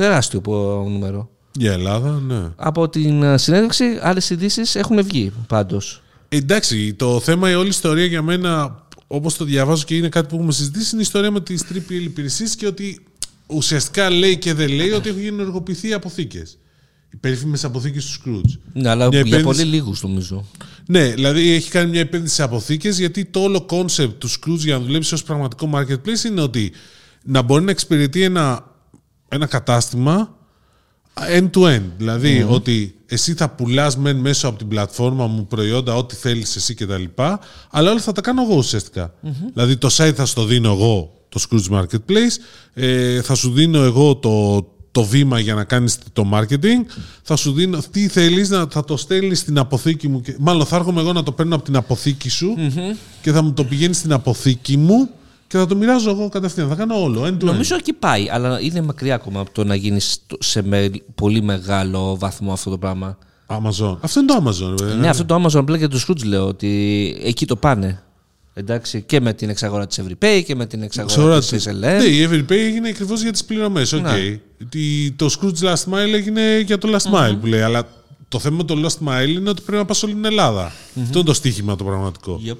Τεράστιο 0.00 0.40
πο- 0.40 0.86
νούμερο. 0.88 1.30
Για 1.58 1.72
Ελλάδα, 1.72 2.10
ναι. 2.26 2.50
Από 2.56 2.88
την 2.88 3.24
α, 3.24 3.38
συνέντευξη, 3.38 3.84
άλλες 4.02 4.30
ειδήσεις 4.30 4.74
έχουν 4.74 5.02
βγει 5.04 5.32
πάντως. 5.46 6.02
Εντάξει, 6.28 6.94
το 6.94 7.20
θέμα, 7.20 7.50
η 7.50 7.54
όλη 7.54 7.68
ιστορία 7.68 8.04
για 8.04 8.22
μένα, 8.22 8.82
όπως 9.06 9.36
το 9.36 9.44
διαβάζω 9.44 9.84
και 9.84 9.96
είναι 9.96 10.08
κάτι 10.08 10.26
που 10.28 10.34
έχουμε 10.36 10.52
συζητήσει, 10.52 10.88
είναι 10.92 10.98
η 11.00 11.04
ιστορία 11.04 11.30
με 11.30 11.40
τις 11.40 11.64
triple 11.72 11.90
υπηρεσίες 12.02 12.54
και 12.56 12.66
ότι 12.66 13.06
ουσιαστικά 13.46 14.10
λέει 14.10 14.36
και 14.38 14.54
δεν 14.54 14.68
λέει 14.68 14.90
ότι 14.90 15.08
έχουν 15.08 15.26
ενεργοποιηθεί 15.26 15.88
οι 15.88 15.92
αποθήκες. 15.92 16.58
Οι 17.12 17.16
περίφημες 17.16 17.64
αποθήκες 17.64 18.04
του 18.06 18.20
Skroutz. 18.20 18.58
Ναι, 18.72 18.88
αλλά 18.88 19.06
Μια 19.08 19.20
για 19.20 19.36
επένδυση- 19.36 19.44
πολύ 19.62 19.74
λίγους 19.76 20.02
νομίζω. 20.02 20.44
Ναι, 20.86 21.08
δηλαδή 21.08 21.50
έχει 21.50 21.70
κάνει 21.70 21.90
μια 21.90 22.00
επένδυση 22.00 22.34
σε 22.34 22.42
αποθήκες 22.42 22.98
γιατί 22.98 23.24
το 23.24 23.40
όλο 23.40 23.60
concept 23.60 24.18
του 24.20 24.30
Skroutz 24.30 24.58
για 24.58 24.78
να 24.78 24.84
δουλέψει 24.84 25.14
ως 25.14 25.22
πραγματικό 25.22 25.70
marketplace 25.74 26.24
είναι 26.26 26.40
ότι 26.40 26.72
να 27.24 27.42
μπορεί 27.42 27.64
να 27.64 27.70
εξυπηρετεί 27.70 28.22
ένα, 28.22 28.74
ένα 29.28 29.46
κατάστημα 29.46 30.34
end-to-end. 31.36 31.82
Δηλαδή 31.96 32.46
ότι 32.48 32.94
εσύ 33.06 33.34
θα 33.34 33.48
πουλάς 33.48 33.96
μεν 33.96 34.16
μέσω 34.16 34.48
από 34.48 34.58
την 34.58 34.68
πλατφόρμα 34.68 35.26
μου 35.26 35.46
προϊόντα, 35.46 35.94
ό,τι 35.94 36.14
θέλεις 36.14 36.56
εσύ 36.56 36.74
κτλ. 36.74 37.04
Αλλά 37.70 37.90
όλα 37.90 38.00
θα 38.00 38.12
τα 38.12 38.20
κάνω 38.20 38.42
εγώ 38.42 38.56
ουσιαστικά. 38.56 39.14
Δηλαδή 39.52 39.76
το 39.76 39.88
site 39.92 40.12
θα 40.14 40.26
στο 40.26 40.44
δίνω 40.44 40.68
εγώ, 40.68 41.12
το 41.28 41.44
Scrooge 41.48 41.78
Marketplace, 41.78 42.36
ε, 42.74 43.22
θα 43.22 43.34
σου 43.34 43.52
δίνω 43.52 43.82
εγώ 43.82 44.16
το, 44.16 44.66
το 44.90 45.04
βήμα 45.04 45.38
για 45.38 45.54
να 45.54 45.64
κάνεις 45.64 45.98
το 46.12 46.30
marketing, 46.32 46.84
θα 47.22 47.36
σου 47.36 47.52
δίνω 47.52 47.78
τι 47.90 48.08
θέλεις, 48.08 48.48
να, 48.48 48.66
θα 48.70 48.84
το 48.84 48.96
στέλνεις 48.96 49.38
στην 49.38 49.58
αποθήκη 49.58 50.08
μου, 50.08 50.20
και, 50.20 50.36
μάλλον 50.38 50.66
θα 50.66 50.76
έρχομαι 50.76 51.00
εγώ 51.00 51.12
να 51.12 51.22
το 51.22 51.32
παίρνω 51.32 51.54
από 51.54 51.64
την 51.64 51.76
αποθήκη 51.76 52.28
σου 52.28 52.54
και 53.22 53.32
θα 53.32 53.42
μου 53.42 53.52
το 53.52 53.64
πηγαίνει 53.64 53.94
στην 53.94 54.12
αποθήκη 54.12 54.76
μου 54.76 55.08
και 55.56 55.62
θα 55.62 55.68
το 55.68 55.76
μοιράζω 55.76 56.10
εγώ 56.10 56.28
κατευθείαν. 56.28 56.68
Θα 56.68 56.74
κάνω 56.74 57.02
όλο, 57.02 57.24
end-to-end. 57.26 57.42
Νομίζω 57.44 57.74
εκεί 57.74 57.92
πάει, 57.92 58.28
αλλά 58.30 58.60
είναι 58.60 58.80
μακριά 58.82 59.14
ακόμα 59.14 59.40
από 59.40 59.50
το 59.52 59.64
να 59.64 59.74
γίνεις 59.74 60.18
σε 60.38 60.62
με, 60.62 60.90
πολύ 61.14 61.42
μεγάλο 61.42 62.16
βαθμό 62.18 62.52
αυτό 62.52 62.70
το 62.70 62.78
πράγμα. 62.78 63.18
Amazon. 63.46 63.96
Αυτό 64.00 64.20
είναι 64.20 64.32
το 64.34 64.42
Amazon, 64.44 64.74
βέβαια. 64.78 64.94
Ναι, 64.94 65.08
αυτό 65.08 65.24
το 65.24 65.34
Amazon 65.42 65.54
απλά 65.54 65.78
και 65.78 65.88
τους 65.88 66.06
Scrooge 66.08 66.24
λέω 66.24 66.46
ότι 66.46 67.16
εκεί 67.22 67.46
το 67.46 67.56
πάνε. 67.56 68.02
Εντάξει, 68.54 69.02
και 69.02 69.20
με 69.20 69.32
την 69.32 69.48
εξαγορά 69.48 69.86
της 69.86 70.00
Everypay 70.02 70.42
και 70.46 70.54
με 70.54 70.66
την 70.66 70.82
εξαγορά 70.82 71.14
Ξέρω 71.14 71.38
της 71.38 71.66
ότι- 71.66 71.76
SLM. 71.76 71.98
Ναι, 71.98 72.04
η 72.04 72.28
Everypay 72.30 72.50
έγινε 72.50 72.88
ακριβώς 72.88 73.22
για 73.22 73.32
τις 73.32 73.44
πληρωμές. 73.44 73.92
Οκ. 73.92 74.00
Ναι. 74.02 74.38
Τι- 74.68 75.10
Το 75.12 75.28
Skroutz 75.40 75.64
Last 75.64 75.92
Mile 75.92 76.12
έγινε 76.14 76.60
για 76.60 76.78
το 76.78 76.88
Last 76.92 77.14
Mile 77.14 77.36
που 77.40 77.46
λέει. 77.46 77.60
Αλλά 77.60 77.88
το 78.28 78.38
θέμα 78.38 78.56
με 78.56 78.62
το 78.64 78.74
Last 78.84 79.08
Mile 79.08 79.28
είναι 79.28 79.50
ότι 79.50 79.62
πρέπει 79.62 79.78
να 79.78 79.84
πας 79.84 80.02
όλη 80.02 80.12
την 80.12 80.24
Ελλάδα. 80.24 80.64
Αυτό 81.02 81.18
είναι 81.18 81.22
το 81.26 81.34
στοίχημα 81.34 81.76
το 81.76 81.84
πραγματικό. 81.84 82.40
Yep. 82.46 82.56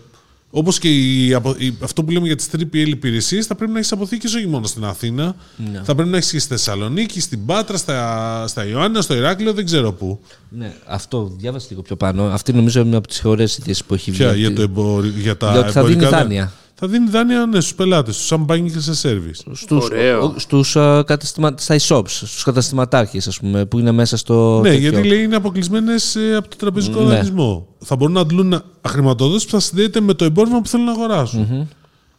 Όπως 0.51 0.79
και 0.79 0.89
η, 0.89 1.35
απο- 1.35 1.55
η- 1.59 1.77
αυτό 1.83 2.05
που 2.05 2.11
λέμε 2.11 2.27
για 2.27 2.37
τις 2.37 2.49
3PL 2.57 2.87
υπηρεσίες, 2.89 3.47
θα 3.47 3.55
πρέπει 3.55 3.73
να 3.73 3.79
έχεις 3.79 3.93
αποθήκες 3.93 4.35
όχι 4.35 4.47
μόνο 4.47 4.67
στην 4.67 4.85
Αθήνα. 4.85 5.37
Ναι. 5.73 5.81
Θα 5.85 5.95
πρέπει 5.95 6.11
να 6.11 6.17
έχεις 6.17 6.31
και 6.31 6.39
στη 6.39 6.49
Θεσσαλονίκη, 6.49 7.21
στην 7.21 7.47
Πάτρα, 7.47 7.77
στα, 7.77 8.45
στα 8.49 8.67
Ιωάννινα, 8.67 9.01
στο 9.01 9.15
Ηράκλειο, 9.15 9.53
δεν 9.53 9.65
ξέρω 9.65 9.93
πού. 9.93 10.21
Ναι, 10.49 10.73
αυτό 10.87 11.33
διάβασε 11.39 11.67
λίγο 11.71 11.83
πιο 11.83 11.97
πάνω. 11.97 12.25
Αυτή 12.25 12.53
νομίζω 12.53 12.81
είναι 12.81 12.89
μια 12.89 12.99
από 12.99 13.09
τις 13.09 13.25
ωραίες 13.25 13.57
ιδέες 13.59 13.85
που 13.85 13.95
έχει 13.95 14.11
βγει. 14.11 14.19
Ποια, 14.21 14.31
Ότι- 14.31 14.39
για, 14.39 14.53
το 14.55 14.63
εμπορι... 14.63 15.09
για 15.09 15.37
τα 15.37 15.51
Για 15.51 15.61
ότι 15.61 15.71
θα 15.73 15.81
δίνει 15.85 15.93
εμπορικά 15.93 16.17
δα- 16.17 16.23
δάνεια. 16.23 16.53
Θα 16.79 16.87
δίνει 16.89 17.11
δάνεια 17.11 17.47
ναι, 17.47 17.61
στους 17.61 17.75
πελάτες, 17.75 18.15
στου 18.17 18.25
σαν 18.25 18.47
banking 18.49 18.71
as 18.73 18.81
a 18.81 19.09
service. 19.09 19.53
στους, 19.53 19.85
Ωραίο. 19.85 20.23
ο- 20.25 20.35
στους, 20.39 20.77
α, 20.77 21.03
καταστημα, 21.07 21.55
στα 21.57 21.77
e-shops, 21.81 22.09
στους 22.09 22.43
καταστηματάρχες 22.43 23.27
ας 23.27 23.39
πούμε, 23.41 23.65
που 23.67 23.79
είναι 23.79 23.93
μέσα 23.93 24.17
στο 24.17 24.61
Ναι, 24.63 24.69
τέτοιο. 24.69 24.81
γιατί 24.91 25.09
λέει 25.09 25.23
είναι 25.23 25.37
αποκλεισμένοι 25.37 26.17
από 26.37 26.49
το 26.49 26.57
τραπεζικό 26.57 27.01
Ναι. 27.01 27.07
δανεισμό. 27.15 27.67
Θα 27.79 27.97
μπορούν 27.97 28.15
να 28.15 28.21
αντλούν 28.21 28.63
χρηματοδότηση 28.89 29.45
που 29.47 29.51
θα 29.53 29.61
συνδέεται 29.61 30.01
με 30.01 30.15
το 30.15 30.25
εμπόρευμα 30.25 30.61
που 30.61 30.69
θέλουν 30.69 30.87
να 30.87 30.93
αγοράσουν 30.93 31.69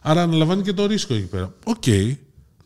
Άρα 0.01 0.21
αναλαμβάνει 0.21 0.61
και 0.61 0.73
το 0.73 0.85
ρίσκο 0.85 1.13
εκεί 1.13 1.25
πέρα. 1.27 1.53
Οκ. 1.65 1.87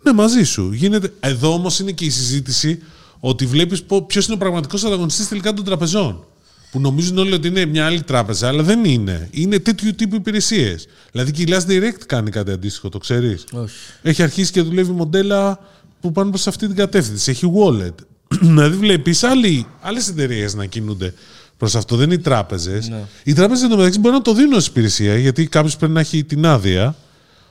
Ναι, 0.04 0.14
μαζί 0.14 0.44
σου. 0.44 0.72
Γίνεται... 0.72 1.14
Εδώ 1.20 1.54
όμως 1.54 1.80
είναι 1.80 1.92
και 1.92 2.06
η 2.06 2.10
συζήτηση 2.10 2.80
ότι 3.20 3.46
βλέπεις 3.46 3.84
ποιος 4.08 4.26
είναι 4.26 4.36
ο 4.36 4.38
πραγματικός 4.38 4.84
ανταγωνιστής 4.84 5.28
τελικά 5.28 5.54
των 5.54 5.66
τραπεζών. 5.66 6.26
Που 6.72 6.80
νομίζουν 6.80 7.18
όλοι 7.18 7.34
ότι 7.34 7.48
είναι 7.48 7.66
μια 7.66 7.86
άλλη 7.86 8.02
τράπεζα, 8.02 8.48
αλλά 8.48 8.64
δεν 8.64 8.86
είναι. 8.86 9.28
Είναι 9.32 9.60
τέτοιου 9.60 9.96
τύπου 9.96 10.16
υπηρεσίες. 10.16 10.88
Δηλαδή 11.12 11.32
και 11.32 11.42
η 11.42 11.46
Last 11.50 11.70
Direct 11.70 12.02
κάνει 12.06 12.30
κάτι 12.30 12.52
αντίστοιχο, 12.52 12.90
το 12.90 12.98
ξέρεις; 12.98 13.44
Όχι. 13.52 13.76
Έχει 14.02 14.24
αρχίσει 14.24 14.52
και 14.52 14.62
δουλεύει 14.62 14.92
μοντέλα 14.92 15.60
που 16.02 16.12
πάνε 16.12 16.30
προς 16.30 16.48
αυτή 16.48 16.68
την 16.68 16.76
κατεύθυνση. 16.76 17.32
Έχει 17.32 17.52
wallet. 17.56 17.94
δηλαδή 18.42 18.78
βλέπεις 18.78 19.24
άλλες 19.82 20.08
εταιρείες 20.10 20.54
να 20.56 20.66
κινούνται 20.66 21.14
προς 21.58 21.76
αυτό. 21.76 21.96
Δεν 21.96 22.06
είναι 22.06 22.14
οι 22.14 22.20
τράπεζες. 22.20 22.90
Ναι. 22.90 23.04
Οι 23.24 23.34
τράπεζες 23.34 23.66
εντωμεταξύ 23.66 24.00
μπορεί 24.00 24.14
να 24.16 24.22
το 24.22 24.34
δίνουν 24.34 24.54
ως 24.54 24.68
υπηρεσία 24.68 25.18
γιατί 25.18 25.48
κάποιος 25.48 25.78
πρέπει 25.78 25.94
να 25.94 26.00
έχει 26.00 26.24
την 26.24 26.46
άδεια. 26.46 26.96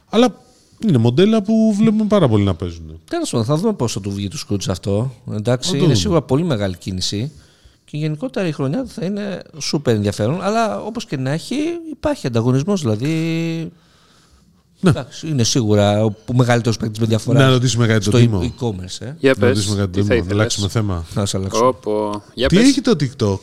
Αλλά 0.09 0.41
είναι 0.87 0.99
μοντέλα 0.99 1.43
που 1.43 1.75
βλέπουμε 1.79 2.05
πάρα 2.05 2.29
πολύ 2.29 2.45
να 2.45 2.55
παίζουν. 2.55 3.01
Τέλος 3.11 3.31
πάντων, 3.31 3.47
θα 3.47 3.57
δούμε 3.57 3.73
πώ 3.73 3.89
θα 3.89 4.01
του 4.01 4.11
βγει 4.11 4.29
του 4.29 4.39
Σκούτς 4.39 4.69
αυτό. 4.69 5.15
Εντάξει, 5.33 5.67
Θα 5.67 5.71
το 5.71 5.77
είναι 5.77 5.87
δούμε. 5.87 5.99
σίγουρα 5.99 6.23
πολύ 6.23 6.45
μεγάλη 6.45 6.77
κίνηση. 6.77 7.33
Και 7.90 7.96
γενικότερα 7.96 8.46
η 8.46 8.53
χρονιά 8.53 8.85
θα 8.88 9.05
είναι 9.05 9.42
σούπερ 9.59 9.94
ενδιαφέρον. 9.94 10.42
Αλλά 10.42 10.81
όπως 10.81 11.05
και 11.07 11.16
να 11.16 11.31
έχει, 11.31 11.57
υπάρχει 11.90 12.26
ανταγωνισμός. 12.26 12.81
Δηλαδή. 12.81 13.09
Ναι. 14.81 14.90
Εντάξει, 14.90 15.29
είναι 15.29 15.42
σίγουρα 15.44 16.05
ο 16.05 16.14
μεγαλύτερος 16.33 16.76
παίκτης 16.76 16.98
με 16.98 17.07
διαφορά. 17.07 17.38
Να 17.38 17.50
ρωτήσουμε 17.50 17.87
κάτι 17.87 18.03
στο 18.03 18.11
τον 18.11 18.20
Τίμο. 18.20 18.53
e-commerce. 18.59 19.07
Ε. 19.07 19.14
Για 19.18 19.31
Να 19.31 19.35
πες, 19.40 19.48
ρωτήσουμε 19.48 19.76
κάτι 19.76 19.90
τι 19.90 19.98
τον 19.98 20.07
θα 20.07 20.14
Τίμο. 20.14 20.26
Να 20.26 20.33
αλλάξουμε 20.35 20.66
ήθελες. 20.66 20.87
θέμα. 20.88 21.05
Να 21.14 21.26
σε 21.26 21.37
αλλάξω. 21.37 21.66
Όπο. 21.66 22.22
Για 22.35 22.48
Τι 22.48 22.57
πες. 22.57 22.64
έχει 22.68 22.81
το 22.81 22.90
TikTok; 23.00 23.38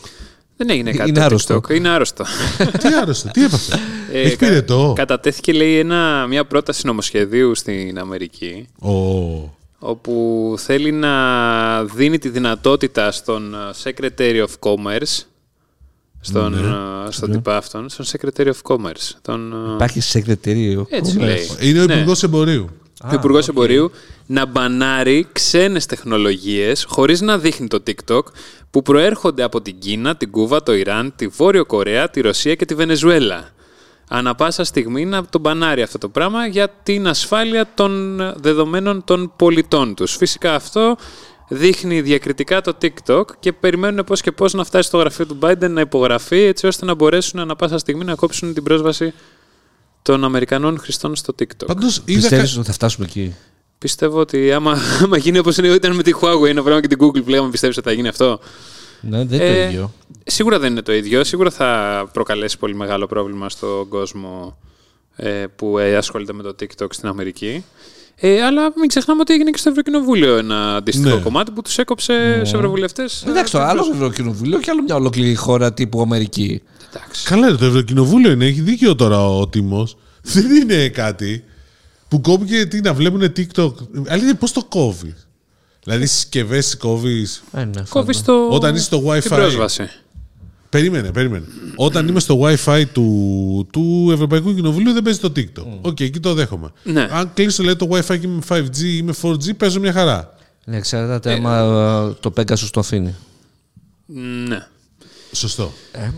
Δεν 0.57 0.69
έγινε 0.69 0.91
κάτι 0.91 1.10
Είναι 1.10 1.19
το 1.19 1.25
άρρωστο. 1.25 1.55
TikTok. 1.57 1.69
Είναι 1.75 1.89
άρρωστο. 1.89 2.23
τι 2.81 2.88
άρρωστο, 3.01 3.29
τι 3.31 3.43
έπαθε; 3.43 3.79
Ε, 4.12 4.21
έχει 4.21 4.36
κα- 4.36 4.47
πυρετό. 4.47 4.93
Κατατέθηκε, 4.95 5.53
λέει, 5.53 5.77
ένα, 5.79 6.25
μια 6.27 6.45
πρόταση 6.45 6.86
νομοσχεδίου 6.86 7.55
στην 7.55 7.99
Αμερική 7.99 8.67
Ω. 8.81 9.57
όπου 9.80 10.54
θέλει 10.58 10.92
να 10.92 11.84
δίνει 11.84 12.18
τη 12.20 12.30
δυνατότητα 12.30 13.12
στον 13.12 13.54
ε, 13.54 13.58
Secretary 13.84 14.46
of 14.46 14.70
Commerce 14.70 15.24
στον, 16.20 16.52
Ναι. 16.52 16.60
ε, 17.08 17.12
στον 17.12 17.32
τυπά 17.32 17.58
αυτόν, 17.58 17.90
στον 17.90 18.06
Secretary 18.06 18.48
of 18.48 18.76
Commerce. 18.76 19.10
Τον, 19.22 19.54
ε, 19.54 19.74
Υπάρχει 19.74 20.00
σεκρετήριο. 20.02 20.88
έτσι 20.90 21.18
λέει. 21.20 21.48
Είναι 21.62 21.82
ο 21.82 21.86
Ναι. 21.86 21.94
Υπουργός 21.94 22.24
Εμπορίου. 22.24 22.70
ο 23.04 23.13
Υπουργός 23.13 23.48
Εμπορίου 23.48 23.92
να 24.26 24.46
μπανάρει 24.46 25.28
ξένες 25.32 25.86
τεχνολογίες 25.86 26.86
χωρίς 26.90 27.22
να 27.22 27.38
δείχνει 27.38 27.68
το 27.68 27.84
TikTok 27.88 28.22
που 28.72 28.82
προέρχονται 28.82 29.44
από 29.44 29.62
την 29.62 29.80
Κίνα, 29.80 30.16
την 30.16 30.32
Κούβα, 30.32 30.63
το 30.63 30.74
Ιράν, 30.76 31.13
τη 31.16 31.28
Βόρειο 31.28 31.66
Κορέα, 31.66 32.10
τη 32.10 32.22
Ρωσία 32.22 32.56
και 32.56 32.66
τη 32.66 32.76
Βενεζουέλα. 32.76 33.50
Ανά 34.10 34.36
πάσα 34.36 34.63
στιγμή 34.63 35.06
να 35.06 35.26
το 35.26 35.39
μπανάρει 35.39 35.82
αυτό 35.82 35.98
το 35.98 36.10
πράγμα 36.10 36.48
για 36.48 36.70
την 36.84 37.08
ασφάλεια 37.08 37.70
των 37.74 38.17
δεδομένων 38.38 39.04
των 39.04 39.34
πολιτών 39.36 39.96
τους. 39.96 40.15
Φυσικά 40.15 40.56
αυτό 40.56 40.96
δείχνει 41.50 42.02
διακριτικά 42.02 42.62
το 42.62 42.78
TikTok 42.82 43.24
και 43.39 43.54
περιμένουν 43.54 44.04
πώς 44.06 44.22
και 44.22 44.32
πώς 44.32 44.54
να 44.54 44.63
φτάσει 44.63 44.88
στο 44.88 44.98
γραφείο 44.98 45.26
του 45.26 45.38
Biden 45.41 45.70
να 45.70 45.82
υπογραφεί 45.82 46.38
έτσι 46.39 46.67
ώστε 46.67 46.86
να 46.86 46.93
μπορέσουν 46.93 47.39
ανά 47.39 47.56
πάσα 47.56 47.78
στιγμή 47.78 48.04
να 48.06 48.15
κόψουν 48.15 48.54
την 48.54 48.63
πρόσβαση 48.63 49.13
των 50.02 50.24
Αμερικανών 50.24 50.80
χρηστών 50.80 51.15
στο 51.15 51.34
TikTok. 51.39 51.65
Πάντως 51.65 52.02
είδα. 52.06 52.20
Πιστεύεις 52.20 52.52
κα- 52.54 52.58
ότι 52.60 52.67
θα 52.67 52.74
φτάσουμε 52.74 53.06
εκεί; 53.06 53.36
Πιστεύω 53.78 54.20
ότι 54.20 54.52
άμα, 54.52 54.78
άμα 55.04 55.17
γίνει 55.17 55.38
όπως 55.38 55.58
ήταν 55.58 55.96
με 55.96 56.04
τη 56.04 56.12
Huawei 56.22 56.48
ένα 56.48 56.63
πράγμα 56.63 56.82
και 56.82 56.88
την 56.88 56.98
Google 57.02 57.30
Play, 57.30 57.34
άμα 57.36 57.50
πιστεύεις 57.50 57.78
ότι 57.78 57.88
θα 57.88 57.93
γίνει 57.93 58.08
αυτό; 58.08 58.39
Ναι, 59.01 59.25
δεν 59.25 59.39
είναι 59.39 59.49
Ε, 59.49 59.63
το 59.63 59.69
ίδιο. 59.69 59.93
Σίγουρα 60.23 60.60
δεν 60.60 60.71
είναι 60.71 60.81
το 60.81 60.93
ίδιο. 60.93 61.23
Σίγουρα 61.23 61.49
θα 61.51 62.10
προκαλέσει 62.13 62.57
πολύ 62.57 62.75
μεγάλο 62.75 63.05
πρόβλημα 63.07 63.49
στον 63.49 63.88
κόσμο 63.89 64.57
ε, 65.15 65.45
που 65.55 65.77
ε, 65.77 65.95
ασχολείται 65.95 66.33
με 66.33 66.43
το 66.43 66.55
TikTok 66.60 66.88
στην 66.89 67.07
Αμερική. 67.07 67.63
Ε, 68.19 68.41
αλλά 68.43 68.62
μην 68.75 68.88
ξεχνάμε 68.88 69.21
ότι 69.21 69.33
έγινε 69.33 69.49
και 69.49 69.57
στο 69.57 69.69
Ευρωκοινοβούλιο 69.69 70.38
ένα 70.38 70.75
αντίστοιχο 70.75 71.15
Ναι. 71.15 71.21
κομμάτι 71.21 71.51
που 71.51 71.62
τους 71.62 71.77
έκοψε 71.77 72.41
σε 72.45 72.55
ευρωβουλευτές. 72.55 73.23
Εντάξει, 73.27 73.51
το 73.51 73.60
άλλο 73.62 73.89
Ευρωκοινοβούλιο 73.93 74.60
και 74.60 74.71
άλλο 74.71 74.83
μια 74.83 74.95
ολόκληρη 74.95 75.36
χώρα 75.36 75.73
τύπου 75.73 76.01
Αμερική. 76.01 76.62
Εντάξει. 76.93 77.25
Καλά, 77.27 77.49
ρε, 77.49 77.55
το 77.55 77.65
Ευρωκοινοβούλιο 77.65 78.31
είναι. 78.31 78.45
Έχει 78.45 78.62
δίκιο 78.62 78.95
τώρα 78.95 79.27
ο 79.27 79.47
Τίμος. 79.47 79.97
Δεν 80.33 80.51
είναι 80.55 80.89
κάτι 80.89 81.43
που 82.07 82.21
κόβει 82.21 82.67
τι 82.67 82.81
να 82.81 82.93
βλέπουν 82.93 83.21
TikTok. 83.38 83.73
Αλήθεια, 84.07 84.36
πώς 84.36 84.51
το 84.51 84.63
κόβεις; 84.69 85.27
Δηλαδή 85.88 86.06
στις 86.06 86.15
συσκευές 86.15 86.78
κόβεις. 86.78 87.43
Ε, 87.52 87.63
ναι, 87.63 87.84
Κόβεις 87.89 88.21
το. 88.23 88.47
Όταν 88.50 88.76
είσαι 88.76 88.84
στο 88.84 89.04
Wi-Fi. 89.06 89.21
Την 89.21 89.30
πρόσβαση. 89.30 89.89
Περίμενε, 90.69 91.12
περίμενε. 91.12 91.45
Όταν 91.76 92.08
είμαι 92.08 92.19
στο 92.19 92.39
WiFi 92.41 92.84
του, 92.93 93.67
του 93.71 94.10
Ευρωπαϊκού 94.13 94.56
Κοινοβουλίου 94.56 94.93
δεν 94.93 95.04
παίζει 95.04 95.19
το 95.19 95.32
TikTok. 95.36 95.78
OK, 95.82 96.00
εκεί 96.00 96.19
το 96.19 96.34
δέχομαι. 96.34 96.71
Ναι. 96.84 97.08
Αν 97.12 97.32
κλείσω 97.34 97.63
λέει, 97.63 97.76
το 97.76 97.88
WiFi 97.91 98.19
και 98.19 98.28
είμαι 98.28 98.41
5G 98.50 98.78
ή 98.78 98.97
είμαι 98.97 99.13
4G, 99.21 99.56
παίζω 99.58 99.80
μια 99.80 99.91
χαρά. 99.91 100.34
Ναι, 100.65 100.78
εξαρτάται 100.78 101.34
άμα 101.34 101.58
ε, 101.58 102.13
το 102.19 102.34
Pegasus 102.38 102.69
το 102.71 102.80
αφήνει. 102.80 103.15
Ναι. 104.47 104.67
Σωστό. 105.32 105.73
Ε. 105.91 106.10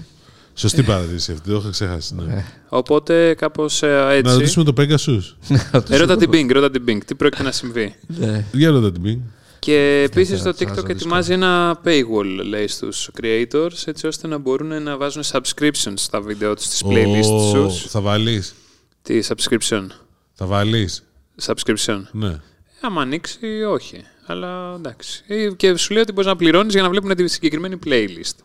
Σωστή 0.53 0.83
παρατήρηση 0.83 1.31
αυτή, 1.31 1.49
το 1.49 1.55
είχα 1.55 1.69
ξεχάσει. 1.69 2.15
Ναι. 2.15 2.45
Οπότε 2.69 3.33
κάπως 3.33 3.81
Να 3.81 4.11
έτσι. 4.11 4.33
ρωτήσουμε 4.33 4.65
το 4.65 4.73
Pegasus. 4.77 5.21
Ε, 5.89 5.97
ρώτα 5.97 6.17
την 6.17 6.29
Bing, 6.33 6.51
ρώτα 6.51 6.71
την 6.71 6.83
Bing. 6.87 6.99
Τι 7.05 7.15
πρόκειται 7.15 7.43
να 7.43 7.51
συμβεί; 7.51 7.95
Ναι. 8.07 8.45
Για 8.51 8.69
ρώτα 8.69 8.91
την 8.91 9.01
Bing. 9.05 9.38
Και 9.59 10.01
επίσης 10.11 10.41
το 10.43 10.53
θα- 10.53 10.65
θα 10.67 10.71
TikTok 10.73 10.75
ζω 10.85 10.85
ετοιμάζει 10.87 11.33
ένα 11.33 11.81
paywall, 11.85 12.43
λέει, 12.45 12.67
στους 12.67 13.09
creators, 13.21 13.85
έτσι 13.85 14.07
ώστε 14.07 14.27
να 14.27 14.37
μπορούν 14.37 14.83
να 14.83 14.97
βάζουν 14.97 15.23
subscriptions 15.31 15.93
στα 15.95 16.21
βίντεο 16.21 16.53
τους, 16.55 16.65
στις 16.65 16.83
playlists 16.85 17.31
Ω, 17.31 17.51
τους. 17.53 17.85
Θα 17.89 18.01
βάλεις; 18.01 18.55
Τι 19.01 19.19
subscription; 19.27 19.87
Θα 20.33 20.45
βάλεις; 20.45 21.03
Subscription. 21.41 22.01
Ναι. 22.11 22.35
Άμα 22.81 23.01
ανοίξει, 23.01 23.45
όχι. 23.69 24.03
Αλλά 24.25 24.73
εντάξει. 24.77 25.23
Ή- 25.27 25.53
Και 25.55 25.77
σου 25.77 25.93
λέει 25.93 26.01
ότι 26.01 26.11
μπορείς 26.11 26.29
να 26.29 26.35
πληρώνεις 26.35 26.73
για 26.73 26.81
να 26.83 26.89
βλέπουν 26.89 27.15
τη 27.15 27.27
συγκεκριμένη 27.27 27.79
playlist. 27.85 28.43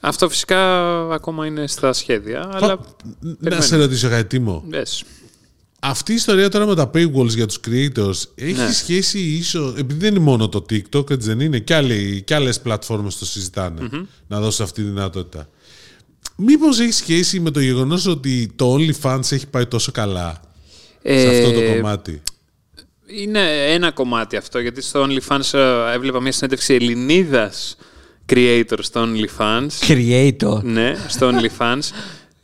Αυτό 0.00 0.28
φυσικά 0.28 0.60
ακόμα 1.12 1.46
είναι 1.46 1.66
στα 1.66 1.92
σχέδια. 1.92 2.48
Αλλά. 2.52 2.66
Να 3.20 3.34
περιμένουμε. 3.34 3.66
σε 3.66 3.76
ρωτήσω 3.76 4.08
κάτι, 4.08 4.24
Τίμο. 4.24 4.64
Yes. 4.72 5.02
Αυτή 5.80 6.12
η 6.12 6.14
ιστορία 6.14 6.48
τώρα 6.48 6.66
με 6.66 6.74
τα 6.74 6.90
paywalls 6.94 7.28
για 7.28 7.46
τους 7.46 7.60
creators 7.68 8.22
έχει 8.34 8.52
Ναι. 8.52 8.72
σχέση 8.72 9.18
ίσο, 9.18 9.74
επειδή 9.78 10.00
δεν 10.00 10.10
είναι 10.14 10.24
μόνο 10.24 10.48
το 10.48 10.64
TikTok, 10.70 11.10
έτσι 11.10 11.28
δεν 11.28 11.40
είναι, 11.40 11.58
και, 11.58 11.74
άλλοι, 11.74 12.22
και 12.26 12.34
άλλες 12.34 12.60
πλατφόρμες 12.60 13.18
το 13.18 13.24
συζητανε 13.24 13.88
να 14.26 14.40
δώσουν 14.40 14.64
αυτή 14.64 14.82
τη 14.82 14.88
δυνατότητα. 14.88 15.48
Μήπως 16.36 16.80
έχει 16.80 16.92
σχέση 16.92 17.40
με 17.40 17.50
το 17.50 17.60
γεγονός 17.60 18.06
ότι 18.06 18.52
το 18.56 18.74
OnlyFans 18.74 19.32
έχει 19.32 19.46
πάει 19.46 19.66
τόσο 19.66 19.92
καλά 19.92 20.40
σε 21.02 21.28
αυτό 21.28 21.52
το 21.52 21.60
Ε, 21.60 21.74
κομμάτι; 21.74 22.22
Είναι 23.06 23.72
ένα 23.72 23.90
κομμάτι 23.90 24.36
αυτό, 24.36 24.58
γιατί 24.58 24.82
στο 24.82 25.06
OnlyFans 25.08 25.58
ε, 25.58 25.92
έβλεπα 25.94 26.20
μια 26.20 26.32
συνέντευξη 26.32 26.74
Ελληνίδας 26.74 27.76
creator 28.32 28.78
στο 28.80 29.06
OnlyFans. 29.06 29.68
Creator. 29.88 30.62
ναι, 30.62 30.96
στο 31.08 31.30
OnlyFans. 31.32 31.80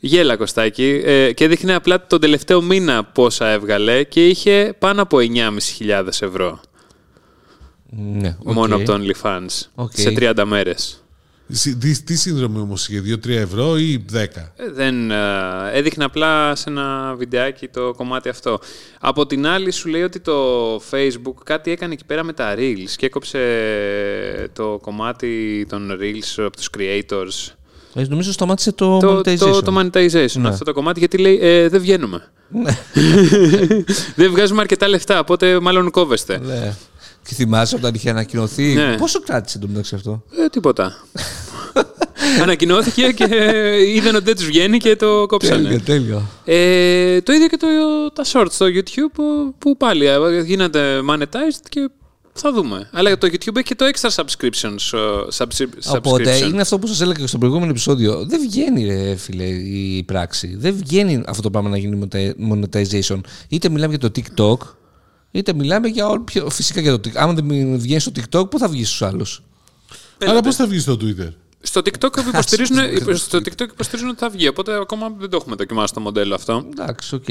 Γέλα 0.05 0.37
Κωστάκη. 0.37 1.01
Ε, 1.05 1.31
και 1.33 1.43
έδειχνε 1.43 1.73
απλά 1.73 2.07
τον 2.07 2.19
τελευταίο 2.19 2.61
μήνα 2.61 3.03
πόσα 3.03 3.47
έβγαλε 3.49 4.03
και 4.03 4.27
είχε 4.27 4.75
πάνω 4.79 5.01
από 5.01 5.17
9.500 5.19 6.07
ευρώ. 6.21 6.59
Ναι, 7.89 8.35
οκ. 8.43 8.53
Μόνο 8.53 8.75
από 8.75 8.85
το 8.85 8.99
OnlyFans. 8.99 9.67
OK. 9.75 9.91
Σε 9.95 10.13
30 10.17 10.43
μέρες. 10.45 10.97
Συ- 11.49 11.77
Τι, 11.79 12.01
τι 12.03 12.15
σύνδρομη 12.15 12.59
όμως 12.59 12.87
είχε, 12.87 13.01
2-3 13.01 13.29
ευρώ 13.29 13.77
ή 13.77 14.05
10. 14.13 14.53
Ε, 14.55 14.71
Δεν, 14.71 15.11
ε, 15.11 15.17
έδειχνε 15.73 16.03
απλά 16.03 16.55
σε 16.55 16.69
ένα 16.69 17.15
βιντεάκι 17.17 17.67
το 17.67 17.93
κομμάτι 17.97 18.29
αυτό. 18.29 18.59
Από 18.99 19.25
την 19.25 19.47
άλλη 19.47 19.71
σου 19.71 19.89
λέει 19.89 20.01
ότι 20.03 20.19
το 20.19 20.75
Facebook 20.91 21.33
κάτι 21.43 21.71
έκανε 21.71 21.93
εκεί 21.93 22.05
πέρα 22.05 22.23
με 22.23 22.33
τα 22.33 22.55
Reels 22.57 22.89
και 22.95 23.05
έκοψε 23.05 23.39
το 24.53 24.79
κομμάτι 24.81 25.65
των 25.69 25.97
Reels 26.01 26.43
από 26.45 26.55
τους 26.57 26.69
creators. 26.77 27.53
Ε, 27.95 28.03
νομίζω 28.09 28.31
σταμάτησε 28.31 28.71
το, 28.71 28.97
Το, 28.97 29.17
monetization. 29.17 29.37
το, 29.37 29.61
το 29.61 29.79
monetization, 29.79 30.31
Ναι. 30.41 30.47
αυτό 30.47 30.63
το 30.65 30.73
κομμάτι, 30.73 30.99
γιατί 30.99 31.17
λέει 31.17 31.39
ε, 31.41 31.69
δεν 31.69 31.81
βγαίνουμε. 31.81 32.27
δεν 34.15 34.31
βγάζουμε 34.31 34.61
αρκετά 34.61 34.87
λεφτά, 34.87 35.19
οπότε 35.19 35.59
μάλλον 35.59 35.91
κόβεστε. 35.91 36.39
Ναι. 36.45 36.73
Και 37.27 37.33
θυμάσαι 37.33 37.75
όταν 37.75 37.93
είχε 37.93 38.09
ανακοινωθεί; 38.09 38.73
Ναι. 38.73 38.95
Πόσο 38.97 39.19
κράτησε 39.19 39.59
το 39.59 39.67
μεταξύ 39.67 39.95
αυτό; 39.95 40.23
Ε, 40.43 40.47
τίποτα. 40.49 40.93
Ανακοινώθηκε 42.41 43.11
και 43.11 43.25
είδαν 43.95 44.15
ότι 44.15 44.23
δεν 44.23 44.35
τους 44.35 44.45
βγαίνει 44.45 44.77
και 44.77 44.95
το 44.95 45.25
κόψανε. 45.25 45.61
Τέλειο, 45.63 45.79
τέλειο. 45.81 46.21
Ε, 46.45 47.21
το 47.21 47.33
ίδιο 47.33 47.47
και 47.47 47.57
το, 47.57 47.67
τα 48.13 48.23
shorts 48.33 48.51
στο 48.51 48.65
YouTube 48.65 49.11
που, 49.13 49.55
που 49.59 49.77
πάλι 49.77 50.05
ε, 50.05 50.17
γίνεται 50.45 50.99
monetized 51.09 51.61
και 51.69 51.89
θα 52.33 52.51
δούμε. 52.53 52.89
Αλλά 52.91 53.17
το 53.17 53.27
YouTube 53.27 53.55
έχει 53.55 53.63
και 53.63 53.75
το 53.75 53.85
extra 53.93 54.09
subscriptions. 54.09 54.97
ε, 54.97 54.99
subscri- 55.37 55.67
Οπότε 55.95 56.37
subscription. 56.39 56.49
είναι 56.49 56.61
αυτό 56.61 56.79
που 56.79 56.87
σας 56.87 57.01
έλεγα 57.01 57.19
και 57.19 57.27
στο 57.27 57.37
προηγούμενο 57.37 57.69
επεισόδιο. 57.69 58.25
Δεν 58.25 58.41
βγαίνει, 58.41 58.85
ρε 58.85 59.15
φίλε, 59.15 59.43
η 59.45 60.03
πράξη. 60.03 60.55
Δεν 60.57 60.75
βγαίνει 60.75 61.23
αυτό 61.25 61.41
το 61.41 61.49
πράγμα 61.51 61.69
να 61.69 61.77
γίνει 61.77 62.07
monetization. 62.49 63.19
Είτε 63.47 63.69
μιλάμε 63.69 63.95
για 63.95 64.09
το 64.09 64.21
TikTok, 64.21 64.67
είτε 65.31 65.53
μιλάμε 65.53 65.87
για 65.87 66.07
όλο. 66.07 66.21
πιο- 66.23 66.49
Φυσικά 66.49 66.81
για 66.81 66.99
το 66.99 67.09
TikTok. 67.09 67.15
Άμα 67.15 67.33
δεν 67.33 67.77
βγαίνει 67.79 67.99
στο 67.99 68.11
TikTok, 68.15 68.49
πού 68.49 68.59
θα 68.59 68.67
βγεις 68.67 68.87
στους 68.87 69.01
άλλους; 69.01 69.43
Αλλά 70.25 70.41
πώς 70.41 70.55
θα 70.55 70.67
βγεις 70.67 70.81
στο 70.81 70.97
Twitter; 71.01 71.29
Στο 71.61 71.81
TikTok, 71.81 72.17
υποστηρίζουν, 72.33 72.77
στο 73.17 73.37
TikTok 73.37 73.67
υποστηρίζουν 73.71 74.09
ότι 74.09 74.19
θα 74.19 74.29
βγει, 74.29 74.47
οπότε 74.47 74.75
ακόμα 74.75 75.15
δεν 75.19 75.29
το 75.29 75.37
έχουμε 75.41 75.55
δοκιμάσει 75.55 75.93
το 75.93 75.99
μοντέλο 75.99 76.35
αυτό. 76.35 76.65
Εντάξει, 76.71 77.15
οκ. 77.15 77.23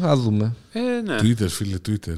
Θα 0.00 0.16
δούμε. 0.16 0.54
Ε, 0.72 0.80
ναι. 1.04 1.16
Twitter, 1.22 1.48
φίλε, 1.48 1.76
Twitter. 1.88 2.16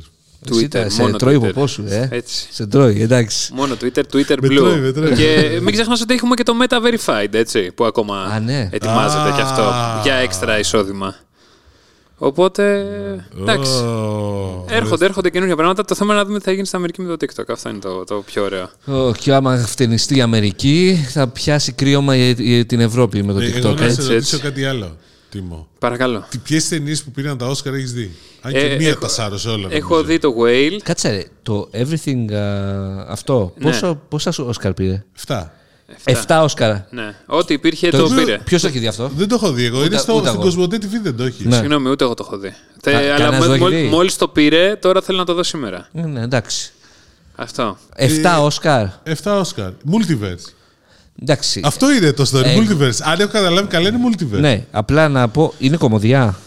Εσύ 0.54 0.68
τα- 0.68 0.88
σε 0.90 1.00
μόνο 1.02 1.16
τρώει 1.16 1.38
Twitter. 1.42 1.48
από 1.48 1.66
σου, 1.66 1.84
ε; 1.88 2.08
Έτσι. 2.12 2.46
Σε 2.50 2.66
τρώει, 2.66 3.02
εντάξει. 3.02 3.52
Μόνο 3.54 3.76
Twitter, 3.80 4.02
Twitter 4.12 4.36
Με 4.40 4.48
Blue. 4.48 4.54
τρώει, 4.56 4.78
με 4.80 4.92
τρώει. 4.92 5.12
Και 5.14 5.58
μην 5.62 5.72
ξεχνάς 5.72 6.00
ότι 6.00 6.14
έχουμε 6.14 6.34
και 6.34 6.42
το 6.42 6.52
Meta 6.62 6.76
Verified, 6.76 7.34
έτσι, 7.34 7.72
που 7.74 7.84
ακόμα 7.84 8.22
Α, 8.22 8.40
ναι. 8.40 8.68
ετοιμάζεται 8.72 9.28
Α. 9.30 9.32
και 9.36 9.40
αυτό 9.42 9.72
για 10.02 10.14
έξτρα 10.14 10.58
εισόδημα. 10.58 11.14
Οπότε. 12.18 12.86
Εντάξει. 13.40 13.72
Ω, 13.72 14.64
Έρχονται, 14.70 15.04
έρχονται 15.04 15.30
καινούργια 15.30 15.56
πράγματα. 15.56 15.84
Το 15.84 15.94
θέμα 15.94 16.12
είναι 16.12 16.20
να 16.22 16.26
δούμε 16.26 16.38
τι 16.38 16.44
θα 16.44 16.52
γίνει 16.52 16.66
στην 16.66 16.78
Αμερική 16.78 17.02
με 17.02 17.16
το 17.16 17.26
TikTok. 17.26 17.44
Αυτό 17.48 17.68
είναι 17.68 17.78
το, 17.78 18.04
το 18.04 18.14
πιο 18.26 18.44
ωραίο. 18.44 18.70
Ω, 18.86 19.12
Και 19.12 19.32
άμα 19.32 19.56
φτερνιστεί 19.56 20.16
η 20.16 20.20
Αμερική, 20.20 21.06
θα 21.10 21.28
πιάσει 21.28 21.72
κρύωμα 21.72 22.16
η- 22.16 22.34
η- 22.38 22.66
την 22.66 22.80
Ευρώπη 22.80 23.22
με 23.22 23.32
το 23.32 23.40
Ε, 23.40 23.44
Εγώ 23.56 23.70
TikTok. 23.70 23.76
να 23.76 23.84
έτσι. 23.84 23.94
σε 23.94 24.00
έτσι, 24.00 24.12
ρωτήσω 24.12 24.36
έτσι. 24.36 24.48
κάτι 24.48 24.64
άλλο, 24.64 24.96
Τίμο. 25.40 25.68
Παρακαλώ. 25.78 26.24
Ποιες 26.42 26.68
ταινίες 26.68 27.02
που 27.02 27.10
πήραν 27.10 27.38
τα 27.38 27.46
Όσκαρ 27.46 27.74
έχεις 27.74 27.92
δει; 27.92 28.10
Αν 28.40 28.52
και 28.52 28.58
Ε, 28.58 28.76
μία 28.76 28.88
έχω- 28.88 29.00
τα 29.00 29.08
σάρωσε 29.08 29.48
όλα. 29.48 29.68
Έχω 29.70 29.88
νομίζω. 29.94 30.08
δει 30.08 30.18
το 30.18 30.34
Whale. 30.40 30.76
Κάτσε 30.82 31.10
ρε, 31.10 31.24
το 31.42 31.68
Everything 31.72 32.32
α, 32.32 33.12
αυτό, 33.12 33.52
Ναι. 33.58 33.64
πόσο, 33.70 34.00
πόσα 34.08 34.32
Όσκαρ 34.38 34.72
πήρε; 34.74 35.04
Εφτά. 35.16 35.52
Εφτά 36.04 36.42
Όσκαρ. 36.42 36.72
Ναι. 36.90 37.14
Ό,τι 37.26 37.54
υπήρχε 37.54 37.90
το, 37.90 38.08
Το- 38.08 38.14
πήρε. 38.14 38.38
Ποιος 38.44 38.60
το 38.60 38.66
έχει 38.66 38.78
δει 38.78 38.86
αυτό; 38.86 39.10
Δεν 39.16 39.28
το 39.28 39.34
έχω 39.34 39.52
δει 39.52 39.64
εγώ. 39.64 39.76
Είναι 39.76 39.86
Ούτε- 39.86 39.98
στο, 39.98 40.12
ούτε 40.12 40.22
στην 40.28 40.34
εγώ. 40.40 40.44
Κοσμοτέ 40.48 40.76
TV 40.82 41.00
δεν 41.02 41.16
το 41.16 41.24
έχεις. 41.24 41.44
Ναι. 41.46 41.56
Συγγνώμη, 41.56 41.88
ούτε 41.90 42.04
εγώ 42.04 42.14
το 42.14 42.24
έχω 42.26 42.38
δει. 42.38 42.54
Τε, 42.82 42.90
Κα- 42.92 42.98
αλλά 42.98 43.16
κανένας 43.16 43.46
μόλι 43.46 43.58
το 43.60 43.66
έχει 43.66 43.76
δει; 43.82 43.88
μόλις 43.88 44.16
το 44.16 44.28
πήρε, 44.28 44.76
τώρα 44.76 45.02
θέλω 45.02 45.18
να 45.18 45.24
το 45.24 45.34
δω 45.34 45.42
σήμερα. 45.42 45.88
Ναι, 45.92 46.02
ναι, 46.02 46.20
εντάξει. 46.22 46.70
Αυτό. 47.36 47.78
Εφτά 47.94 48.42
Όσκαρ. 48.42 48.86
Εφτά 49.02 49.38
Όσκαρ. 49.38 49.70
Multiverse. 49.90 50.52
Εντάξει. 51.22 51.60
Αυτό 51.64 51.92
είναι 51.94 52.12
το 52.12 52.30
story. 52.32 52.44
Ε, 52.44 52.56
Multiverse. 52.58 52.98
Αν 53.02 53.20
έχω 53.20 53.30
καταλάβει 53.30 53.68
καλά, 53.68 53.88
είναι 53.88 53.98
multiverse. 54.10 54.40
Ναι, 54.40 54.64
απλά 54.70 55.08
να 55.08 55.28
πω, 55.28 55.52
είναι 55.58 55.76
κομμωδία. 55.76 56.38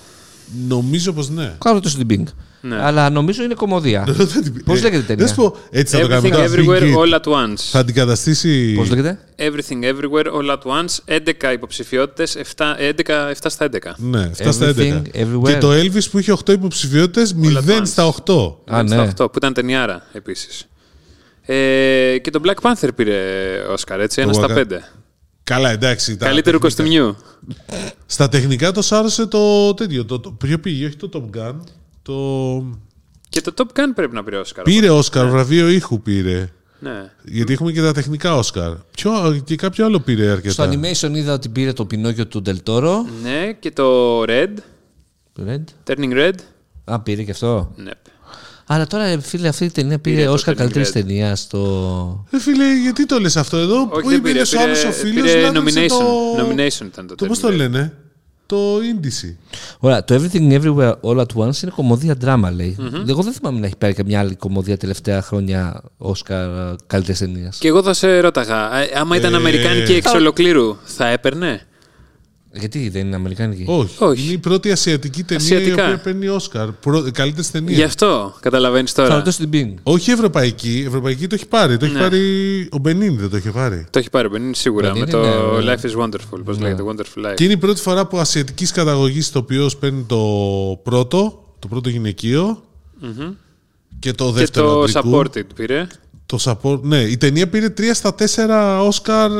Νομίζω 0.67 1.13
πως 1.13 1.29
ναι. 1.29 1.53
Κάνω 1.63 1.79
το 1.79 1.89
στην 1.89 2.07
Bing. 2.09 2.23
Ναι. 2.61 2.81
Αλλά 2.83 3.09
νομίζω 3.09 3.43
είναι 3.43 3.53
κομμωδία. 3.53 4.07
Πώς 4.65 4.77
Ε, 4.79 4.81
λέγεται 4.81 4.97
η 4.97 5.01
ταινία; 5.05 5.23
Να 5.25 5.29
σου 5.29 5.35
πω, 5.35 5.55
έτσι 5.71 5.95
θα 5.95 6.01
το 6.01 6.07
Everything 6.15 6.29
κάνουμε. 6.29 6.29
τώρα. 6.29 6.47
Everywhere 6.47 6.83
Big 6.83 6.95
Hit. 6.95 6.97
All 6.97 7.19
at 7.19 7.31
Once. 7.47 7.59
Θα 7.71 7.79
αντικαταστήσει. 7.79 8.73
Πώς 8.75 8.89
λέγεται; 8.89 9.19
Everything 9.37 9.83
Everywhere 9.83 10.25
All 10.25 10.49
at 10.57 10.61
Once. 10.71 11.15
11 11.49 11.53
υποψηφιότητες, 11.53 12.35
7, 12.35 12.75
11, 12.79 13.29
7 13.29 13.33
στα 13.49 13.65
11. 13.65 13.95
Ναι, 13.97 14.29
7 14.37 14.51
στα 14.51 14.65
11. 14.67 14.79
Everything, 14.79 15.01
everywhere. 15.13 15.43
Και 15.51 15.57
το 15.57 15.71
Elvis 15.71 16.09
που 16.11 16.19
είχε 16.19 16.31
8 16.31 16.51
υποψηφιότητες, 16.51 17.35
0 17.41 17.79
once. 17.79 17.81
στα 17.83 18.05
8. 18.05 18.55
Α, 18.73 18.83
Στα 18.83 18.83
ναι. 18.83 18.95
Αυτό, 19.01 19.25
που 19.29 19.37
ήταν 19.37 19.53
ταινιάρα 19.53 20.01
επίσης. 20.13 20.67
Ε, 21.53 22.17
και 22.21 22.29
το 22.31 22.41
Black 22.43 22.61
Panther 22.71 22.89
πήρε 22.95 23.17
Όσκαρ, 23.69 23.99
έτσι, 23.99 24.21
ένα 24.21 24.31
Το 24.31 24.37
στα 24.43 24.47
Waka- 24.51 24.53
πέντε. 24.55 24.91
Καλά, 25.43 25.69
εντάξει. 25.69 26.17
τα 26.17 26.25
Καλύτερου 26.25 26.59
τεχνικά. 26.59 26.83
κοστιμιού. 26.83 27.15
Στα 28.05 28.29
τεχνικά 28.29 28.71
το 28.71 28.81
σάρωσε 28.81 29.25
το 29.25 29.73
τέτοιο. 29.73 30.05
Το, 30.05 30.19
το, 30.19 30.31
ποιο 30.31 30.59
πήγε, 30.59 30.85
όχι 30.85 30.95
το 30.95 31.09
Top 31.13 31.37
Gun. 31.39 31.55
Το... 32.01 32.13
Και 33.29 33.41
το 33.41 33.53
Top 33.57 33.79
Gun 33.79 33.91
πρέπει 33.95 34.15
να 34.15 34.23
πήρε 34.23 34.37
Όσκαρ. 34.37 34.63
Πήρε 34.63 34.89
Όσκαρ, 34.89 35.27
βραβείο 35.29 35.69
ήχου 35.69 36.01
πήρε. 36.01 36.49
Ναι. 36.79 37.11
Γιατί 37.23 37.53
έχουμε 37.53 37.71
και 37.71 37.81
τα 37.81 37.91
τεχνικά 37.93 38.35
Όσκαρ. 38.35 38.73
Ποιο, 38.91 39.41
και 39.45 39.55
κάποιο 39.55 39.85
άλλο 39.85 39.99
πήρε 39.99 40.29
αρκετά. 40.29 40.53
Στο 40.53 40.63
animation 40.63 41.15
είδα 41.15 41.33
ότι 41.33 41.49
πήρε 41.49 41.73
το 41.73 41.85
Πινόκιο 41.85 42.27
του 42.27 42.41
Ντελτόρο. 42.41 43.05
ναι, 43.23 43.53
και 43.59 43.71
το 43.71 44.21
Red, 44.23 44.53
Red. 45.47 45.63
Turning 45.87 46.13
Red. 46.13 46.33
Α, 46.83 46.99
πήρε 47.01 47.23
και 47.23 47.31
αυτό. 47.31 47.73
Ναι. 47.75 47.91
Αλλά 48.71 48.87
τώρα, 48.87 49.03
ε, 49.03 49.19
φίλε, 49.19 49.47
αυτή 49.47 49.65
η 49.65 49.69
ταινία 49.71 49.99
πήρε 49.99 50.15
Πήρε 50.15 50.27
το 50.27 50.33
Όσκαρ 50.33 50.53
Turning 50.53 50.57
καλύτερης 50.57 50.89
Red. 50.89 50.93
ταινίας 50.93 51.39
στο. 51.39 52.25
Ε, 52.31 52.39
φίλε, 52.39 52.65
γιατί 52.81 53.05
το 53.05 53.19
λες 53.19 53.37
αυτό 53.37 53.57
εδώ, 53.57 53.79
Όχι, 53.91 54.01
που 54.01 54.09
δεν 54.09 54.17
είπε 54.17 54.31
πήρε. 54.31 54.41
ο 54.57 54.61
άλλος 54.61 54.79
ο 54.83 54.87
Πήρε, 54.87 54.93
φίλος 54.99 55.31
πήρε 55.31 55.49
να 55.51 55.59
έδειξε 55.59 55.79
nomination. 55.85 55.87
το... 56.37 56.47
Nomination 56.47 56.85
ήταν 56.85 57.07
το 57.07 57.15
Το 57.15 57.25
πώς 57.25 57.37
Turning 57.37 57.41
το 57.41 57.47
Red. 57.47 57.55
λένε, 57.55 57.93
το 58.45 58.57
Ίνδισι. 58.93 59.37
Ωραία, 59.79 60.03
το 60.03 60.15
Everything 60.15 60.61
Everywhere 60.61 60.93
All 61.01 61.17
at 61.17 61.25
Once 61.35 61.61
είναι 61.61 61.71
κομμωδία 61.75 62.15
δράμα, 62.19 62.51
λέει. 62.51 62.77
Εγώ 63.07 63.21
δεν 63.21 63.33
θυμάμαι 63.33 63.59
να 63.59 63.65
έχει 63.65 63.75
πάρει 63.77 63.93
καμιά 63.93 64.19
άλλη 64.19 64.35
κομμωδία 64.35 64.77
τελευταία 64.77 65.21
χρόνια 65.21 65.81
Όσκαρ 65.97 66.47
καλύτερης 66.87 67.19
ταινίας. 67.19 67.57
Και 67.57 67.67
εγώ 67.67 67.83
θα 67.83 67.93
σε 67.93 68.19
ρώταγα, 68.19 68.77
ε, 68.77 68.89
άμα 68.95 69.15
ήταν 69.15 69.33
Ε, 69.33 69.35
Αμερικάνικη 69.35 69.93
εξ 69.93 70.13
ολοκλήρου, 70.13 70.77
θα 70.83 71.07
έπαιρνε; 71.07 71.61
Γιατί 72.53 72.89
δεν 72.89 73.05
είναι 73.05 73.15
Αμερικάνικη; 73.15 73.63
Όχι. 73.67 73.95
Όχι. 74.03 74.23
Είναι 74.23 74.31
η 74.33 74.37
πρώτη 74.37 74.71
ασιατική 74.71 75.23
ταινία 75.23 75.43
Ασιατικά. 75.45 75.69
η 75.81 75.85
οποία 75.85 75.99
παίρνει 76.03 76.27
Όσκαρ. 76.27 76.71
Πρω... 76.71 77.11
Καλύτερη 77.11 77.47
ταινία. 77.47 77.75
Γι' 77.75 77.83
αυτό 77.83 78.35
καταλαβαίνεις 78.39 78.91
Θα 78.91 79.03
τώρα. 79.03 79.15
ρωτήσω 79.15 79.47
την 79.47 79.49
Bing. 79.53 79.79
Όχι 79.83 80.11
ευρωπαϊκή. 80.11 80.83
Ευρωπαϊκή 80.87 81.27
το 81.27 81.35
έχει 81.35 81.47
πάρει. 81.47 81.77
Το 81.77 81.85
έχει 81.85 81.93
Ναι. 81.93 81.99
πάρει. 81.99 82.19
Ο 82.71 82.77
Μπενίν 82.77 83.17
δεν 83.17 83.29
το 83.29 83.35
έχει 83.35 83.49
πάρει. 83.49 83.85
Το 83.89 83.99
έχει 83.99 84.09
πάρει 84.09 84.27
Μπενίν 84.27 84.53
σίγουρα 84.53 84.91
Μπενίν 84.91 85.05
με 85.05 85.11
το 85.11 85.23
είναι, 85.23 85.63
ναι. 85.63 85.73
Life 85.73 85.85
is 85.85 86.03
Wonderful. 86.03 86.39
Πώς 86.45 86.59
λέγεται, 86.59 86.83
Wonderful 86.85 87.25
Life. 87.29 87.35
Και 87.35 87.43
είναι 87.43 87.53
η 87.53 87.57
πρώτη 87.57 87.81
φορά 87.81 88.07
που 88.07 88.17
ασιατικής 88.17 88.71
καταγωγής 88.71 89.31
το 89.31 89.39
οποίο 89.39 89.69
παίρνει 89.79 90.03
το 90.07 90.17
πρώτο, 90.83 91.43
το 91.59 91.67
πρώτο 91.67 91.89
γυναικείο. 91.89 92.63
Και 93.99 94.13
το 94.13 94.25
Και 94.25 94.31
δεύτερο 94.39 94.67
το 94.67 94.81
αντρικού. 94.99 95.09
Supported 95.17 95.43
πήρε. 95.55 95.87
Το 96.25 96.37
support, 96.43 96.81
ναι, 96.81 96.99
η 97.01 97.17
ταινία 97.17 97.49
πήρε 97.49 97.73
3 97.77 97.81
στα 97.93 98.15
4 98.15 98.85
Όσκαρ 98.87 99.31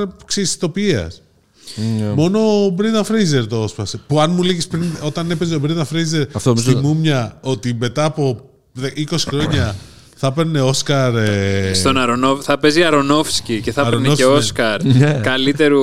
ξυστοποιίας. 1.74 2.16
Μόνο 2.16 2.66
ο 2.66 2.70
Μπρίντα 2.70 3.04
Φρέιζερ 3.04 3.48
το 3.48 3.64
έσπασε. 3.64 4.00
Που 4.08 4.20
αν 4.20 4.32
μου 4.32 4.44
λέγεις 4.44 4.68
πριν, 4.68 4.84
όταν 5.04 5.32
έπαιζε 5.32 5.56
ο 5.56 5.60
Μπρίντα 5.60 5.86
Φρέιζερ 5.86 6.26
Αυτό 6.34 6.56
στη 6.56 6.70
νομίζω- 6.70 6.88
Μούμια, 6.88 7.38
ότι 7.42 7.76
μετά 7.80 8.04
από 8.06 8.40
δε- 8.72 8.90
20 8.96 9.26
χρόνια 9.28 9.76
θα 10.16 10.34
παίρνει 10.34 10.60
Όσκαρ. 10.60 11.16
ε, 11.16 11.72
Στον 11.74 11.98
Αρονόφ, 11.98 12.44
θα 12.44 12.58
παίζει 12.60 12.84
Αρονόφσκι 12.84 13.62
και 13.62 13.72
θα 13.72 13.90
παίρνει 13.90 14.14
και 14.14 14.24
Αρονόφσκι, 14.24 14.48
Όσκαρ 14.48 14.84
Ναι. 14.84 15.20
καλύτερου 15.24 15.82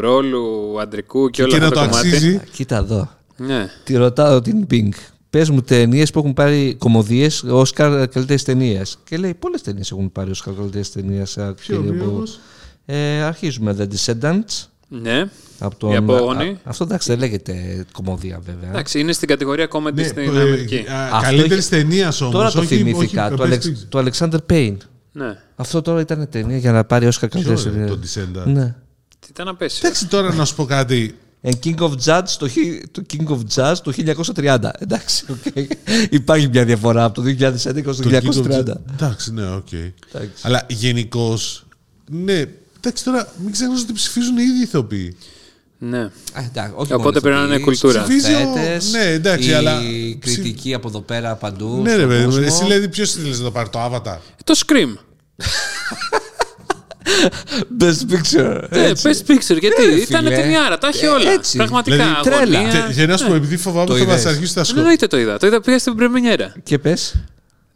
ρόλου 0.00 0.76
αντρικού 0.80 1.30
και 1.30 1.42
όλα 1.42 1.52
και 1.52 1.58
να 1.58 1.66
αυτό 1.66 1.78
το 1.78 1.84
το 1.84 1.90
κομμάτι. 1.90 2.08
αξίζει. 2.08 2.40
Κοίτα 2.52 2.76
εδώ. 2.76 3.08
Ναι. 3.36 3.66
Τη 3.84 3.96
ρωτάω 3.96 4.40
την 4.40 4.66
Bing. 4.70 4.88
Πες 5.30 5.50
μου 5.50 5.60
ταινίες 5.62 6.10
που 6.10 6.18
έχουν 6.18 6.32
πάρει 6.34 6.74
κομμωδίες 6.78 7.42
Όσκαρ 7.42 8.08
καλύτερη 8.08 8.42
ταινία. 8.42 8.86
Και 9.08 9.16
λέει: 9.16 9.34
Πολλές 9.34 9.62
ταινίες 9.62 9.90
έχουν 9.90 10.12
πάρει 10.12 10.30
Όσκαρ 10.30 10.54
καλύτερη 10.54 10.86
ταινία. 10.92 11.26
Ποιο, 11.60 11.80
μήπως; 11.80 12.38
Ε, 12.86 13.22
αρχίζουμε. 13.22 13.76
The 13.78 13.82
Descendants. 13.82 14.66
Ναι. 14.88 15.24
Από 15.58 15.76
τον, 15.76 15.90
Οι 15.92 15.96
απόγονοι. 15.96 16.48
Α, 16.48 16.56
αυτό 16.64 16.84
εντάξει 16.84 17.08
δεν 17.10 17.18
λέγεται 17.18 17.84
κωμωδία 17.92 18.40
βέβαια. 18.44 18.68
Εντάξει, 18.70 19.00
είναι 19.00 19.12
στην 19.12 19.28
κατηγορία 19.28 19.68
comedy 19.70 19.94
Ναι, 19.94 20.02
στην 20.02 20.18
ε, 20.36 20.40
Αμερική. 20.40 20.76
α, 20.88 21.04
Αυτό 21.12 21.20
Καλύτερη 21.26 21.54
έχει- 21.54 21.68
ταινία 21.68 22.04
όμως. 22.20 22.32
Τώρα 22.34 22.50
το 22.50 22.62
θυμήθηκα. 22.62 23.30
το, 23.30 23.42
Αλεξ, 23.42 23.86
το 23.88 23.98
Alexander 24.06 24.38
Payne. 24.50 24.76
Ναι. 25.12 25.38
Αυτό 25.56 25.82
τώρα 25.82 26.00
ήταν 26.00 26.28
ταινία 26.30 26.56
για 26.56 26.72
να 26.72 26.84
πάρει 26.84 27.06
Όσκαρ 27.06 27.28
καλύτερη 27.28 27.62
ταινία. 27.62 27.86
Το 27.86 27.98
Descendant. 28.02 28.44
Ναι. 28.46 28.74
Τι 29.18 29.26
ήταν 29.30 29.46
να 29.46 29.54
πέσει. 29.54 29.80
Εντάξει 29.84 30.06
τώρα 30.06 30.34
να 30.34 30.44
σου 30.44 30.54
πω 30.54 30.64
κάτι. 30.64 31.14
And 31.46 31.52
King 31.64 31.74
of 31.78 31.92
Jazz 32.04 32.22
το, 32.38 32.48
χι- 32.48 32.84
το 32.90 33.02
King 33.12 33.26
of 33.28 33.38
Jazz 33.54 33.74
το 33.82 33.92
1930. 34.34 34.70
Εντάξει, 34.78 35.24
οκ. 35.30 35.54
Υπάρχει 36.10 36.48
μια 36.48 36.64
διαφορά 36.64 37.04
από 37.04 37.14
το 37.14 37.22
2011 37.38 37.92
στο 37.92 38.02
Το 38.02 38.08
1930. 38.10 38.22
King 38.22 38.28
of 38.28 38.60
Jazz- 38.60 38.74
Εντάξει, 38.92 39.32
ναι, 39.32 39.46
οκ. 39.54 39.72
Εντάξει. 39.72 40.42
Αλλά 40.42 40.66
γενικώς. 40.68 41.66
Ναι, 42.10 42.44
εντάξει 42.84 43.04
τώρα, 43.04 43.28
μην 43.42 43.52
ξεχνάς 43.52 43.80
ότι 43.82 43.92
ψηφίζουν 43.92 44.38
οι 44.38 44.42
ίδιοι 44.42 44.62
ηθοποιοί. 44.62 45.16
Ναι. 45.78 45.98
Α, 46.00 46.10
εντάξει, 46.48 46.72
όχι 46.74 46.92
Οπότε 46.92 46.96
μόνος 46.96 47.20
πρέπει 47.20 47.36
να 47.36 47.42
είναι 47.42 47.54
ηθοποιοί, 47.54 47.64
κουλτούρα. 47.64 48.02
Ψηφίζει 48.02 48.32
ο- 48.32 48.36
σκηνοθέτες, 48.38 48.90
ναι, 48.92 49.04
εντάξει, 49.04 49.48
η 49.48 49.52
αλλά- 49.52 49.80
κριτική 50.18 50.74
από 50.74 50.88
εδώ 50.88 51.00
πέρα 51.00 51.34
παντού. 51.34 51.80
Ναι, 51.82 51.90
ρε 51.90 51.96
στον 51.96 52.08
παιδί 52.08 52.20
μου, 52.24 52.30
κόσμο. 52.30 52.44
εσύ 52.46 52.62
δηλαδή 52.62 52.88
ποιος 52.88 53.12
θέλεις 53.12 53.38
να 53.38 53.44
το 53.44 53.50
πάρει, 53.50 53.68
το 53.68 53.84
Avatar; 53.84 54.18
Το 54.44 54.54
Scream. 54.66 54.98
Best 57.80 58.12
Picture. 58.12 58.62
Ε, 58.70 58.84
έτσι. 58.88 59.08
Best 59.08 59.30
Picture. 59.30 59.58
Γιατί 59.60 59.86
Ναι, 59.86 59.94
ρε, 59.94 60.00
ήταν 60.00 60.24
φίλε. 60.24 60.36
ταινιάρα, 60.36 60.78
τα 60.78 60.88
έχει 60.88 61.04
Ε, 61.04 61.08
όλα. 61.08 61.30
έτσι. 61.30 61.56
Πραγματικά. 61.56 61.96
Δηλαδή, 61.96 62.22
τρέλα. 62.22 62.58
αγωνία. 62.58 62.86
Και- 62.86 62.92
Για 62.92 63.06
να 63.06 63.16
σου 63.16 63.26
πω, 63.26 63.34
επειδή 63.34 63.56
φοβάμαι 63.56 63.86
Το 63.86 63.96
θα 63.96 64.04
μας 64.04 64.20
είδες. 64.20 64.26
αρχίσει 64.32 64.54
τα 64.54 64.60
Ε, 64.60 64.64
σχόλια. 64.64 64.82
Εννοείται 64.82 65.06
το 65.06 65.18
είδα. 65.18 65.38
Το 65.38 65.46
είδα, 65.46 65.60
πήγα 65.60 65.78
στην 65.78 65.94
πρεμιέρα. 65.94 66.52
Και 66.62 66.78
πες. 66.78 67.14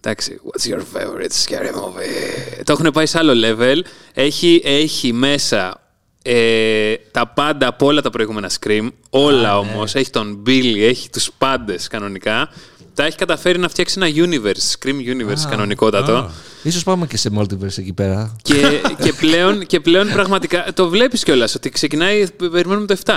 Εντάξει, 0.01 0.40
what's 0.44 0.70
your 0.70 0.78
favorite 0.78 1.32
scary 1.46 1.74
movie? 1.74 2.62
Το 2.64 2.72
έχουν 2.72 2.90
πάει 2.92 3.07
σε 3.07 3.18
άλλο 3.18 3.32
level. 3.44 3.80
Έχει, 4.14 4.62
έχει 4.64 5.12
μέσα 5.12 5.80
ε, 6.22 6.94
τα 7.11 7.26
πάντα 7.26 7.66
από 7.66 7.86
όλα 7.86 8.03
τα 8.03 8.11
προηγούμενα 8.11 8.51
Scream. 8.61 8.88
Όλα 9.11 9.40
ναι. 9.40 9.49
όμως. 9.49 9.94
Έχει 9.94 10.11
τον 10.11 10.42
Billy, 10.46 10.78
έχει 10.80 11.11
τους 11.11 11.30
πάντες 11.38 11.88
κανονικά. 11.88 12.49
Τα 12.94 13.05
έχει 13.05 13.16
καταφέρει 13.16 13.59
να 13.59 13.68
φτιάξει 13.68 14.01
ένα 14.03 14.26
universe, 14.26 14.76
Scream 14.78 14.94
universe 14.94 15.49
κανονικότατο. 15.51 16.12
α. 16.12 16.30
Ίσως 16.62 16.82
πάμε 16.82 17.07
και 17.07 17.16
σε 17.16 17.30
multiverse 17.38 17.78
εκεί 17.78 17.92
πέρα. 17.92 18.36
Και, 18.42 18.80
και, 19.03 19.12
πλέον, 19.20 19.66
και 19.66 19.80
πλέον 19.80 20.09
πραγματικά 20.12 20.72
το 20.74 20.88
βλέπεις 20.88 21.22
κιόλας 21.22 21.55
ότι 21.55 21.70
ξεκινάει, 21.70 22.30
περιμένουμε 22.30 22.86
το 22.86 22.96
7. 23.05 23.12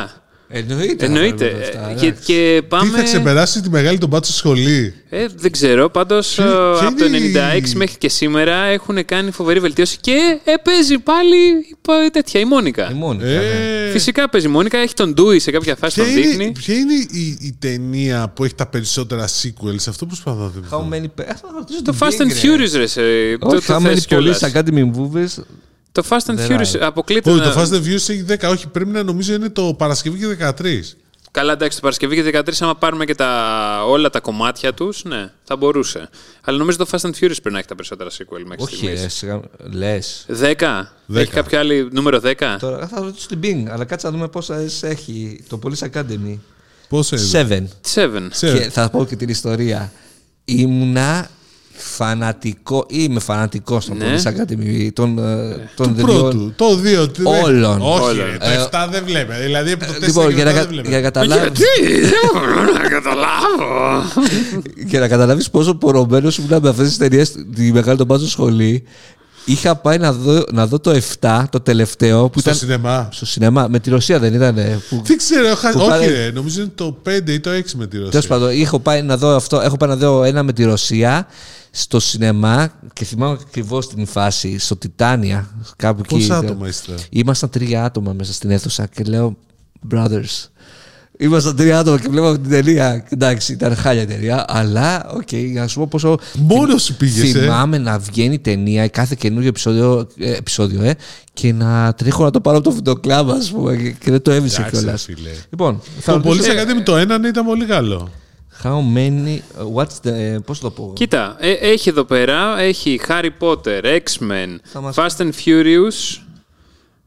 Εννοείται. 0.54 1.06
Εννοείται. 1.06 1.46
να 1.46 1.52
βάλουμε 1.52 1.64
αυτά, 1.64 1.94
Και, 2.00 2.06
εντάξει. 2.06 2.24
και 2.26 2.58
Τι 2.62 2.68
πάμε... 2.68 2.98
θα 2.98 3.04
ξεπεράσει 3.04 3.62
τη 3.62 3.70
μεγάλη 3.70 3.98
τον 3.98 4.10
πάτσο 4.10 4.34
σχολή; 4.34 4.94
Ε, 5.10 5.26
δεν 5.36 5.52
ξέρω. 5.52 5.90
Πάντως 5.90 6.34
Ποια- 6.36 6.46
ποια 6.80 6.88
από 6.88 6.98
το 6.98 7.06
είναι 7.06 7.18
η- 7.18 7.34
96 7.66 7.74
μέχρι 7.76 7.98
και 7.98 8.10
σήμερα 8.10 8.56
έχουν 8.64 9.06
κάνει 9.06 9.32
φοβερή 9.32 9.60
βελτίωση 9.60 9.98
και 10.02 10.40
ε, 10.44 10.54
παίζει 10.64 10.98
πάλι 11.00 11.36
η- 12.06 12.10
τέτοια 12.12 12.40
η 12.40 12.46
Μόνικα. 12.46 12.92
Η 12.92 12.94
μόνη. 12.94 13.24
ναι. 13.24 13.34
Ε, 13.34 13.92
Φυσικά 13.92 14.30
παίζει 14.30 14.48
η 14.48 14.50
Μόνικα, 14.50 14.78
έχει 14.78 14.94
τον 14.94 15.14
Ντούι 15.14 15.40
σε 15.40 15.52
κάποια 15.52 15.76
φάση, 15.76 15.96
Ποια 15.96 16.04
τον 16.14 16.18
είναι, 16.22 16.28
δείχνει. 16.28 16.52
ποια 16.52 16.76
είναι 16.76 16.94
η, 17.12 17.38
η 17.42 17.56
ταινία 17.60 18.32
που 18.36 18.44
έχει 18.44 18.56
τα 18.56 18.68
περισσότερα 18.68 19.28
sequels, 19.28 19.84
αυτό 19.88 20.06
προσπαθώ 20.06 20.40
να 20.40 20.48
How 20.48 20.52
θυμηθώ. 20.54 20.88
many... 20.92 21.22
pe- 21.22 21.30
Αυτό 21.32 21.48
θα 21.48 21.54
ρωτήσω 21.58 21.82
Το 21.82 21.92
την 21.92 22.00
Fast 22.00 22.22
Bing, 22.22 22.26
and 22.26 22.34
ρε. 22.44 22.66
Furious, 22.66 22.78
ρε. 22.78 22.88
σε- 22.88 23.02
το, 23.40 23.48
Όχι, 23.56 23.66
το 23.66 23.76
how 23.76 23.78
many 23.78 23.82
θες 23.94 24.06
κιόλας. 24.06 24.40
police 24.44 24.52
academy 24.58 24.92
movies. 24.96 25.44
Το 25.92 26.04
Fast 26.10 26.18
and 26.32 26.34
Δεν 26.36 26.48
Furious 26.48 26.72
ράει. 26.74 26.84
αποκλείται. 26.88 27.32
Όχι, 27.32 27.40
να- 27.40 27.54
το 27.54 27.62
Fast 27.62 27.66
and 27.74 27.84
Furious 27.86 28.10
έχει 28.10 28.26
10, 28.28 28.50
όχι, 28.50 28.68
πρέπει 28.68 28.90
να 28.90 29.04
νομίζω 29.04 29.34
είναι 29.34 29.50
το 29.50 29.74
Παρασκευή 29.74 30.20
και 30.20 30.28
13. 30.28 30.96
Καλά, 31.34 31.52
εντάξει, 31.54 31.76
το 31.76 31.82
Παρασκευή 31.82 32.16
και 32.16 32.22
13, 32.24 32.62
άμα 32.64 32.76
πάρουμε 32.76 33.06
και 33.06 33.16
τα, 33.16 33.84
όλα 33.88 34.10
τα 34.10 34.20
κομμάτια 34.20 34.74
τους, 34.74 35.04
ναι, 35.04 35.32
θα 35.44 35.56
μπορούσε. 35.56 36.10
Αλλά 36.42 36.58
νομίζω 36.58 36.78
το 36.78 36.86
Fast 36.92 37.00
and 37.00 37.10
Furious 37.10 37.16
πρέπει 37.42 37.52
να 37.52 37.58
έχει 37.58 37.68
τα 37.68 37.76
περισσότερα 37.76 38.10
sequel 38.10 38.42
μέχρι 38.46 38.64
Όχι, 38.64 38.76
στιγμής. 38.76 39.02
ρε, 39.02 39.10
σιγά- 39.10 39.40
λες. 39.72 40.26
10. 40.28 40.34
Δέκα. 40.36 40.92
Έχει 41.14 41.32
κάποιο 41.32 41.60
άλλο 41.60 41.88
νούμερο 41.92 42.20
10. 42.20 42.58
Τώρα 42.60 42.88
θα 42.88 43.02
ρωτήσω 43.02 43.28
την 43.28 43.40
Bing, 43.44 43.66
αλλά 43.72 43.86
κάτσε 43.86 44.08
να 44.08 44.14
δούμε 44.14 44.28
πόσα 44.28 44.56
έχει 44.82 45.44
το 45.50 45.60
Police 45.64 45.88
Academy. 45.94 46.38
Πόσο 46.90 47.16
είναι; 47.16 47.28
Seven. 47.32 47.94
Seven. 47.96 48.28
Σε- 48.32 48.58
Και 48.58 48.70
θα 48.70 48.90
πω 48.90 49.06
και 49.06 49.16
την 49.16 49.30
ιστορία. 49.30 49.92
Ήμουνα 50.46 51.30
φανατικό, 51.76 52.86
είμαι 52.90 53.20
φανατικός 53.20 53.86
των 53.86 53.98
Ναι. 53.98 54.06
Police 54.06 54.28
Academy, 54.28 54.90
των, 54.94 55.18
ε, 55.18 55.70
των 55.76 55.88
Του 55.88 55.94
δύο- 55.94 56.06
πρώτου. 56.06 56.54
Το 56.56 56.76
δύο. 56.76 57.10
του- 57.10 57.24
Όλων. 57.44 57.82
Όχι, 57.82 58.02
Όλων. 58.04 58.26
ρε, 58.32 58.38
το 58.38 58.50
7 58.50 58.88
δεν 58.92 59.04
βλέπετε. 59.06 59.44
Δηλαδή 59.44 59.72
από 59.72 59.86
το 59.86 59.92
4 59.94 60.06
Λοιπόν, 60.08 60.30
για 60.32 60.44
να, 60.44 60.52
κα- 60.54 60.66
δεν 60.66 60.72
για 60.74 60.82
να 60.82 60.88
βλέπετε. 60.90 61.02
καταλάβεις, 61.02 61.60
Γιατί, 61.60 62.02
δεν 62.02 62.12
μπορώ 62.34 62.64
να 62.74 62.90
καταλάβω. 62.90 64.04
για 64.90 65.00
να 65.00 65.08
καταλάβεις 65.08 65.50
πόσο 65.50 65.76
πορωμένος 65.76 66.38
ήμουν 66.38 66.60
με 66.62 66.70
αυτές 66.70 66.88
τις 66.88 66.98
ταινίες 66.98 67.32
τη 67.56 67.72
μεγάλη 67.72 67.98
τον 67.98 68.06
μπάζο 68.06 68.28
σχολή, 68.28 68.84
είχα 69.46 69.76
πάει 69.76 69.98
να 69.98 70.14
δω, 70.14 70.44
να 70.52 70.68
δω 70.68 70.80
το 70.80 70.92
7, 71.20 71.44
το 71.52 71.60
τελευταίο, 71.60 72.30
που 72.30 72.40
Στο 72.40 72.50
ήταν 72.50 72.60
σινεμά. 72.60 73.10
στο 73.12 73.26
σινεμά. 73.26 73.68
Με 73.70 73.80
τη 73.80 73.90
Ρωσία 73.90 74.20
δεν 74.20 74.34
ήταν. 74.34 74.56
Που... 74.90 75.02
Δεν 75.06 75.18
ξέρω, 75.18 75.56
χα- 75.56 75.72
Που 75.72 75.80
όχι 75.80 75.90
πάρε- 75.90 76.10
ρε, 76.10 76.32
νομίζω 76.34 76.62
είναι 76.62 76.72
το 76.76 76.98
5 77.04 77.32
ή 77.32 77.40
το 77.40 77.50
6 77.50 77.76
με 77.76 77.88
τη 77.88 77.98
Τέλος 77.98 78.14
Ρωσία. 78.14 78.30
πάντων, 78.30 78.50
έχω 78.50 78.80
πάει 78.80 79.02
να 79.02 79.18
δω 79.18 79.36
αυτό. 79.36 79.60
Έχω 79.60 79.78
πάει 79.78 79.90
να 79.90 79.96
δω 79.96 80.24
ένα 80.24 80.44
με 80.44 80.54
τη 80.54 80.64
Ρωσία 80.64 81.28
στο 81.72 82.00
σινεμά 82.00 82.72
και 82.94 83.06
θυμάμαι 83.06 83.38
ακριβώς 83.48 83.88
την 83.90 84.06
φάση 84.06 84.60
στο 84.60 84.76
Τιτάνια. 84.76 85.48
Κάπου 85.76 86.02
εκεί. 86.06 86.16
Πόσα 86.16 86.38
άτομα 86.38 86.68
είστε; 86.68 86.94
Ήμασταν 87.10 87.50
τρία 87.50 87.84
άτομα 87.84 88.14
μέσα 88.14 88.34
στην 88.34 88.50
αίθουσα 88.52 88.86
και 88.86 89.04
λέω 89.04 89.38
brothers. 89.92 90.48
Ήμασταν 91.18 91.56
τρία 91.56 91.80
άτομα 91.80 92.00
και 92.00 92.08
βλέπαμε 92.10 92.38
την 92.38 92.50
ταινία. 92.50 93.06
Εντάξει, 93.10 93.52
ήταν 93.54 93.76
χάλια 93.76 94.08
ταινία, 94.08 94.46
αλλά 94.48 95.10
OK, 95.14 95.22
okay, 95.32 95.52
να 95.54 95.68
σου 95.68 95.80
πω 95.80 95.88
πόσο. 95.88 96.18
Μόνος 96.38 96.84
σου 96.84 96.96
πήγες, 96.96 97.34
ε; 97.36 97.40
Θυμάμαι 97.40 97.78
να 97.78 98.00
βγαίνει 98.00 98.40
ταινία 98.40 98.88
κάθε 98.88 99.16
καινούριο 99.20 99.48
επεισόδιο, 99.48 100.08
ε, 100.18 100.32
επεισόδιο 100.36 100.84
ε, 100.84 100.96
και 101.34 101.54
να 101.54 101.94
τρέχω 101.94 102.24
να 102.24 102.32
το 102.32 102.42
πάρω 102.42 102.58
από 102.58 102.70
το 102.70 102.76
βιντεοκλάμπ, 102.76 103.30
ας 103.32 103.52
πούμε, 103.52 103.76
και- 103.76 103.90
και 103.92 104.12
δεν 104.12 104.22
το 104.22 104.32
έβρισε 104.32 104.62
Εντάξει, 104.62 104.80
κιόλας. 104.82 105.06
ρε 105.08 105.16
φίλε. 105.16 105.30
Λοιπόν, 105.50 105.82
θα 106.00 106.20
Το 106.22 106.30
ρωτήσω- 106.30 106.54
Police 106.54 106.58
Academy 106.58 106.84
το 106.86 106.96
1 106.98 107.28
ήταν 107.28 107.46
πολύ 107.46 107.66
καλό. 107.66 108.10
How 108.64 108.80
many. 108.98 109.40
What's 109.76 110.00
the. 110.04 110.12
ε, 110.12 110.40
Πώς 110.46 110.60
το 110.60 110.70
πω; 110.72 110.92
Κοίτα, 110.96 111.36
ε, 111.40 111.52
έχει 111.52 111.90
εδώ 111.90 112.04
πέρα, 112.04 112.60
έχει 112.60 113.00
Harry 113.08 113.30
Potter, 113.40 113.84
X-Men, 113.84 114.56
Θα 114.64 114.82
μας- 114.82 114.96
Fast 114.98 115.18
and 115.22 115.30
Furious, 115.46 116.22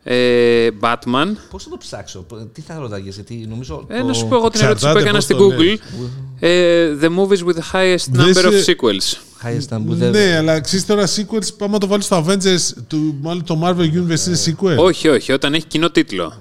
ε, 0.02 0.68
Batman. 0.80 1.26
Πώς 1.50 1.62
θα 1.64 1.70
το 1.70 1.76
ψάξω, 1.78 2.26
τι 2.52 2.60
θα 2.60 2.78
ρωτάγε, 2.78 3.10
γιατί 3.10 3.46
νομίζω. 3.48 3.84
Ε, 3.88 3.98
το- 3.98 4.04
να 4.06 4.12
σου 4.12 4.26
πω 4.28 4.34
εγώ 4.36 4.48
την 4.48 4.60
ερώτηση 4.64 4.84
που 4.92 4.98
Εξαρτάται 4.98 5.00
έκανα 5.00 5.14
πώς 5.14 5.24
στην 5.24 5.36
το 5.36 5.50
Google. 5.50 5.78
Ε, 6.40 6.96
the 7.00 7.08
movies 7.08 7.46
with 7.48 7.56
the 7.58 7.72
highest 7.76 8.04
Δεν 8.10 8.26
number 8.26 8.46
of 8.46 8.52
σε- 8.62 8.74
sequels. 8.76 9.16
Highest 9.46 9.74
number, 9.76 9.82
δεν- 9.86 10.10
Ναι, 10.10 10.36
αλλά 10.36 10.60
ξέρεις 10.60 10.86
τώρα 10.86 11.06
sequels, 11.06 11.54
πάμε 11.58 11.72
να 11.72 11.78
το 11.78 11.86
βάλεις 11.86 12.04
στο 12.04 12.24
Avengers, 12.28 12.72
του, 12.88 13.16
μάλλον 13.20 13.44
το 13.44 13.60
Marvel 13.64 13.82
Universe 13.94 14.26
είναι 14.26 14.38
sequel. 14.46 14.76
Όχι, 14.76 15.08
όχι, 15.08 15.32
όταν 15.32 15.54
έχει 15.54 15.66
κοινό 15.66 15.90
τίτλο. 15.90 16.32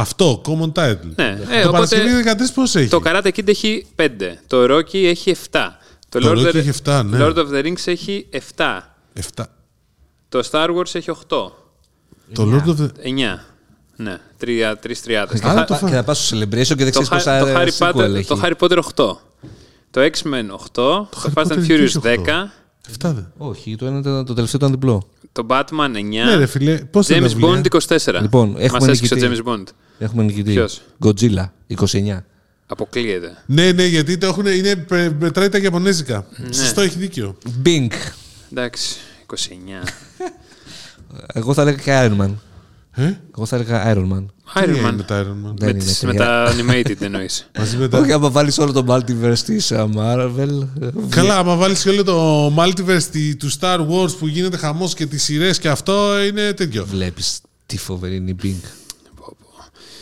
Αυτό, 0.00 0.40
common 0.46 0.72
title. 0.72 0.96
Ναι, 1.16 1.38
ε, 1.50 1.62
το 1.62 1.68
οπότε 1.68 1.70
Παρασκευή 1.70 2.22
13 2.24 2.54
πώς 2.54 2.74
έχει. 2.74 2.88
το 2.88 3.00
Karate 3.04 3.26
Kid 3.36 3.48
έχει 3.48 3.86
5. 3.96 4.06
Το 4.46 4.76
Rocky 4.76 4.94
έχει 5.04 5.34
7. 5.50 5.58
Το 6.08 6.18
Lord, 6.22 6.36
Rocky 6.38 6.46
of 6.46 6.50
the- 6.50 6.54
έχει 6.54 6.70
7, 6.84 7.02
ναι. 7.04 7.18
Lord 7.20 7.34
of 7.36 7.48
the 7.52 7.64
Rings 7.64 7.82
έχει 7.84 8.26
7. 8.56 8.96
7. 9.36 9.44
Το 10.28 10.48
Star 10.50 10.68
Wars 10.76 10.94
έχει 10.94 11.10
8. 11.10 11.16
Το 11.28 11.52
Lord 12.36 12.68
of 12.68 12.76
the... 12.80 12.88
9. 13.02 13.38
Ναι, 13.96 14.18
3 14.44 14.74
τριάδες. 15.02 15.42
Άρα 15.42 15.60
Το, 15.64 15.66
το 15.66 15.72
Χα- 15.74 15.78
φα- 15.80 15.88
Και 15.88 15.94
θα 15.94 16.02
πας 16.04 16.26
στο 16.26 16.36
celebration 16.36 16.50
και 16.76 16.84
δεν 16.84 16.92
το, 16.92 17.00
ξέρεις 17.00 17.08
Ha- 17.08 17.10
πόσα 17.10 17.38
το, 17.38 17.46
ε, 17.46 17.54
Harry 17.54 17.78
sequel 17.78 17.92
Potter, 17.94 18.14
έχει. 18.14 18.26
το 18.28 18.40
Harry 18.42 18.52
Potter 18.58 18.78
8. 18.78 19.16
Το 19.90 20.00
X-Men 20.00 20.50
8. 20.50 20.68
Το, 20.72 21.08
Harry 21.22 21.32
Fast 21.34 21.42
Potter 21.46 21.52
and 21.52 21.58
έχει 21.70 21.72
Furious 21.92 22.00
8. 22.02 22.02
10. 22.02 22.52
7 23.08 23.12
δεν. 23.14 23.32
Όχι, 23.36 23.76
το, 23.76 23.86
ένα 23.86 23.98
ήταν, 23.98 24.24
το 24.24 24.34
τελευταίο 24.34 24.60
ήταν 24.60 24.70
διπλό. 24.70 25.08
Το 25.32 25.46
Batman 25.48 25.96
9. 25.96 26.24
Ναι 26.24 26.34
ρε 26.36 26.46
φίλε, 26.46 26.76
πώς 26.78 27.06
δεν 27.06 27.24
James 27.24 27.44
Bond 27.44 27.62
24. 27.88 28.20
Λοιπόν, 28.20 28.54
έχουμε 28.58 28.78
Μας 28.78 28.88
έσκησε 28.88 29.14
ο 29.14 29.16
νικητή. 29.16 29.42
James 29.44 29.48
Bond. 29.48 29.62
Έχουμε 29.98 30.22
νικητή. 30.22 30.52
Ποιος; 30.52 30.80
Godzilla, 31.04 31.44
29. 31.76 32.18
Αποκλείεται. 32.66 33.42
Ναι, 33.46 33.72
ναι, 33.72 33.84
γιατί 33.86 34.18
το 34.18 34.26
έχουν, 34.26 34.46
είναι, 34.46 34.76
πε- 34.76 35.12
μετράει 35.20 35.48
τα 35.48 35.58
Ιαπωνέζικα. 35.58 36.26
Ναι. 36.36 36.52
Σωστό, 36.52 36.80
έχει 36.80 36.98
δίκιο. 36.98 37.36
Bing. 37.64 37.88
Εντάξει, 38.52 38.96
29. 39.26 39.88
Εγώ 41.34 41.54
θα 41.54 41.62
έλεγα 41.62 41.76
και 41.76 41.90
Iron 42.18 42.20
Man. 42.24 42.34
Ε; 42.94 43.12
Εγώ 43.36 43.46
θα 43.46 43.56
έλεγα 43.56 43.94
Iron 43.94 44.12
Man. 44.12 44.24
Τι 44.54 44.60
Iron 44.64 44.68
είναι 44.68 44.88
Man. 44.88 44.92
με 44.96 45.02
τα 45.02 45.22
Iron 45.22 45.48
Man; 45.48 45.54
Δεν 45.56 45.64
Με, 45.64 45.68
είναι 45.70 45.78
τις, 45.78 46.02
με 46.02 46.08
τρία. 46.14 46.20
τα 46.24 46.52
animated 46.54 47.00
εννοείς. 47.00 47.48
Μαζί 47.58 47.76
με 47.76 47.88
τα... 47.88 47.98
Όχι, 47.98 48.12
άμα 48.12 48.30
βάλεις 48.30 48.58
όλο 48.58 48.72
το 48.72 48.84
multiverse 48.88 49.38
της 49.44 49.72
Marvel. 49.96 50.68
ε, 50.80 50.86
Καλά, 51.08 51.38
άμα 51.38 51.56
βάλεις 51.56 51.82
και 51.82 51.88
όλο 51.88 52.04
το 52.04 52.46
multiverse 52.56 53.02
τη- 53.10 53.36
του 53.36 53.50
Star 53.60 53.78
Wars 53.88 54.16
που 54.18 54.26
γίνεται 54.26 54.56
χαμός 54.56 54.94
και 54.94 55.06
τις 55.06 55.22
σειρές 55.22 55.58
και 55.58 55.68
αυτό 55.68 56.22
είναι 56.24 56.52
τέτοιο. 56.52 56.84
Βλέπεις 56.86 57.40
τι 57.66 57.78
φοβερή 57.78 58.16
είναι 58.16 58.30
η 58.30 58.36
Bing. 58.42 58.68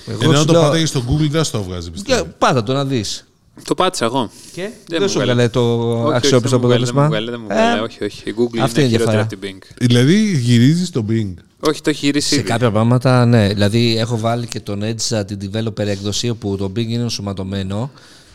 Εγώ 0.07 0.19
Ενώ 0.23 0.37
σου 0.39 0.45
το 0.45 0.53
λέω- 0.53 0.63
πατάγεις 0.63 0.89
στο 0.89 1.03
Google 1.11 1.29
δεν 1.31 1.45
στο 1.45 1.63
βγάζει 1.63 1.81
Για- 1.83 1.93
πιστεύω. 1.93 2.27
Πάτα 2.39 2.63
το 2.63 2.73
να 2.73 2.85
δεις. 2.85 3.27
το 3.65 3.75
πάτησα 3.75 4.05
εγώ. 4.05 4.31
Και; 4.53 4.61
Δεν 4.63 4.71
δεν, 4.89 5.03
μου 5.03 5.09
σου 5.09 5.15
βγάλε. 5.15 5.31
έβγαλε 5.31 5.49
το 5.49 5.61
Όχι, 5.91 6.07
όχι, 6.07 6.17
αξιόπιστο 6.17 6.59
δεν 6.59 6.61
μου 6.63 6.67
βγάλε, 6.67 6.85
Δεν 6.85 6.95
μου 6.95 7.01
αποτέλεσμα. 7.01 7.09
βγάλε, 7.09 7.31
δεν 7.31 7.41
μου 7.41 7.47
Ε, 7.51 7.55
βγάλε. 7.55 7.81
Όχι, 7.81 8.05
όχι. 8.05 8.31
Η 8.31 8.35
Google 8.39 8.59
αυτή 8.59 8.81
είναι 8.81 8.89
είναι 8.89 8.97
η 8.97 8.99
χειρότερη 8.99 9.17
διαφορά. 9.17 9.21
από 9.21 9.37
την 9.37 9.39
Bing. 9.43 9.75
Δηλαδή 9.79 10.37
γυρίζεις 10.39 10.91
το 10.91 11.05
Bing. 11.09 11.35
Όχι, 11.69 11.81
το 11.81 11.91
έχει 11.91 12.07
γυρίσει 12.07 12.29
Σε 12.29 12.35
ήδη. 12.35 12.45
κάποια 12.45 12.71
πράγματα, 12.71 13.25
ναι. 13.27 13.49
Δηλαδή, 13.49 13.97
έχω 13.99 14.19
βάλει 14.19 14.47
και 14.47 14.61
τον 14.61 14.83
Edge, 14.83 15.27
την 15.27 15.39
developer 15.43 15.79
έκδοση, 15.87 16.29
όπου 16.29 16.57
το 16.57 16.65
Bing 16.77 16.87
είναι 16.87 17.03
ενσωματωμένο, 17.03 17.91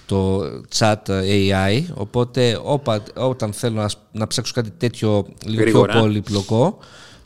το 0.06 0.42
chat 0.78 0.96
AI. 1.10 1.84
Οπότε, 1.94 2.60
όπα, 2.64 3.04
όταν 3.16 3.54
θέλω 3.54 3.82
να, 3.82 3.88
σ- 3.88 3.98
να 4.12 4.28
ψάξω 4.28 4.52
κάτι 4.56 4.72
τέτοιο 4.78 5.26
λίγο 5.46 5.62
Γρήγορα. 5.62 5.92
πιο 5.92 6.02
πολύπλοκο, 6.02 6.78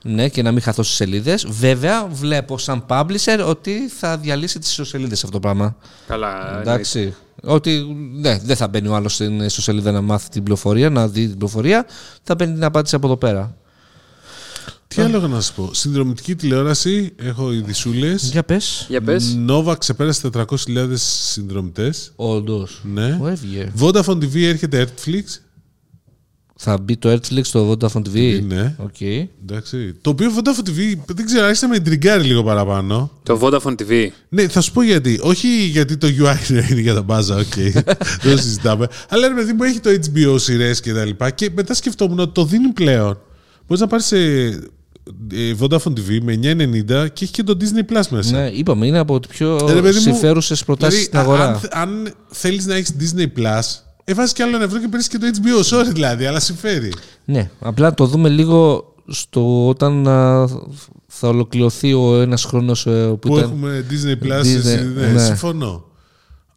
ναι, 0.08 0.30
και 0.30 0.42
να 0.42 0.52
μην 0.52 0.62
χαθώ 0.62 0.84
στις 0.84 0.96
σελίδες, 0.96 1.46
βέβαια 1.50 2.08
βλέπω 2.08 2.58
σαν 2.58 2.86
publisher 2.88 3.46
ότι 3.48 3.90
θα 3.98 4.18
διαλύσει 4.18 4.60
τις 4.60 4.70
ιστοσελίδες 4.70 5.20
αυτό 5.24 5.32
το 5.32 5.40
πράγμα. 5.40 5.76
Καλά. 6.08 6.60
Εντάξει. 6.60 7.16
Ότι 7.44 7.86
ναι, 8.14 8.40
δεν 8.44 8.56
θα 8.56 8.68
μπαίνει 8.68 8.88
ο 8.88 8.96
άλλος 8.96 9.14
στην 9.14 9.40
ιστοσελίδα 9.40 9.92
να 9.92 10.02
μάθει 10.02 10.30
την 10.30 10.44
πληροφορία, 10.44 10.90
να 10.90 11.08
δει 11.08 11.22
την 11.22 11.38
πληροφορία, 11.38 11.86
θα 12.24 12.36
μπαίνει 12.36 12.54
την 12.54 12.64
απάντηση 12.64 12.96
από 12.96 13.08
εδώ 13.08 13.18
πέρα. 13.18 13.56
Τι 14.88 15.02
άλλο 15.02 15.18
έχω 15.18 15.28
να 15.28 15.42
σα 15.42 15.54
πω. 15.54 15.70
Συνδρομητική 15.74 16.36
τηλεόραση, 16.36 17.14
έχω 17.16 17.54
ειδισούλε. 17.54 18.16
Για 18.18 18.44
πες. 18.44 18.86
Για 18.90 19.02
πες. 19.02 19.38
Nova 19.50 19.76
ξεπέρασε 19.78 20.30
400.000 20.34 20.46
συνδρομητές. 20.96 22.12
Όντως. 22.16 22.82
Ναι. 22.84 23.12
Μου 23.12 23.28
έφυγε. 23.28 23.72
Vodafone 23.80 24.18
TV 24.18 24.42
έρχεται 24.42 24.88
Netflix. 24.88 25.24
Θα 26.58 26.78
μπει 26.78 26.98
το 26.98 27.14
Netflix 27.14 27.42
στο 27.42 27.72
Vodafone 27.72 28.02
TV. 28.02 28.44
Ναι. 28.48 28.76
Οκ. 28.78 29.02
Εντάξει. 29.02 29.94
Το 30.02 30.10
οποίο 30.10 30.32
Vodafone 30.36 30.70
TV 30.70 30.98
δεν 31.06 31.26
ξέρω, 31.26 31.46
άρχισε 31.46 31.66
να 31.66 31.72
με 31.72 31.78
ιντριγκάρει 31.78 32.24
λίγο 32.24 32.44
παραπάνω. 32.44 33.12
Το 33.24 33.40
Vodafone 33.42 33.76
TV. 33.82 34.08
Ναι, 34.30 34.48
θα 34.48 34.62
σου 34.62 34.72
πω 34.72 34.82
γιατί. 34.82 35.20
Όχι 35.22 35.48
γιατί 35.48 35.98
το 35.98 36.08
UI 36.08 36.50
είναι 36.72 36.82
για 36.82 36.94
τα 36.94 37.02
μπάζα, 37.02 37.36
οκ. 37.36 37.54
δεν 38.22 38.32
το 38.32 38.38
συζητάμε. 38.38 38.88
Αλλά 39.10 39.28
ρε 39.28 39.34
παιδί 39.34 39.54
μου 39.54 39.64
έχει 39.64 39.80
το 39.80 39.90
HBO 39.90 40.40
σειρές 40.40 40.80
και 40.80 40.94
τα 40.94 41.06
λοιπά. 41.06 41.30
Και 41.30 41.50
μετά 41.56 41.74
σκεφτόμουν 41.74 42.20
ότι 42.20 42.32
το 42.34 42.46
δίνει 42.46 42.68
πλέον. 42.68 43.20
Μπορείς 43.68 43.82
να 43.82 43.88
πάρεις 43.88 44.12
ε, 44.12 44.60
Vodafone 45.60 45.94
TV 45.94 46.20
με 46.22 46.40
9,90 46.42 47.08
και 47.14 47.24
έχει 47.24 47.32
και 47.32 47.44
το 47.44 47.58
Disney 47.60 47.94
Plus 47.94 48.04
μέσα. 48.10 48.40
Ναι, 48.42 48.48
είπαμε, 48.48 48.88
είναι 48.88 48.98
από 48.98 49.20
τις 49.20 49.32
πιο 49.32 49.68
Ε, 49.70 49.74
ρε 49.74 49.82
παιδί 49.82 49.96
μου, 49.96 50.02
συμφέρουσες 50.02 50.64
προτάσεις 50.64 51.08
δηλαδή, 51.08 51.18
στην 51.18 51.32
αγορά. 51.32 51.62
Αν, 51.72 51.90
αν 51.90 52.14
θέλεις 52.28 52.66
να 52.66 52.76
έχεις 52.76 52.96
Disney 53.00 53.40
Plus, 53.40 53.62
έβαζες 54.06 54.34
και 54.34 54.44
άλλο 54.44 54.56
ένα 54.56 54.64
ευρώ 54.66 54.80
και 54.80 54.88
παίρνει 54.88 55.06
και 55.06 55.18
το 55.18 55.28
HBO. 55.34 55.78
Sorry 55.78 55.94
δηλαδή, 55.94 56.26
αλλά 56.26 56.40
συμφέρει. 56.40 56.94
Ναι, 57.26 57.50
απλά 57.60 57.94
το 57.94 58.06
δούμε 58.06 58.30
λίγο 58.30 58.86
στο 59.08 59.68
όταν 59.68 60.08
α, 60.08 60.48
θα 61.08 61.28
ολοκληρωθεί 61.28 61.94
ο 61.94 62.22
ένας 62.22 62.44
χρόνος 62.44 62.84
που, 62.84 63.18
Που 63.22 63.38
ήταν. 63.38 63.50
έχουμε 63.50 63.86
Disney 63.90 64.26
Plus, 64.26 64.40
Disney, 64.42 64.56
εσύ, 64.56 64.92
ναι, 64.96 65.08
ναι. 65.08 65.20
συμφωνώ. 65.26 65.84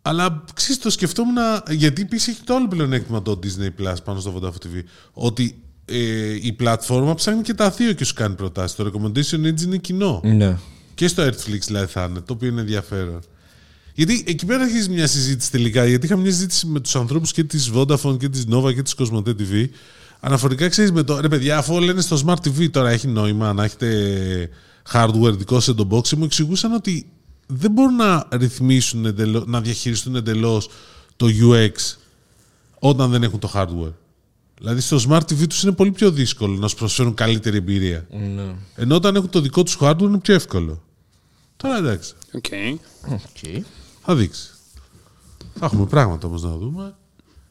Αλλά 0.02 0.44
ξέρεις, 0.54 0.78
το 0.82 0.90
σκεφτόμουν, 0.90 1.36
γιατί 1.70 2.02
επίσης 2.02 2.28
έχει 2.28 2.42
το 2.44 2.54
άλλο 2.54 2.68
πλεονέκτημα 2.68 3.22
το 3.22 3.38
Disney 3.42 3.82
Plus 3.82 3.94
πάνω 4.04 4.20
στο 4.20 4.32
Vodafone 4.40 4.66
TV. 4.66 4.82
Ότι 5.12 5.62
ε, 5.84 5.96
η 6.42 6.52
πλατφόρμα 6.52 7.14
ψάχνει 7.14 7.42
και 7.42 7.54
τα 7.54 7.70
δύο 7.70 7.92
και 7.92 8.04
σου 8.04 8.14
κάνει 8.14 8.34
προτάσεις. 8.34 8.76
Το 8.76 8.90
recommendation 8.92 9.46
engine 9.46 9.60
είναι 9.62 9.76
κοινό. 9.76 10.20
Ναι. 10.24 10.56
Και 10.94 11.08
στο 11.08 11.26
Netflix 11.26 11.58
δηλαδή 11.66 11.86
θα 11.86 12.06
είναι, 12.10 12.20
το 12.20 12.32
οποίο 12.32 12.48
είναι 12.48 12.60
ενδιαφέρον. 12.60 13.20
Γιατί 13.98 14.24
εκεί 14.26 14.46
πέρα 14.46 14.62
αρχίζει 14.62 14.88
μια 14.90 15.06
συζήτηση 15.06 15.50
τελικά. 15.50 15.86
Γιατί 15.86 16.06
είχα 16.06 16.16
μια 16.16 16.30
συζήτηση 16.30 16.66
με 16.66 16.80
τους 16.80 16.96
ανθρώπους 16.96 17.32
και 17.32 17.44
της 17.44 17.70
Vodafone 17.74 18.18
και 18.18 18.28
της 18.28 18.44
Nova 18.50 18.74
και 18.74 18.82
της 18.82 18.94
Cosmote 18.98 19.28
TV. 19.28 19.68
Αναφορικά 20.20 20.68
ξέρεις 20.68 20.92
με 20.92 21.02
το. 21.02 21.20
Ρε 21.20 21.28
παιδιά, 21.28 21.58
αφού 21.58 21.74
όλα 21.74 21.90
είναι 21.90 22.00
στο 22.00 22.18
Smart 22.26 22.48
TV, 22.48 22.70
τώρα 22.70 22.90
έχει 22.90 23.06
νόημα 23.06 23.52
να 23.52 23.64
έχετε 23.64 24.48
hardware 24.92 25.32
δικό 25.36 25.60
σε 25.60 25.74
το 25.74 25.88
box. 25.90 26.10
Μου 26.10 26.24
εξηγούσαν 26.24 26.72
ότι 26.72 27.06
δεν 27.46 27.70
μπορούν 27.70 27.96
να 27.96 28.28
ρυθμίσουν, 28.32 29.06
εντελώς, 29.06 29.46
να 29.46 29.60
διαχειριστούν 29.60 30.16
εντελώς 30.16 30.68
το 31.16 31.26
UX 31.40 31.96
όταν 32.78 33.10
δεν 33.10 33.22
έχουν 33.22 33.38
το 33.38 33.50
hardware. 33.54 33.92
Δηλαδή 34.58 34.80
στο 34.80 35.00
Smart 35.08 35.22
TV 35.22 35.46
τους 35.48 35.62
είναι 35.62 35.72
πολύ 35.72 35.90
πιο 35.90 36.10
δύσκολο 36.10 36.56
να 36.56 36.68
σου 36.68 36.76
προσφέρουν 36.76 37.14
καλύτερη 37.14 37.56
εμπειρία. 37.56 38.06
ναι. 38.10 38.54
Ενώ 38.74 38.94
όταν 38.94 39.16
έχουν 39.16 39.30
το 39.30 39.40
δικό 39.40 39.62
τους 39.62 39.76
hardware 39.80 40.00
είναι 40.00 40.18
πιο 40.18 40.34
εύκολο. 40.34 40.82
Τώρα 41.56 41.76
εντάξει. 41.76 42.12
OK. 42.32 42.44
OK. 43.08 43.64
Θα 44.10 44.16
δείξει. 44.16 44.50
Θα 45.54 45.66
έχουμε 45.66 45.86
πράγματα 45.86 46.26
όμως 46.26 46.42
να 46.42 46.56
δούμε. 46.56 46.94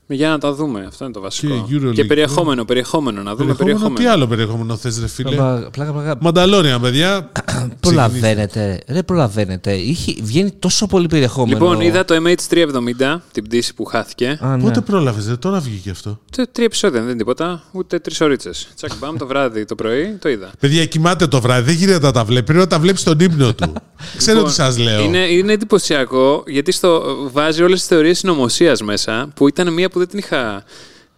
Για 0.09 0.29
να 0.29 0.37
τα 0.37 0.53
δούμε. 0.53 0.85
Αυτό 0.87 1.03
είναι 1.03 1.13
το 1.13 1.19
βασικό. 1.21 1.65
Και 1.69 1.75
Euroleague. 1.75 1.93
Και 1.93 2.03
περιεχόμενο, 2.05 2.65
περιεχόμενο. 2.65 3.21
Να 3.23 3.35
δούμε 3.35 3.53
Περιεχόμενο, 3.53 3.77
τι 3.77 3.83
περιεχόμενο. 3.93 4.11
άλλο 4.13 4.27
περιεχόμενο 4.27 4.75
θες 4.75 4.99
ρε 4.99 5.07
φίλε; 5.07 5.35
Πλάκα, 5.35 5.69
πλάκα, 5.69 5.91
πλάκα. 5.93 6.15
Mandalorian, 6.21 6.79
παιδιά. 6.79 7.31
Προλαβαίνετε. 7.79 8.79
Δεν 8.87 9.05
προλαβαίνετε. 9.05 9.73
Είχε, 9.73 10.15
βγαίνει 10.21 10.51
τόσο 10.51 10.87
πολύ 10.87 11.07
περιεχόμενο. 11.07 11.57
Λοιπόν, 11.59 11.81
είδα 11.81 12.05
το 12.05 12.15
MH370, 12.25 13.17
την 13.31 13.43
πτήση 13.43 13.73
που 13.73 13.85
χάθηκε. 13.85 14.37
Α, 14.41 14.57
ναι. 14.57 14.63
Πότε 14.63 14.81
πρόλαβες, 14.81 15.27
ρε, 15.27 15.35
τώρα 15.35 15.59
βγήκε 15.59 15.89
αυτό. 15.89 16.19
Τε- 16.35 16.49
Τρία 16.51 16.65
επεισόδια, 16.65 16.99
δεν 16.99 17.09
είναι 17.09 17.17
τίποτα. 17.17 17.63
Ούτε 17.71 17.99
τρεις 17.99 18.21
ωρίτσες. 18.21 18.49
Τσακ 18.75 18.91
μπαμ 18.99 19.15
το 19.17 19.27
βράδυ, 19.27 19.65
το 19.65 19.75
πρωί, 19.75 20.17
το 20.21 20.29
είδα. 20.29 20.51
Παιδιά, 20.59 20.85
κοιμάται 20.85 21.27
το 21.27 21.41
βράδυ, 21.41 21.63
δεν 21.65 21.75
γίνεται 21.75 22.05
να 22.05 22.11
τα 22.11 22.23
βλέπει. 22.23 22.45
Πρέπει 22.45 22.59
να 22.59 22.67
τα 22.67 22.79
βλέπει 22.79 22.97
στον 22.99 23.19
ύπνο 23.19 23.53
του. 23.53 23.73
Ξέρω 24.17 24.43
τι 24.43 24.51
σας 24.53 24.77
λέω. 24.77 25.03
Είναι, 25.03 25.17
είναι 25.17 25.53
εντυπωσιακό 25.53 26.43
γιατί 26.47 26.71
στο, 26.71 27.03
βάζει 27.31 27.63
όλες 27.63 27.79
τις 27.79 27.87
θεωρίες 27.87 28.17
συνωμοσίας 28.17 28.81
μέσα, 28.81 29.29
που 29.35 29.47
ήταν 29.47 29.73
μία 29.73 29.89
που 29.97 30.03
δεν 30.03 30.07
την 30.07 30.19
είχα. 30.19 30.63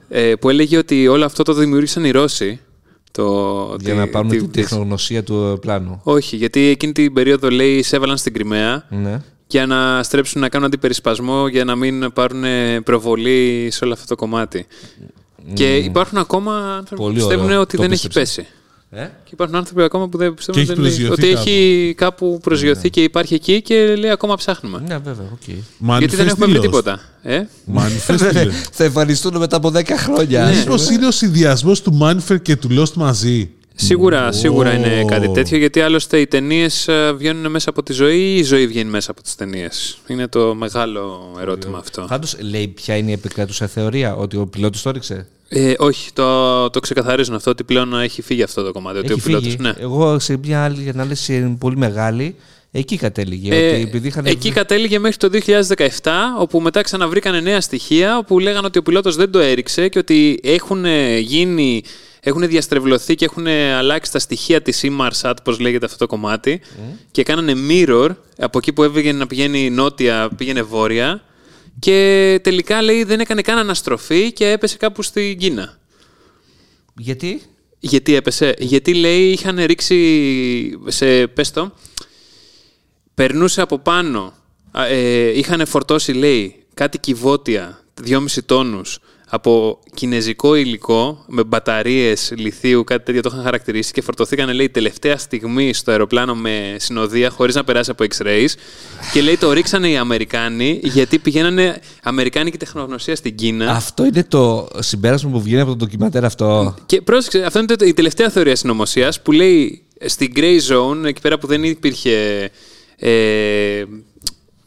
Ε, 0.10 0.36
που 0.36 0.50
έλεγε 0.50 0.78
ότι 0.78 1.08
όλο 1.08 1.26
αυτό 1.26 1.44
το 1.44 1.54
δημιούργησαν 1.54 2.04
οι 2.06 2.12
Ρώσοι. 2.12 2.60
Το, 3.12 3.76
Για 3.80 3.92
τη- 3.94 4.00
να 4.00 4.08
πάρουν 4.08 4.30
τη- 4.30 4.38
την 4.38 4.52
τη- 4.52 4.62
τεχνογνωσία 4.62 5.24
του 5.24 5.58
πλάνου. 5.62 6.00
Όχι, 6.04 6.36
γιατί 6.36 6.60
εκείνη 6.68 6.92
την 6.92 7.14
περίοδο 7.14 7.50
λέει 7.50 7.76
εισέβαλαν 7.78 8.18
στην 8.18 8.34
Κρυμαία 8.34 8.86
Ναι. 8.90 9.22
για 9.48 9.66
να 9.66 10.04
στρέψουν 10.04 10.42
να 10.42 10.50
κάνουν 10.50 10.68
αντιπερισπασμό 10.68 11.48
για 11.48 11.64
να 11.64 11.76
μην 11.76 12.14
πάρουν 12.14 12.44
προβολή 12.84 13.68
σε 13.72 13.84
όλο 13.84 13.94
αυτό 13.94 14.06
το 14.06 14.16
κομμάτι. 14.16 14.68
Και 15.54 15.78
υπάρχουν 15.78 16.18
ακόμα 16.18 16.54
άνθρωποι 16.76 16.96
που 16.96 17.02
Πολύ 17.02 17.14
πιστεύουν 17.14 17.46
ωραίο. 17.46 17.60
ότι 17.62 17.76
Το 17.76 17.82
δεν 17.82 17.92
έχει 17.92 18.08
πίστεψα. 18.08 18.42
πέσει. 18.42 18.54
Ε; 18.92 19.02
Και 19.24 19.30
υπάρχουν 19.32 19.58
άνθρωποι 19.58 19.84
ακόμα 19.84 20.08
που 20.08 20.18
δεν 20.18 20.34
πιστεύουν 20.34 20.66
Και 20.66 20.72
ότι, 20.72 20.82
έχει 20.82 20.82
δεν 20.82 21.06
έχει, 21.06 21.08
προσγειωθεί 21.08 21.34
ότι 21.34 21.50
έχει 21.50 21.94
κάπου 21.98 22.40
προσγειωθεί 22.42 22.90
και 22.90 23.04
υπάρχει 23.04 23.34
εκεί 23.34 23.62
και 23.62 23.96
λέει 23.96 24.12
ακόμα 24.12 24.36
ψάχνουμε. 24.36 24.84
Ναι, 24.88 24.98
βέβαια, 24.98 25.26
οκ. 25.34 25.98
Γιατί 26.00 26.16
δεν 26.16 26.28
έχουμε 26.28 26.46
βρει 26.46 26.60
τίποτα. 26.60 27.00
Ε; 27.22 27.42
Manifest. 27.76 28.48
Θα 28.72 28.84
εμφανιστούν 28.84 29.38
μετά 29.38 29.58
από 29.58 29.72
10 29.76 29.84
χρόνια. 29.88 30.46
Ναι. 30.46 30.56
Μήπως 30.56 30.90
είναι 30.90 31.08
ο 31.08 31.12
συνδυασμός 31.12 31.82
του 31.82 31.98
Manifest 32.02 32.42
και 32.42 32.56
του 32.56 32.68
Lost 32.80 32.94
μαζί; 32.94 33.50
Σίγουρα, 33.76 34.32
σίγουρα 34.32 34.74
είναι 34.74 35.02
Ω. 35.04 35.06
κάτι 35.06 35.30
τέτοιο, 35.32 35.58
γιατί 35.58 35.82
άλλωστε 35.82 36.20
οι 36.20 36.28
ταινίες 36.28 36.90
βγαίνουν 37.16 37.52
μέσα 37.52 37.70
από 37.70 37.84
τη 37.84 37.94
ζωή 37.94 38.20
ή 38.20 38.38
η 38.38 38.44
ζωή 38.44 38.68
βγαίνει 38.68 38.90
μέσα 38.90 39.12
από 39.12 39.22
τις 39.22 39.36
ταινίες; 39.36 39.98
Είναι 40.08 40.28
το 40.28 40.56
μεγάλο 40.56 41.34
ερώτημα 41.42 41.78
αυτό. 41.78 42.06
Πάντως 42.10 42.36
λέει 42.40 42.68
ποια 42.68 42.96
είναι 42.96 43.10
η 43.10 43.14
επικρατούσα 43.14 43.68
θεωρία, 43.68 44.16
ότι 44.16 44.38
ο 44.38 44.48
πιλότος 44.48 44.82
το 44.82 44.90
έριξε; 44.90 45.28
Ε, 45.52 45.74
όχι, 45.78 46.14
το, 46.14 46.70
το 46.70 46.80
ξεκαθαρίζουν 46.80 47.36
αυτό 47.36 47.52
ότι 47.52 47.64
πλέον 47.64 48.00
έχει 48.02 48.22
φύγει 48.22 48.44
αυτό 48.44 48.64
το 48.64 48.72
κομμάτι. 48.72 48.98
ότι 48.98 49.08
Έχει 49.08 49.20
ο 49.20 49.24
πιλότος, 49.24 49.48
φύγει. 49.48 49.62
ναι. 49.62 49.74
Εγώ 49.80 50.20
σε 50.20 50.38
μια 50.38 50.64
άλλη 50.64 50.90
ανάλυση 50.90 51.56
πολύ 51.60 51.78
μεγάλη, 51.78 52.36
εκεί 52.72 52.98
κατέληγε. 52.98 53.56
Ε, 53.56 53.74
ότι 53.74 53.82
επειδή 53.82 54.08
είχαν 54.08 54.26
εκεί 54.26 54.52
κατέληγε 54.52 55.00
μέχρι 55.00 55.18
το 55.18 55.30
2017, 56.02 56.12
όπου 56.40 56.60
μετά 56.60 56.82
ξαναβρήκανε 56.82 57.40
νέα 57.40 57.62
στοιχεία, 57.62 58.18
όπου 58.18 58.40
λέγανε 58.40 58.66
ότι 58.68 58.78
ο 58.80 58.82
πιλότος 58.82 59.16
δεν 59.16 59.32
το 59.32 59.40
έριξε 59.40 59.88
και 59.88 60.00
ότι 60.00 60.40
έχουν 60.44 60.86
γίνει, 61.20 61.84
έχουν 62.20 62.48
διαστρεβλωθεί 62.48 63.16
και 63.16 63.26
έχουν 63.26 63.48
αλλάξει 63.78 64.12
τα 64.12 64.20
στοιχεία 64.20 64.62
της 64.62 64.84
Inmarsat, 64.84 65.34
πώς 65.44 65.60
λέγεται 65.60 65.86
αυτό 65.86 65.98
το 65.98 66.08
κομμάτι, 66.08 66.62
και 67.12 67.24
κάνανε 67.24 67.54
mirror, 67.70 68.10
από 68.38 68.58
εκεί 68.58 68.74
που 68.74 68.84
έβγαινε 68.84 69.18
να 69.18 69.28
πηγαίνει 69.28 69.70
νότια, 69.70 70.30
πήγαινε 70.38 70.62
βόρεια, 70.62 71.22
και 71.80 72.40
τελικά 72.44 72.82
λέει 72.82 73.04
δεν 73.04 73.20
έκανε 73.20 73.42
καν 73.42 73.58
αναστροφή 73.58 74.32
και 74.34 74.50
έπεσε 74.52 74.78
κάπου 74.78 75.02
στην 75.02 75.38
Κίνα. 75.38 75.78
Γιατί; 76.96 77.42
Γιατί 77.80 78.16
έπεσε; 78.16 78.56
Γιατί 78.58 78.94
λέει 78.94 79.32
είχαν 79.32 79.66
ρίξει 79.66 80.80
σε 80.88 81.28
πες 81.28 81.52
το, 81.52 81.74
περνούσε 83.14 83.62
από 83.62 83.80
πάνω. 83.80 84.34
α, 84.72 84.86
Ε, 84.86 85.38
είχαν 85.38 85.66
φορτώσει 85.66 86.12
λέει 86.14 86.64
κάτι 86.74 86.98
κυβότια 86.98 87.84
2,5 88.08 88.44
τόνους 88.46 89.00
από 89.32 89.80
κινέζικο 89.94 90.56
υλικό 90.56 91.24
με 91.28 91.44
μπαταρίες 91.44 92.34
λιθίου, 92.38 92.84
κάτι 92.84 93.04
τέτοιο 93.04 93.22
το 93.22 93.30
είχαν 93.32 93.44
χαρακτηρίσει 93.44 93.92
και 93.92 94.02
φορτωθήκαν 94.02 94.54
λέει 94.54 94.70
τελευταία 94.70 95.18
στιγμή 95.18 95.74
στο 95.74 95.92
αεροπλάνο 95.92 96.36
με 96.36 96.76
συνοδεία 96.80 97.30
χωρίς 97.30 97.56
να 97.56 97.64
περάσει 97.64 97.92
από 97.92 98.06
X-rays 98.16 98.48
και 99.14 99.22
λέει 99.22 99.38
το 99.38 99.52
ρίξανε 99.52 99.90
οι 99.90 99.98
Αμερικάνοι 99.98 100.80
γιατί 100.84 101.20
πηγαίνανε 101.20 101.80
Αμερικάνικη 102.04 102.58
τεχνογνωσία 102.58 103.16
στην 103.16 103.36
Κίνα 103.36 103.72
Αυτό 103.72 104.06
είναι 104.06 104.24
το 104.24 104.68
συμπέρασμα 104.80 105.32
που 105.32 105.42
βγαίνει 105.42 105.62
από 105.62 105.70
το 105.70 105.76
ντοκιματέρ 105.76 106.26
αυτό. 106.26 106.76
και 106.86 107.02
πρόσεξε, 107.02 107.44
αυτό 107.44 107.60
είναι 107.60 107.76
το- 107.76 107.86
η 107.86 107.94
τελευταία 107.94 108.30
θεωρία 108.30 108.56
συνωμοσίας 108.56 109.22
που 109.22 109.32
λέει 109.32 109.84
στην 110.06 110.32
grey 110.36 110.58
zone, 110.70 111.04
εκεί 111.06 111.22
πέρα 111.22 111.38
που 111.40 111.48
δεν 111.48 111.64
υπήρχε 111.64 112.50
ε, 112.96 113.84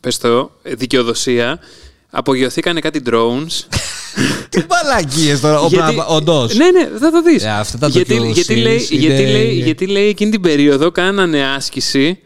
πες 0.01 0.19
το, 0.19 0.51
δικαιοδοσία, 0.63 1.59
απογειωθήκανε 2.11 2.81
κάτι 2.81 3.03
drones. 3.11 3.67
Τι 4.49 4.63
μαλακίες 4.71 5.41
τώρα, 5.41 5.67
Γιατί- 5.69 6.03
όντως. 6.09 6.55
Ναι, 6.55 6.71
ναι, 6.71 6.99
θα 6.99 7.11
το 7.11 7.23
δεις. 7.23 7.45
Ε, 7.45 7.49
αυτά 7.51 7.79
τα 7.79 7.89
γιατί, 7.89 8.19
docu-series 8.21 8.33
γιατί, 8.33 8.55
λέει, 8.57 8.87
είναι- 8.91 9.07
γιατί, 9.07 9.27
λέει, 9.33 9.53
γιατί 9.63 9.87
λέει 9.87 10.09
εκείνη 10.09 10.31
την 10.31 10.41
περίοδο 10.41 10.91
κάνανε 10.91 11.45
άσκηση 11.57 12.19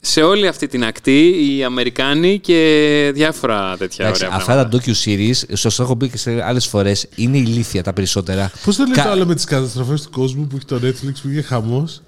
σε 0.00 0.22
όλη 0.22 0.46
αυτή 0.46 0.66
την 0.66 0.84
ακτή 0.84 1.28
οι 1.56 1.64
Αμερικάνοι 1.64 2.38
και 2.38 3.10
διάφορα 3.14 3.76
τέτοια 3.78 4.04
Εντάξει, 4.04 4.24
ωραία 4.24 4.36
αυτά 4.36 4.54
τα 4.56 4.68
πράγματα. 4.68 4.84
docu-series, 4.86 5.52
σας 5.52 5.78
έχω 5.78 5.96
πει 5.96 6.08
και 6.08 6.18
σε 6.18 6.42
άλλες 6.44 6.66
φορές, 6.66 7.06
είναι 7.14 7.36
ηλίθια 7.38 7.82
τα 7.82 7.92
περισσότερα. 7.92 8.50
Πώς 8.64 8.76
το 8.76 8.84
λέει 8.84 8.94
Κα- 8.94 9.02
το 9.02 9.10
άλλο 9.10 9.26
με 9.26 9.34
τις 9.34 9.44
καταστροφές 9.44 10.02
του 10.02 10.10
κόσμου 10.10 10.46
που 10.46 10.56
έχει 10.56 10.64
το 10.64 10.80
Netflix 10.86 11.12
που 11.22 11.28
είχε 11.28 11.42
χαμός; 11.42 12.02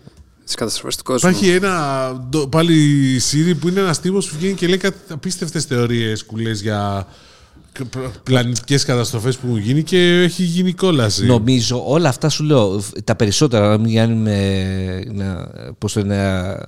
Τις 0.45 0.55
καταστροφές 0.55 0.97
του 0.97 1.03
κόσμου. 1.03 1.29
Υπάρχει 1.31 1.49
ένα 1.51 2.27
ντο- 2.31 2.47
πάλι 2.47 2.75
σύρι 3.19 3.55
που 3.55 3.69
είναι 3.69 3.81
ένας 3.81 4.01
τύπος 4.01 4.29
που 4.29 4.37
βγαίνει 4.39 4.55
και 4.55 4.67
λέει 4.67 4.77
κάτι 4.77 4.97
απίστευτες 5.13 5.65
θεωρίες 5.65 6.25
κουλέ 6.25 6.51
για 6.51 7.07
πλανητικές 8.23 8.85
καταστροφές 8.85 9.37
που 9.37 9.47
έχουν 9.47 9.59
γίνει 9.59 9.83
και 9.83 10.23
έχει 10.23 10.43
γίνει 10.43 10.73
κόλαση. 10.73 11.27
Νομίζω 11.27 11.83
όλα 11.87 12.09
αυτά 12.09 12.29
σου 12.29 12.45
λέω, 12.45 12.83
τα 13.05 13.17
περισσότερα, 13.17 13.69
να 13.69 13.79
μην 13.79 13.95
κάνουμε, 13.95 15.05
να, 15.13 15.49
πώς 15.79 15.93
το 15.93 16.01
λένε, 16.01 16.59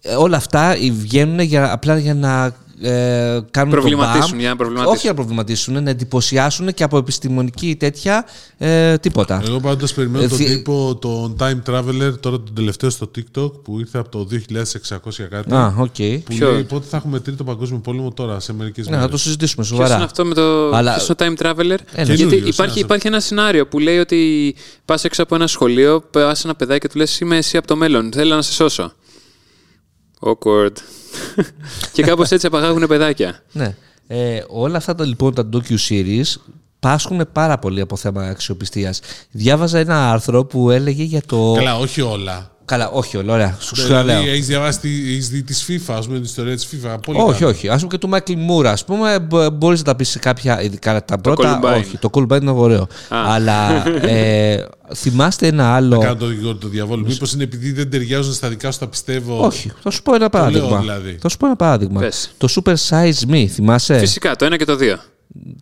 ε, 0.00 0.14
όλα 0.14 0.36
αυτά 0.36 0.76
βγαίνουν 0.92 1.40
για, 1.40 1.72
απλά 1.72 1.98
για 1.98 2.14
να 2.14 2.54
ε, 2.80 3.40
κάνουν 3.50 3.70
Προβληματίσουν, 3.70 4.20
το 4.20 4.28
μπαμ. 4.30 4.38
για 4.40 4.48
να 4.48 4.56
προβληματίσουν. 4.56 4.92
Όχι 4.92 5.00
για 5.02 5.10
να 5.10 5.16
προβληματίσουν, 5.16 5.82
να 5.82 5.90
εντυπωσιάσουν 5.90 6.74
και 6.74 6.82
από 6.82 6.96
επιστημονική 6.98 7.76
τέτοια 7.76 8.24
ε, 8.58 8.98
τίποτα. 8.98 9.42
Εγώ 9.46 9.60
πάντως 9.60 9.92
περιμένω 9.94 10.24
Ε, 10.24 10.28
τον 10.28 10.36
δι- 10.38 10.46
τύπο, 10.46 10.96
τον 11.00 11.36
Time 11.40 11.70
Traveler, 11.70 12.20
τώρα 12.20 12.36
τον 12.36 12.54
τελευταίο 12.54 12.90
στο 12.90 13.10
TikTok 13.16 13.52
που 13.62 13.78
ήρθε 13.80 13.98
από 13.98 14.08
το 14.08 14.26
2600 14.30 15.26
κάτι. 15.30 15.54
Α, 15.54 15.74
οκ. 15.78 15.94
Που 15.96 16.22
Ποιο; 16.24 16.52
λέει 16.52 16.62
πότε 16.64 16.86
θα 16.90 16.96
έχουμε 16.96 17.20
τρίτο 17.20 17.44
παγκόσμιο 17.44 17.78
πόλεμο 17.78 18.10
τώρα, 18.12 18.40
σε 18.40 18.52
μερικές 18.52 18.84
Ναι, 18.84 18.90
μέρες; 18.90 19.04
να 19.06 19.10
το 19.10 19.18
συζητήσουμε 19.18 19.64
Ποιος 19.66 19.76
σοβαρά. 19.76 19.94
είναι 19.94 20.04
αυτό 20.04 20.24
με 20.24 20.34
το, 20.34 20.70
Αλλά- 20.74 20.94
ποιος 20.94 21.08
είναι 21.08 21.16
ο 21.20 21.34
time 21.38 21.42
traveler; 21.46 21.78
Ένα. 21.92 22.04
Γιατί 22.04 22.16
Καινούριος, 22.16 22.48
υπάρχει, 22.48 22.58
ένας. 22.72 22.76
υπάρχει 22.76 23.06
ένα 23.06 23.20
σενάριο 23.20 23.66
που 23.66 23.78
λέει 23.78 23.98
ότι 23.98 24.54
πας 24.84 25.04
έξω 25.04 25.22
από 25.22 25.34
ένα 25.34 25.46
σχολείο, 25.46 26.04
πας 26.10 26.44
ένα 26.44 26.54
παιδάκι 26.54 26.80
και 26.80 26.88
του 26.88 26.98
λες: 26.98 27.20
Είμαι 27.20 27.36
εσύ 27.36 27.56
από 27.56 27.66
το 27.66 27.76
μέλλον. 27.76 28.10
Θέλω 28.14 28.34
να 28.34 28.42
σε 28.42 28.52
σώσω. 28.52 28.92
Awkward. 30.24 30.72
και 31.92 32.02
κάπως 32.02 32.30
έτσι 32.30 32.46
απαγάγουν 32.46 32.86
παιδάκια. 32.86 33.42
Ναι. 33.52 33.74
Ε, 34.06 34.44
όλα 34.48 34.76
αυτά 34.76 34.94
τα 34.94 35.04
λοιπόν 35.04 35.34
τα 35.34 35.48
docu-series 35.52 36.34
πάσχουν 36.80 37.28
πάρα 37.32 37.58
πολύ 37.58 37.80
από 37.80 37.96
θέμα 37.96 38.22
αξιοπιστίας. 38.22 39.00
Διάβαζα 39.30 39.78
ένα 39.78 40.10
άρθρο 40.10 40.44
που 40.44 40.70
έλεγε 40.70 41.02
για 41.02 41.22
το... 41.26 41.52
Καλά, 41.56 41.78
όχι 41.78 42.00
όλα. 42.00 42.53
Καλά, 42.66 42.88
όχι 42.90 43.16
όλα, 43.16 43.32
ωραία. 43.32 43.56
Σου 43.60 43.72
ξαναλέω. 43.74 44.04
Δηλαδή, 44.18 44.30
έχεις 44.34 44.46
διαβάσει, 44.46 44.80
τη- 44.80 45.10
έχεις 45.12 45.28
δει 45.28 45.42
τη 45.42 45.54
FIFA, 45.68 45.94
ας 45.96 46.04
πούμε, 46.04 46.16
την 46.16 46.24
ιστορία 46.24 46.54
της 46.54 46.66
FIFA. 46.72 46.96
Πολύ 47.06 47.18
Όχι, 47.20 47.38
καλά. 47.38 47.50
όχι. 47.50 47.68
Α 47.68 47.74
πούμε 47.76 47.86
και 47.88 47.98
του 47.98 48.08
Μάικλ 48.08 48.32
Μούρα. 48.36 48.70
Α 48.70 48.76
πούμε, 48.86 49.26
μπορείς 49.52 49.78
να 49.78 49.84
τα 49.84 49.96
πεις 49.96 50.08
σε 50.08 50.18
κάποια. 50.18 50.62
Ειδικά 50.62 51.04
τα 51.04 51.18
πρώτα. 51.18 51.60
Columbine. 51.62 51.76
όχι, 51.78 51.98
το 51.98 52.10
Columbine 52.12 52.40
είναι 52.40 52.50
ωραίο. 52.50 52.86
Αλλά 53.08 53.88
ε, 54.08 54.64
θυμάστε 54.94 55.46
ένα 55.46 55.74
άλλο. 55.74 55.98
Κάνω 55.98 56.16
το 56.16 56.26
δικηγόρο 56.26 56.54
του 56.56 56.68
διαβόλου. 56.68 57.06
Μήπως 57.06 57.32
είναι 57.32 57.42
επειδή 57.42 57.72
δεν 57.72 57.90
ταιριάζουν 57.90 58.32
στα 58.32 58.48
δικά 58.48 58.70
σου 58.72 58.78
τα 58.78 58.86
πιστεύω. 58.88 59.44
Όχι, 59.44 59.72
θα 59.82 59.90
σου 59.90 60.02
πω 60.02 60.14
ένα 60.14 60.28
παράδειγμα. 60.30 60.78
δηλαδή. 60.80 61.18
Θα 61.20 61.28
σου 61.28 61.36
πω 61.36 61.46
ένα 61.46 61.56
παράδειγμα. 61.56 62.00
Πες. 62.00 62.30
Το 62.38 62.48
Super 62.64 62.74
Size 62.88 63.30
Me, 63.30 63.46
θυμάσαι; 63.46 63.98
Φυσικά, 63.98 64.36
το 64.36 64.44
ένα 64.44 64.56
και 64.56 64.64
το 64.64 64.76
δύο. 64.76 64.98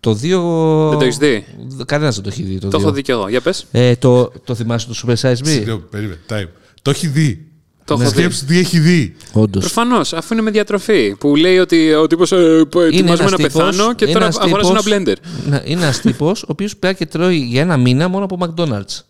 Το 0.01 0.11
2. 0.11 0.89
Δεν 0.91 0.99
το 0.99 1.05
έχεις 1.05 1.17
δει; 1.17 1.45
Κανένας 1.87 2.15
δεν 2.15 2.25
το 2.25 2.31
έχει 2.33 2.43
δει. 2.43 2.59
Το, 2.59 2.69
Το 2.69 2.77
δύο. 2.79 2.87
έχω 2.87 2.95
δει 2.97 3.03
κι 3.03 3.11
εγώ. 3.11 3.29
Για 3.29 3.41
πες. 3.41 3.67
Ε, 3.71 3.97
το, 3.97 4.33
το 4.45 4.55
θυμάσαι 4.55 4.87
το 4.87 4.95
Super 5.07 5.15
Size 5.29 5.33
Me; 5.33 5.47
Συγγνώμη, 5.47 5.83
περίμενε. 5.91 6.19
Time. 6.29 6.47
Το 6.83 6.91
έχει 6.91 7.07
δει. 7.07 7.47
Το 7.85 7.95
έχω 7.95 8.03
δει. 8.03 8.09
Σκέψου 8.09 8.45
τι 8.45 8.59
έχει 8.59 8.79
δει. 8.79 9.17
Όντως. 9.33 9.63
Προφανώς, 9.63 10.13
αφού 10.13 10.33
είναι 10.33 10.43
με 10.43 10.51
διατροφή. 10.51 11.17
Που 11.19 11.37
λέει 11.37 11.59
ότι 11.59 11.95
ο 11.95 12.07
τύπος 12.07 12.33
ετοιμάζομαι 12.33 13.31
να 13.31 13.37
πεθάνω 13.37 13.95
και 13.95 14.07
τώρα 14.07 14.29
αγοράζω 14.39 14.71
ένα 14.71 14.83
blender. 14.85 15.17
Ναι, 15.47 15.63
είναι 15.65 15.83
ένας 15.83 16.01
τύπος 16.01 16.43
ο 16.43 16.47
οποίος 16.49 16.77
πάει 16.77 16.95
και 16.95 17.07
τρώει 17.07 17.37
για 17.37 17.61
ένα 17.61 17.77
μήνα 17.77 18.09
μόνο 18.09 18.25
από 18.25 18.39
McDonald's. 18.41 19.01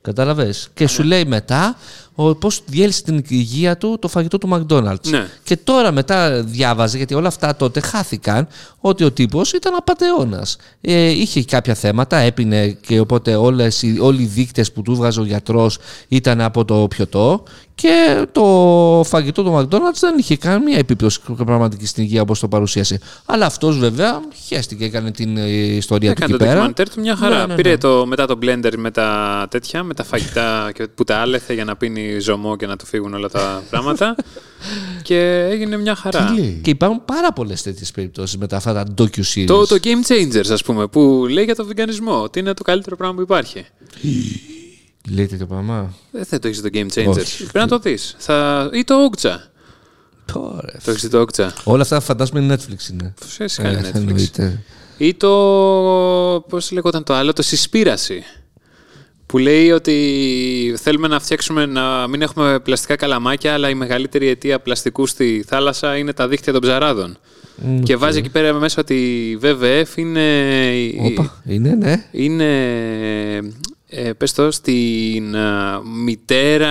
Κατάλαβες; 0.00 0.68
Και 0.74 0.86
σου 0.86 1.02
λέει 1.02 1.24
μετά 1.24 1.78
πώς 2.38 2.62
διέλυσε 2.66 3.02
την 3.02 3.24
υγεία 3.28 3.76
του 3.76 3.98
το 4.00 4.08
φαγητό 4.08 4.38
του 4.38 4.48
McDonald's. 4.52 5.08
Ναι. 5.10 5.26
Και 5.44 5.56
τώρα 5.56 5.92
μετά 5.92 6.42
διάβαζε, 6.42 6.96
γιατί 6.96 7.14
όλα 7.14 7.28
αυτά 7.28 7.56
τότε 7.56 7.80
χάθηκαν, 7.80 8.48
ότι 8.80 9.04
ο 9.04 9.10
τύπος 9.12 9.52
ήταν 9.52 9.74
απαταιώνα. 9.74 10.46
Ε, 10.80 11.08
είχε 11.10 11.44
κάποια 11.44 11.74
θέματα, 11.74 12.16
έπινε 12.16 12.68
και 12.68 13.00
οπότε 13.00 13.34
όλες, 13.36 13.82
οι- 13.82 13.98
όλοι 14.00 14.22
οι 14.22 14.26
δείκτες 14.26 14.72
που 14.72 14.82
του 14.82 14.94
βγάζε 14.94 15.20
ο 15.20 15.24
γιατρός 15.24 15.78
ήταν 16.08 16.40
από 16.40 16.64
το 16.64 16.86
πιωτό. 16.88 17.42
και 17.74 18.26
το 18.32 18.42
φαγητό 19.06 19.42
του 19.42 19.52
McDonald's 19.58 19.98
δεν 20.00 20.18
είχε 20.18 20.36
καμία 20.36 20.78
επίπτωση 20.78 21.20
πραγματική 21.46 21.86
στην 21.86 22.02
υγεία 22.02 22.22
όπως 22.22 22.40
το 22.40 22.48
παρουσίασε. 22.48 23.00
Αλλά 23.26 23.46
αυτός 23.46 23.78
βέβαια 23.78 24.20
χαίστηκε, 24.46 24.84
έκανε 24.84 25.10
την 25.10 25.36
ε, 25.36 25.48
ιστορία 25.52 26.14
του 26.14 26.22
Έκανε 26.22 26.24
εκεί 26.24 26.32
το 26.32 26.38
πέρα. 26.38 26.52
ντοκιμαντέρ 26.54 26.88
του 26.90 27.00
μια 27.00 27.16
χαρά. 27.16 27.38
Ναι, 27.40 27.46
ναι, 27.46 27.54
Πήρε 27.54 27.70
ναι. 27.70 27.78
το, 27.78 28.06
μετά 28.06 28.26
το 28.26 28.38
blender 28.42 28.72
με 28.76 28.90
τα 28.90 29.46
τέτοια, 29.50 29.82
με 29.82 29.94
τα 29.94 30.04
φαγητά 30.04 30.70
και 30.74 30.86
που 30.94 31.04
τα 31.04 31.16
άλεθε 31.16 31.54
για 31.54 31.64
να 31.64 31.76
πίνει 31.76 32.01
ζωμό 32.20 32.56
και 32.56 32.66
να 32.66 32.76
του 32.76 32.86
φύγουν 32.86 33.14
όλα 33.14 33.28
τα 33.28 33.62
πράγματα. 33.70 34.14
και 35.02 35.46
έγινε 35.50 35.76
μια 35.76 35.94
χαρά. 35.94 36.24
Τι 36.24 36.40
λέει; 36.40 36.60
Και 36.62 36.70
υπάρχουν 36.70 37.04
πάρα 37.04 37.32
πολλές 37.32 37.62
τέτοιες 37.62 37.90
περιπτώσεις 37.90 38.36
με 38.36 38.46
τα 38.46 38.56
αυτά 38.56 38.72
τα 38.72 38.84
docu-series. 38.98 39.44
Το, 39.46 39.66
το 39.66 39.78
Game 39.82 40.06
Changers, 40.12 40.50
ας 40.50 40.62
πούμε, 40.62 40.86
που 40.86 41.26
λέει 41.30 41.44
για 41.44 41.54
το 41.54 41.64
βεγγανισμό, 41.64 42.22
ότι 42.22 42.38
είναι 42.38 42.54
το 42.54 42.62
καλύτερο 42.62 42.96
πράγμα 42.96 43.14
που 43.14 43.20
υπάρχει. 43.22 43.66
Λέει 45.14 45.26
τέτοιο 45.26 45.46
πράγμα; 45.46 45.94
Δεν 46.10 46.24
θα 46.24 46.38
το 46.38 46.48
έχεις 46.48 46.60
το 46.60 46.68
Game 46.72 46.86
Changers. 46.94 47.06
Όχι. 47.18 47.36
Πρέπει 47.42 47.58
να 47.58 47.68
το 47.68 47.78
δεις. 47.78 48.14
Θα... 48.18 48.70
Ή 48.72 48.84
το 48.84 48.94
Okja. 49.10 49.36
Τώρα. 50.32 50.72
Το 50.84 50.90
έχεις 50.90 51.02
δει 51.02 51.08
το 51.08 51.24
Okja. 51.32 51.48
Όλα 51.64 51.82
αυτά 51.82 52.00
φαντάζομαι 52.00 52.40
είναι 52.40 52.54
Netflix 52.54 52.90
είναι. 52.92 53.14
Φυσικά 53.26 53.70
είναι 53.70 53.78
Ε, 53.78 53.90
Netflix. 53.90 53.94
εννοείται. 53.94 54.62
Ή 54.96 55.14
το. 55.14 55.28
Πώς 56.48 56.70
λέγονταν 56.70 57.02
το 57.04 57.14
άλλο, 57.14 57.32
το 57.32 57.42
Συσπήραση. 57.42 58.22
Που 59.32 59.38
λέει 59.38 59.70
ότι 59.70 60.74
θέλουμε 60.80 61.08
να 61.08 61.20
φτιάξουμε 61.20 61.66
να 61.66 62.08
μην 62.08 62.22
έχουμε 62.22 62.58
πλαστικά 62.62 62.96
καλαμάκια, 62.96 63.52
αλλά 63.52 63.68
η 63.68 63.74
μεγαλύτερη 63.74 64.28
αιτία 64.28 64.60
πλαστικού 64.60 65.06
στη 65.06 65.44
θάλασσα 65.46 65.96
είναι 65.96 66.12
τα 66.12 66.28
δίχτυα 66.28 66.52
των 66.52 66.60
ψαράδων. 66.60 67.16
Και 67.82 67.96
βάζει 67.96 68.18
εκεί 68.18 68.30
πέρα 68.30 68.52
μέσα 68.52 68.80
ότι 68.80 68.94
η 69.30 69.38
WWF 69.42 69.96
είναι. 69.96 70.20
Όπα, 71.02 71.42
είναι, 71.44 71.74
ναι. 71.74 72.04
Είναι. 72.10 72.46
Ε, 73.94 74.12
πες 74.12 74.32
το, 74.32 74.50
στην 74.50 75.36
α, 75.36 75.80
μητέρα 76.04 76.70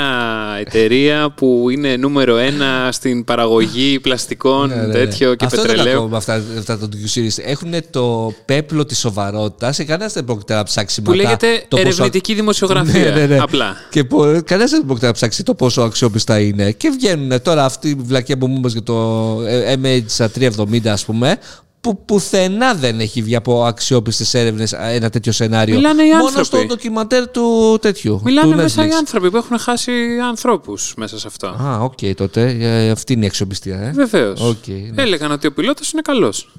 εταιρεία 0.59 1.31
που 1.35 1.69
είναι 1.69 1.95
νούμερο 1.95 2.37
ένα 2.37 2.89
στην 2.91 3.23
παραγωγή 3.23 3.99
πλαστικών 3.99 4.67
Ναι, 4.69 4.75
ναι, 4.75 4.81
ναι. 4.85 4.93
τέτοιο 4.93 5.35
και 5.35 5.45
Αυτό 5.45 5.61
δεν 5.61 5.69
πετρελαίου. 5.71 5.97
ακούω 5.97 6.09
με 6.09 6.17
αυτά, 6.17 6.43
αυτά 6.57 6.77
το 6.77 6.89
docu-series. 6.91 7.43
Έχουν 7.45 7.73
το 7.89 8.33
πέπλο 8.45 8.85
της 8.85 8.99
σοβαρότητας; 8.99 9.77
Και 9.77 9.83
κανένας 9.83 10.13
δεν 10.13 10.25
πρόκειται 10.25 10.53
να 10.53 10.63
ψάξει 10.63 11.01
Που 11.01 11.11
μετά 11.11 11.23
λέγεται 11.23 11.47
το 11.67 11.75
πόσο- 11.77 11.81
ερευνητική 11.81 12.33
δημοσιογραφία. 12.33 13.03
Ναι, 13.03 13.19
ναι, 13.19 13.25
ναι. 13.25 13.37
Απλά. 13.39 13.75
Και 13.89 14.03
κανένας 14.45 14.71
δεν 14.71 14.85
πρόκειται 14.85 15.05
να 15.05 15.11
ψάξει 15.13 15.43
το 15.43 15.53
πόσο 15.55 15.81
αξιόπιστα 15.81 16.39
είναι. 16.39 16.71
Και 16.71 16.89
βγαίνουν 16.89 17.41
τώρα 17.41 17.65
αυτή 17.65 17.89
η 17.89 17.95
βλακία 18.03 18.37
που 18.37 18.47
μου 18.47 18.55
είπες 18.57 18.71
για 18.71 18.83
το 18.83 19.37
ε, 19.47 19.75
MH370, 19.83 20.87
ας 20.87 21.05
πούμε, 21.05 21.37
που 21.81 22.05
πουθενά 22.05 22.73
δεν 22.73 22.99
έχει 22.99 23.21
βγει 23.21 23.35
από 23.35 23.63
αξιόπιστες 23.65 24.33
έρευνες 24.33 24.73
ένα 24.73 25.09
τέτοιο 25.09 25.31
σενάριο. 25.31 25.75
Μιλάνε 25.75 26.03
οι 26.03 26.09
Μόνο 26.09 26.23
άνθρωποι. 26.23 26.45
στο 26.45 26.65
ντοκιμαντέρ 26.65 27.27
του 27.27 27.77
τέτοιου. 27.81 28.21
Μιλάνε 28.23 28.51
του 28.51 28.55
μέσα 28.61 28.83
Netflix. 28.83 28.89
οι 28.89 28.93
άνθρωποι 28.93 29.31
που 29.31 29.37
έχουν 29.37 29.59
χάσει 29.59 29.91
ανθρώπους 30.29 30.93
μέσα 30.97 31.19
σε 31.19 31.27
αυτό. 31.27 31.47
Α, 31.47 31.79
οκ, 31.81 31.97
τότε. 32.15 32.57
Ε, 32.59 32.89
αυτή 32.89 33.13
είναι 33.13 33.23
η 33.23 33.27
αξιοπιστία, 33.27 33.79
ε. 33.79 33.91
Βεβαίως. 33.91 34.41
Οκ, 34.41 34.67
ναι. 34.67 35.01
Έλεγαν 35.01 35.31
ότι 35.31 35.47
ο 35.47 35.53
πιλότος 35.53 35.91
είναι 35.91 36.01
καλός. 36.01 36.51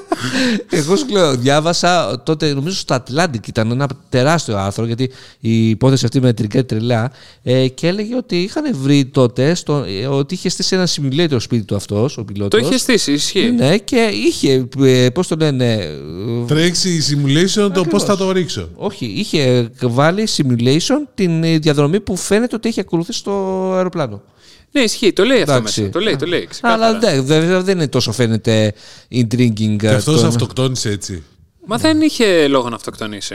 Εγώ 0.70 0.96
σου 0.96 1.06
λέω, 1.10 1.36
διάβασα 1.36 2.22
τότε, 2.22 2.54
νομίζω 2.54 2.76
στο 2.76 2.94
Atlantic 2.94 3.48
ήταν 3.48 3.70
ένα 3.70 3.88
τεράστιο 4.08 4.56
άρθρο, 4.56 4.86
γιατί 4.86 5.10
η 5.40 5.68
υπόθεση 5.68 6.04
αυτή 6.04 6.20
με 6.20 6.32
τριγκάρει 6.32 6.62
τρελά, 6.62 7.12
ε, 7.42 7.68
και 7.68 7.86
έλεγε 7.86 8.16
ότι 8.16 8.36
είχαν 8.36 8.76
βρει 8.80 9.04
τότε 9.04 9.54
στο, 9.54 9.84
ε, 10.02 10.06
ότι 10.06 10.34
είχε 10.34 10.48
στήσει 10.48 10.74
ένα 10.74 10.88
simulator 10.88 11.36
σπίτι 11.40 11.64
του 11.64 11.76
αυτός, 11.76 12.18
ο 12.18 12.24
πιλότος. 12.24 12.48
Το 12.48 12.66
είχε 12.66 12.76
στήσει, 12.78 13.12
ισχύει. 13.12 13.50
Ναι, 13.50 13.78
και 13.78 14.10
είχε, 14.12 14.51
ε, 14.82 15.10
πώς 15.10 15.28
το 15.28 15.36
λένε, 15.36 15.72
ε, 15.74 15.88
Τρέξει 16.46 16.88
η 16.90 17.00
simulation 17.10 17.70
το 17.74 17.84
πώς 17.84 18.04
θα 18.04 18.16
το 18.16 18.30
ρίξω. 18.32 18.68
όχι, 18.74 19.06
είχε 19.06 19.70
βάλει 19.82 20.28
simulation 20.36 20.98
την 21.14 21.44
ε, 21.44 21.58
διαδρομή 21.58 22.00
που 22.00 22.16
φαίνεται 22.16 22.54
ότι 22.56 22.68
έχει 22.68 22.80
ακολουθήσει 22.80 23.18
στο 23.18 23.32
αεροπλάνο. 23.74 24.22
Ναι, 24.70 24.80
ισχύει. 24.80 25.12
Το 25.12 25.24
λέει 25.24 25.40
αυτό 25.40 25.52
Εντάξει. 25.52 25.80
μέσα. 25.80 25.92
Το 25.92 26.00
λέει, 26.00 26.16
το 26.16 26.26
λέει. 26.26 26.46
ξεκάθαρα. 26.46 26.86
Αλλά 26.86 26.98
ναι, 26.98 27.20
βέβαια 27.20 27.62
δεν 27.62 27.76
είναι 27.76 27.88
τόσο 27.88 28.12
φαίνεται 28.12 28.74
intriguing. 29.12 29.76
Και 29.78 29.86
ε, 29.86 29.94
αυτό 29.94 30.16
το- 30.20 30.26
αυτοκτόνησε 30.26 30.90
έτσι. 30.90 31.22
Μα 31.66 31.76
δεν 31.76 32.00
είχε 32.00 32.48
λόγο 32.48 32.68
να 32.68 32.74
αυτοκτονήσει. 32.74 33.34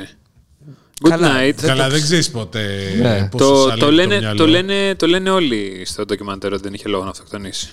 Good 1.03 1.09
Καλά, 1.09 1.31
night. 1.41 1.53
Καλά, 1.61 1.89
δεν 1.89 2.01
ξέρεις 2.01 2.29
ποτέ 2.31 2.65
Ναι. 3.01 3.27
πόσο 3.31 3.45
Το, 3.45 3.55
σαλεύει 3.59 3.79
το, 3.79 3.91
λένε, 3.91 4.17
μυαλό. 4.19 4.37
το, 4.37 4.47
λένε, 4.47 4.95
το 4.95 5.07
λένε 5.07 5.29
όλοι 5.29 5.81
στο 5.85 6.05
ντοκιμαντέρ 6.05 6.53
ότι 6.53 6.61
δεν 6.63 6.73
είχε 6.73 6.89
λόγο 6.89 7.03
να 7.03 7.09
αυτοκτονήσει. 7.09 7.69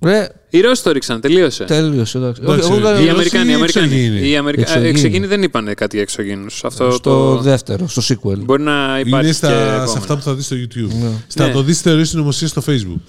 Ρε, 0.00 0.28
Οι 0.50 0.60
Ρώσοι 0.60 0.82
το 0.82 0.92
ρίξαν, 0.92 1.20
τελείωσε. 1.20 1.64
τέλειωσε. 1.64 2.18
εντάξει. 2.18 2.42
Εντάξει, 2.44 2.68
Εγώ- 2.72 2.78
εγώ- 2.78 2.88
οι 2.88 2.92
Οι 2.92 2.96
Ρώσοι 2.96 3.10
Αμερικάνοι, 3.10 3.48
οι 3.48 3.52
ή 3.52 3.54
Αμερικάνοι. 3.54 3.86
εξωγήινοι; 3.86 4.28
Οι 4.30 4.36
Αμερικα... 4.36 4.62
Εξωγήινοι. 4.62 4.88
εξωγήινοι 4.88 5.26
δεν 5.26 5.42
είπαν 5.42 5.64
κάτι 5.64 5.88
για 5.96 6.02
εξωγήινους. 6.02 6.64
Αυτό 6.64 6.90
στο 6.90 7.00
το. 7.34 7.36
δεύτερο, 7.40 7.88
στο 7.88 8.02
sequel. 8.08 8.38
Μπορεί 8.44 8.62
να 8.62 8.98
υπάρχει. 8.98 9.08
Είναι 9.10 9.22
και 9.26 9.32
στα, 9.32 9.48
σε 9.48 9.54
επόμενο. 9.62 9.92
αυτά 9.92 10.16
που 10.16 10.22
θα 10.22 10.34
δεις 10.34 10.44
στο 10.44 10.56
YouTube. 10.56 10.92
Ναι. 11.02 11.10
Στα 11.26 11.46
Ναι. 11.46 11.52
το 11.52 11.62
δεις 11.62 11.80
θεωρίε 11.80 12.04
συνωμοσία 12.04 12.48
στο 12.48 12.62
Facebook. 12.66 13.00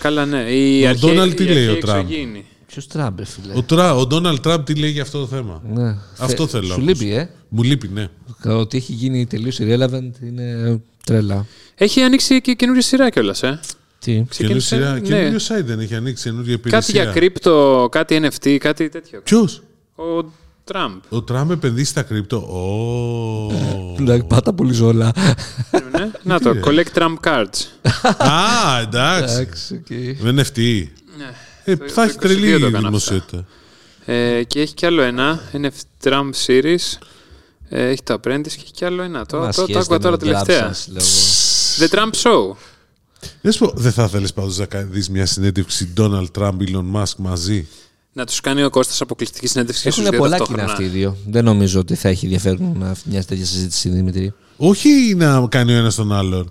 Καλά, 0.00 0.24
ναι. 0.26 0.38
Οι 0.40 0.84
Ο 0.84 0.88
αρχαίοι- 0.88 1.10
Ντόναλντ 1.10 1.32
τι 1.34 1.42
οι 1.42 1.46
λέει 1.46 1.56
ο 1.56 1.70
αρχαίοι 1.70 1.80
Τραμπ; 1.80 1.96
εξωγήινοι. 2.00 2.44
Ποιος 2.66 2.86
τράμπε, 2.86 3.24
φίλε; 3.24 3.52
Ο, 3.56 3.62
Τρα, 3.62 3.94
ο 3.96 4.06
Ντόναλτ 4.06 4.40
Τραμπ 4.42 4.64
τι 4.64 4.74
λέει 4.74 4.90
για 4.90 5.02
αυτό 5.02 5.18
το 5.18 5.26
θέμα; 5.26 5.62
Ναι. 5.74 5.94
Αυτό 6.18 6.42
Θε- 6.46 6.50
θέλω. 6.50 6.66
Σου 6.66 6.72
όμως. 6.76 6.86
λείπει, 6.86 7.14
ε; 7.14 7.28
Μου 7.48 7.62
λείπει, 7.62 7.90
ναι. 7.94 8.08
Ότι 8.44 8.76
έχει 8.76 8.92
γίνει 8.92 9.26
τελείως 9.26 9.58
irrelevant 9.62 10.10
είναι 10.26 10.80
τρέλα. 11.04 11.46
Έχει 11.74 12.00
ανοίξει 12.00 12.40
και 12.40 12.52
καινούργια 12.52 12.82
σειρά 12.84 13.10
κιόλας, 13.10 13.42
ε. 13.42 13.60
Τι; 14.00 14.06
Καινούριο 14.10 14.26
Ξεκίνησε, 14.30 14.66
σειρά- 14.76 14.92
ναι. 14.92 15.00
καινούριο 15.00 15.38
site 15.48 15.64
δεν 15.64 15.78
έχει 15.80 15.94
ανοίξει 15.94 16.24
καινούργια 16.28 16.52
υπηρεσία. 16.52 16.80
Κάτι 16.80 16.92
για 16.92 17.20
κρύπτο, 17.20 17.88
κάτι 17.90 18.20
NFT, 18.22 18.56
κάτι 18.58 18.88
τέτοιο. 18.88 19.20
Ποιος; 19.20 19.62
Ο 19.94 20.04
Τραμπ. 20.64 21.00
Ο 21.08 21.22
Τραμπ 21.22 21.50
επενδύσει 21.50 21.90
στα 21.90 22.02
κρυπτο. 22.02 22.36
Ω. 22.36 23.52
Εντάξει, 24.00 24.26
πάτα 24.26 24.52
πολύ 24.52 24.72
ζώλα. 24.72 25.12
Ναι. 25.92 26.10
Να 26.22 26.40
το, 26.40 26.54
collect 26.64 26.98
Trump 26.98 27.14
cards. 27.24 27.64
Α, 28.18 28.80
εντάξει. 28.82 29.34
Εντάξει, 29.34 29.74
οκ. 29.74 30.22
Με 30.22 30.42
NFT. 30.42 30.84
Ναι. 31.18 31.34
Ε, 31.64 31.76
Το- 31.76 31.88
θα 31.88 31.94
το 31.94 32.00
έχει 32.02 32.16
22 32.16 32.18
τρελή 32.20 32.58
το 32.60 32.66
έκανα 32.66 32.86
δημοσιότητα. 32.88 33.44
Ε, 34.04 34.42
και 34.46 34.60
έχει 34.60 34.74
κι 34.74 34.86
άλλο 34.86 35.02
ένα, 35.02 35.40
NFT 35.52 36.08
Trump 36.08 36.30
Series. 36.46 36.98
Ε, 37.68 37.88
έχει 37.88 38.02
το 38.02 38.14
Apprentice 38.14 38.42
και 38.42 38.60
έχει 38.62 38.72
κι 38.72 38.84
άλλο 38.84 39.02
ένα. 39.02 39.26
Το, 39.26 39.38
Μας 39.38 39.56
το, 39.56 39.66
το 39.66 39.72
σχέστε 39.72 39.94
άκουγα 39.94 39.96
με 39.98 40.04
τώρα 40.04 40.16
τον 40.16 40.28
τραπ 40.28 40.46
τελευταία. 40.46 40.72
σας, 40.74 40.88
λέω 40.88 41.02
εγώ. 41.02 41.86
The 41.86 41.96
Trump 41.96 42.10
Show. 42.22 42.56
Δεν 43.40 43.52
σου 43.52 43.58
πω, 43.58 43.72
δεν 43.76 43.92
θα 43.92 44.08
θέλεις 44.08 44.32
πάντως 44.32 44.58
να 44.58 44.66
δει 44.82 45.04
μια 45.10 45.26
συνέντευξη 45.26 45.88
Donald 45.96 46.26
Trump, 46.38 46.52
Elon 46.52 46.92
Musk 46.94 47.14
μαζί; 47.16 47.66
Να 48.12 48.24
τους 48.26 48.40
κάνει 48.40 48.62
ο 48.62 48.70
Κώστας 48.70 49.00
αποκλειστική 49.00 49.46
συνέντευξη. 49.46 49.88
Έχουν 49.88 49.98
στους 50.00 50.10
δύο 50.10 50.18
πολλά 50.18 50.36
κοινά 50.36 50.46
ταυτόχρονα. 50.46 50.72
αυτοί 50.72 50.84
οι 50.84 51.00
δύο. 51.00 51.16
Δεν 51.26 51.44
νομίζω 51.44 51.80
ότι 51.80 51.94
θα 51.94 52.08
έχει 52.08 52.24
ενδιαφέρον 52.24 52.74
να 52.78 52.94
μια 53.04 53.24
τέτοια 53.24 53.44
συζήτηση, 53.44 53.88
Δημητρή. 53.88 54.32
Όχι 54.56 55.14
να 55.16 55.46
κάνει 55.48 55.72
ο 55.72 55.76
ένας 55.76 55.94
τον 55.94 56.12
άλλον. 56.12 56.50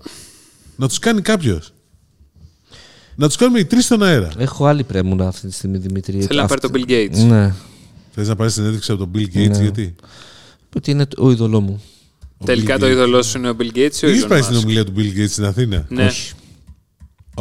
Να 0.76 0.88
τους 0.88 1.00
κάνει 1.00 1.22
κάποιος. 1.22 1.74
Να 3.16 3.28
τους 3.28 3.36
κάνουμε 3.36 3.60
οι 3.60 3.66
τρεις 3.66 3.86
στον 3.86 4.04
αέρα. 4.04 4.32
Έχω 4.38 4.66
άλλη 4.66 4.84
πρέμουνα 4.84 5.28
αυτή 5.28 5.48
τη 5.48 5.54
στιγμή, 5.54 5.78
Δημητρή. 5.78 6.22
Θέλει 6.22 6.40
να 6.40 6.46
πάρει 6.48 6.62
τον 6.62 6.72
Bill 6.74 6.90
Gates. 6.90 7.26
Ναι. 7.28 7.54
Θες 8.12 8.28
να 8.28 8.36
πάρεις 8.36 8.54
συνέντευξη 8.54 8.92
από 8.92 9.00
τον 9.00 9.12
Bill 9.16 9.38
Gates, 9.38 9.50
Ναι. 9.50 9.62
γιατί; 9.62 9.96
Ότι 10.76 10.92
είναι 10.92 11.08
το 11.18 11.32
είδωλό 11.32 11.62
μου. 11.62 11.82
Ο 12.38 12.46
Τελικά 12.46 12.76
Bill 12.76 12.80
το 12.80 12.86
Gates. 12.86 12.90
είδωλό 12.90 13.24
σου 13.24 13.38
είναι 13.38 13.50
ο 13.50 13.56
Bill 13.60 13.78
Gates 13.78 13.96
ή 14.02 14.06
ο 14.06 14.10
Είχε 14.10 14.26
Elon 14.26 14.30
πάει 14.30 14.42
στην 14.42 14.56
Musk. 14.58 14.62
ομιλία 14.64 14.86
του 14.86 14.94
Bill 14.98 15.20
Gates 15.20 15.30
στην 15.30 15.46
Αθήνα; 15.46 15.86
Ναι. 15.90 16.06
Όχι. 16.06 16.34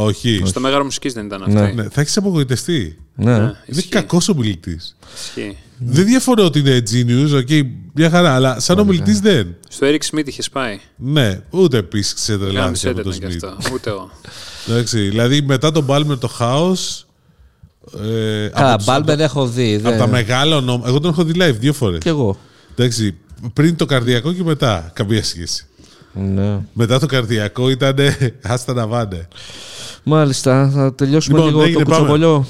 Όχι. 0.05 0.43
Στο 0.45 0.61
μέγαρο 0.61 0.85
μουσικής 0.85 1.13
δεν 1.13 1.27
ήταν 1.27 1.45
Ναι. 1.47 1.61
αυτή. 1.61 1.75
Ναι, 1.75 1.83
θα 1.91 2.01
έχεις 2.01 2.17
απογοητευτεί. 2.17 2.99
Ναι. 3.15 3.31
Ναι, 3.33 3.37
Είναι 3.45 3.55
ισχύει. 3.67 3.89
κακός 3.89 4.29
ομιλητής. 4.29 4.97
Ισχύει. 5.15 5.57
Δεν 5.79 6.05
διαφωνώ 6.05 6.45
ότι 6.45 6.59
είναι 6.59 6.83
genius, 6.91 7.37
οκ, 7.37 7.49
μια 7.95 8.11
χαρά, 8.11 8.35
αλλά 8.35 8.61
σαν 8.61 8.79
ομιλητής 8.79 9.21
δεν. 9.21 9.55
Στο 9.69 9.87
Eric 9.87 10.15
Smith 10.15 10.27
είχες 10.27 10.49
πάει. 10.51 10.79
Ναι, 10.97 11.41
ούτε 11.51 11.77
επίσης 11.77 12.15
ξετρελάθηκε 12.15 12.61
Γάμισε 12.61 12.89
από 12.89 13.03
το 13.03 13.11
ήταν 13.11 13.31
κι 13.31 13.37
Smith. 13.41 13.49
αυτό. 13.59 13.75
Ούτε 13.75 13.91
εγώ. 13.91 14.11
Εντάξει, 14.69 14.99
δηλαδή 15.09 15.43
μετά 15.43 15.71
τον 15.73 15.87
Ballmer 15.89 16.19
το 16.19 16.29
χάος. 16.29 17.07
Ε, 17.95 18.49
Καλά, 18.49 18.69
από, 18.69 18.77
τους- 18.77 18.87
Μπάλμπερ 18.87 19.21
έχω 19.21 19.47
δει. 19.47 19.75
από 19.75 19.89
δεν- 19.89 19.99
τα 19.99 20.07
μεγάλα 20.07 20.57
ονόματα. 20.57 20.89
Εγώ 20.89 21.01
τον 21.01 21.11
έχω 21.11 21.25
δει 21.25 21.33
live 21.37 21.57
δύο 21.59 21.73
φορές. 21.73 21.99
Κι 21.99 22.09
εγώ. 22.09 22.39
Εντάξει, 22.75 23.15
πριν 23.53 23.77
το 23.77 23.87
καρδιακό 23.87 24.33
και 24.33 24.43
μετά. 24.43 24.91
Καμία 24.95 25.25
σχέση. 25.25 25.67
Ναι. 26.13 26.59
Μετά 26.73 26.99
το 26.99 27.07
καρδιακό 27.07 27.71
ήταν 27.71 27.97
άστα 28.43 28.73
να 28.73 28.87
βάνε. 28.87 29.29
Μάλιστα, 30.09 30.71
θα 30.75 30.95
τελειώσουμε 30.95 31.37
Λοιπόν, 31.39 31.51
λίγο 31.53 31.63
έγινε, 31.65 31.83
το 31.83 31.91
πάμε. 31.91 31.97
κουτσομπολιό. 32.07 32.47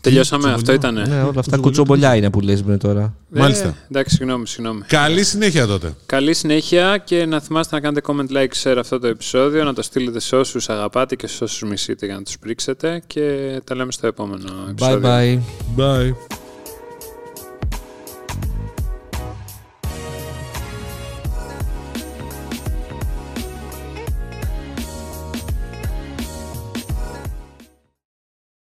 Τελειώσαμε, 0.00 0.52
αυτό 0.52 0.72
ήταν. 0.72 0.94
Ναι, 0.94 1.22
όλα 1.22 1.32
αυτά 1.40 1.56
κουτσομπολιά 1.56 2.16
είναι 2.16 2.30
που 2.30 2.40
λες 2.40 2.62
με 2.62 2.76
τώρα. 2.76 3.14
Μάλιστα. 3.28 3.74
Εντάξει, 3.90 4.16
συγγνώμη, 4.16 4.46
συγγνώμη. 4.46 4.80
Καλή 4.86 5.24
συνέχεια 5.24 5.66
τότε. 5.66 5.94
Καλή 6.06 6.34
συνέχεια 6.34 6.98
και 7.04 7.26
να 7.26 7.40
θυμάστε 7.40 7.74
να 7.74 7.80
κάνετε 7.80 8.00
comment, 8.06 8.36
like, 8.36 8.62
share 8.62 8.76
αυτό 8.78 8.98
το 8.98 9.06
επεισόδιο, 9.06 9.64
να 9.64 9.74
το 9.74 9.82
στείλετε 9.82 10.20
σε 10.20 10.36
όσους 10.36 10.68
αγαπάτε 10.68 11.16
και 11.16 11.26
σε 11.26 11.44
όσους 11.44 11.62
μισείτε 11.68 12.06
για 12.06 12.14
να 12.14 12.22
τους 12.22 12.38
πρίξετε 12.38 13.02
και 13.06 13.60
τα 13.64 13.74
λέμε 13.74 13.92
στο 13.92 14.06
επόμενο 14.06 14.44
Bye 14.66 14.70
επεισόδιο. 14.70 15.42
bye. 15.76 15.80
Bye. 15.80 16.40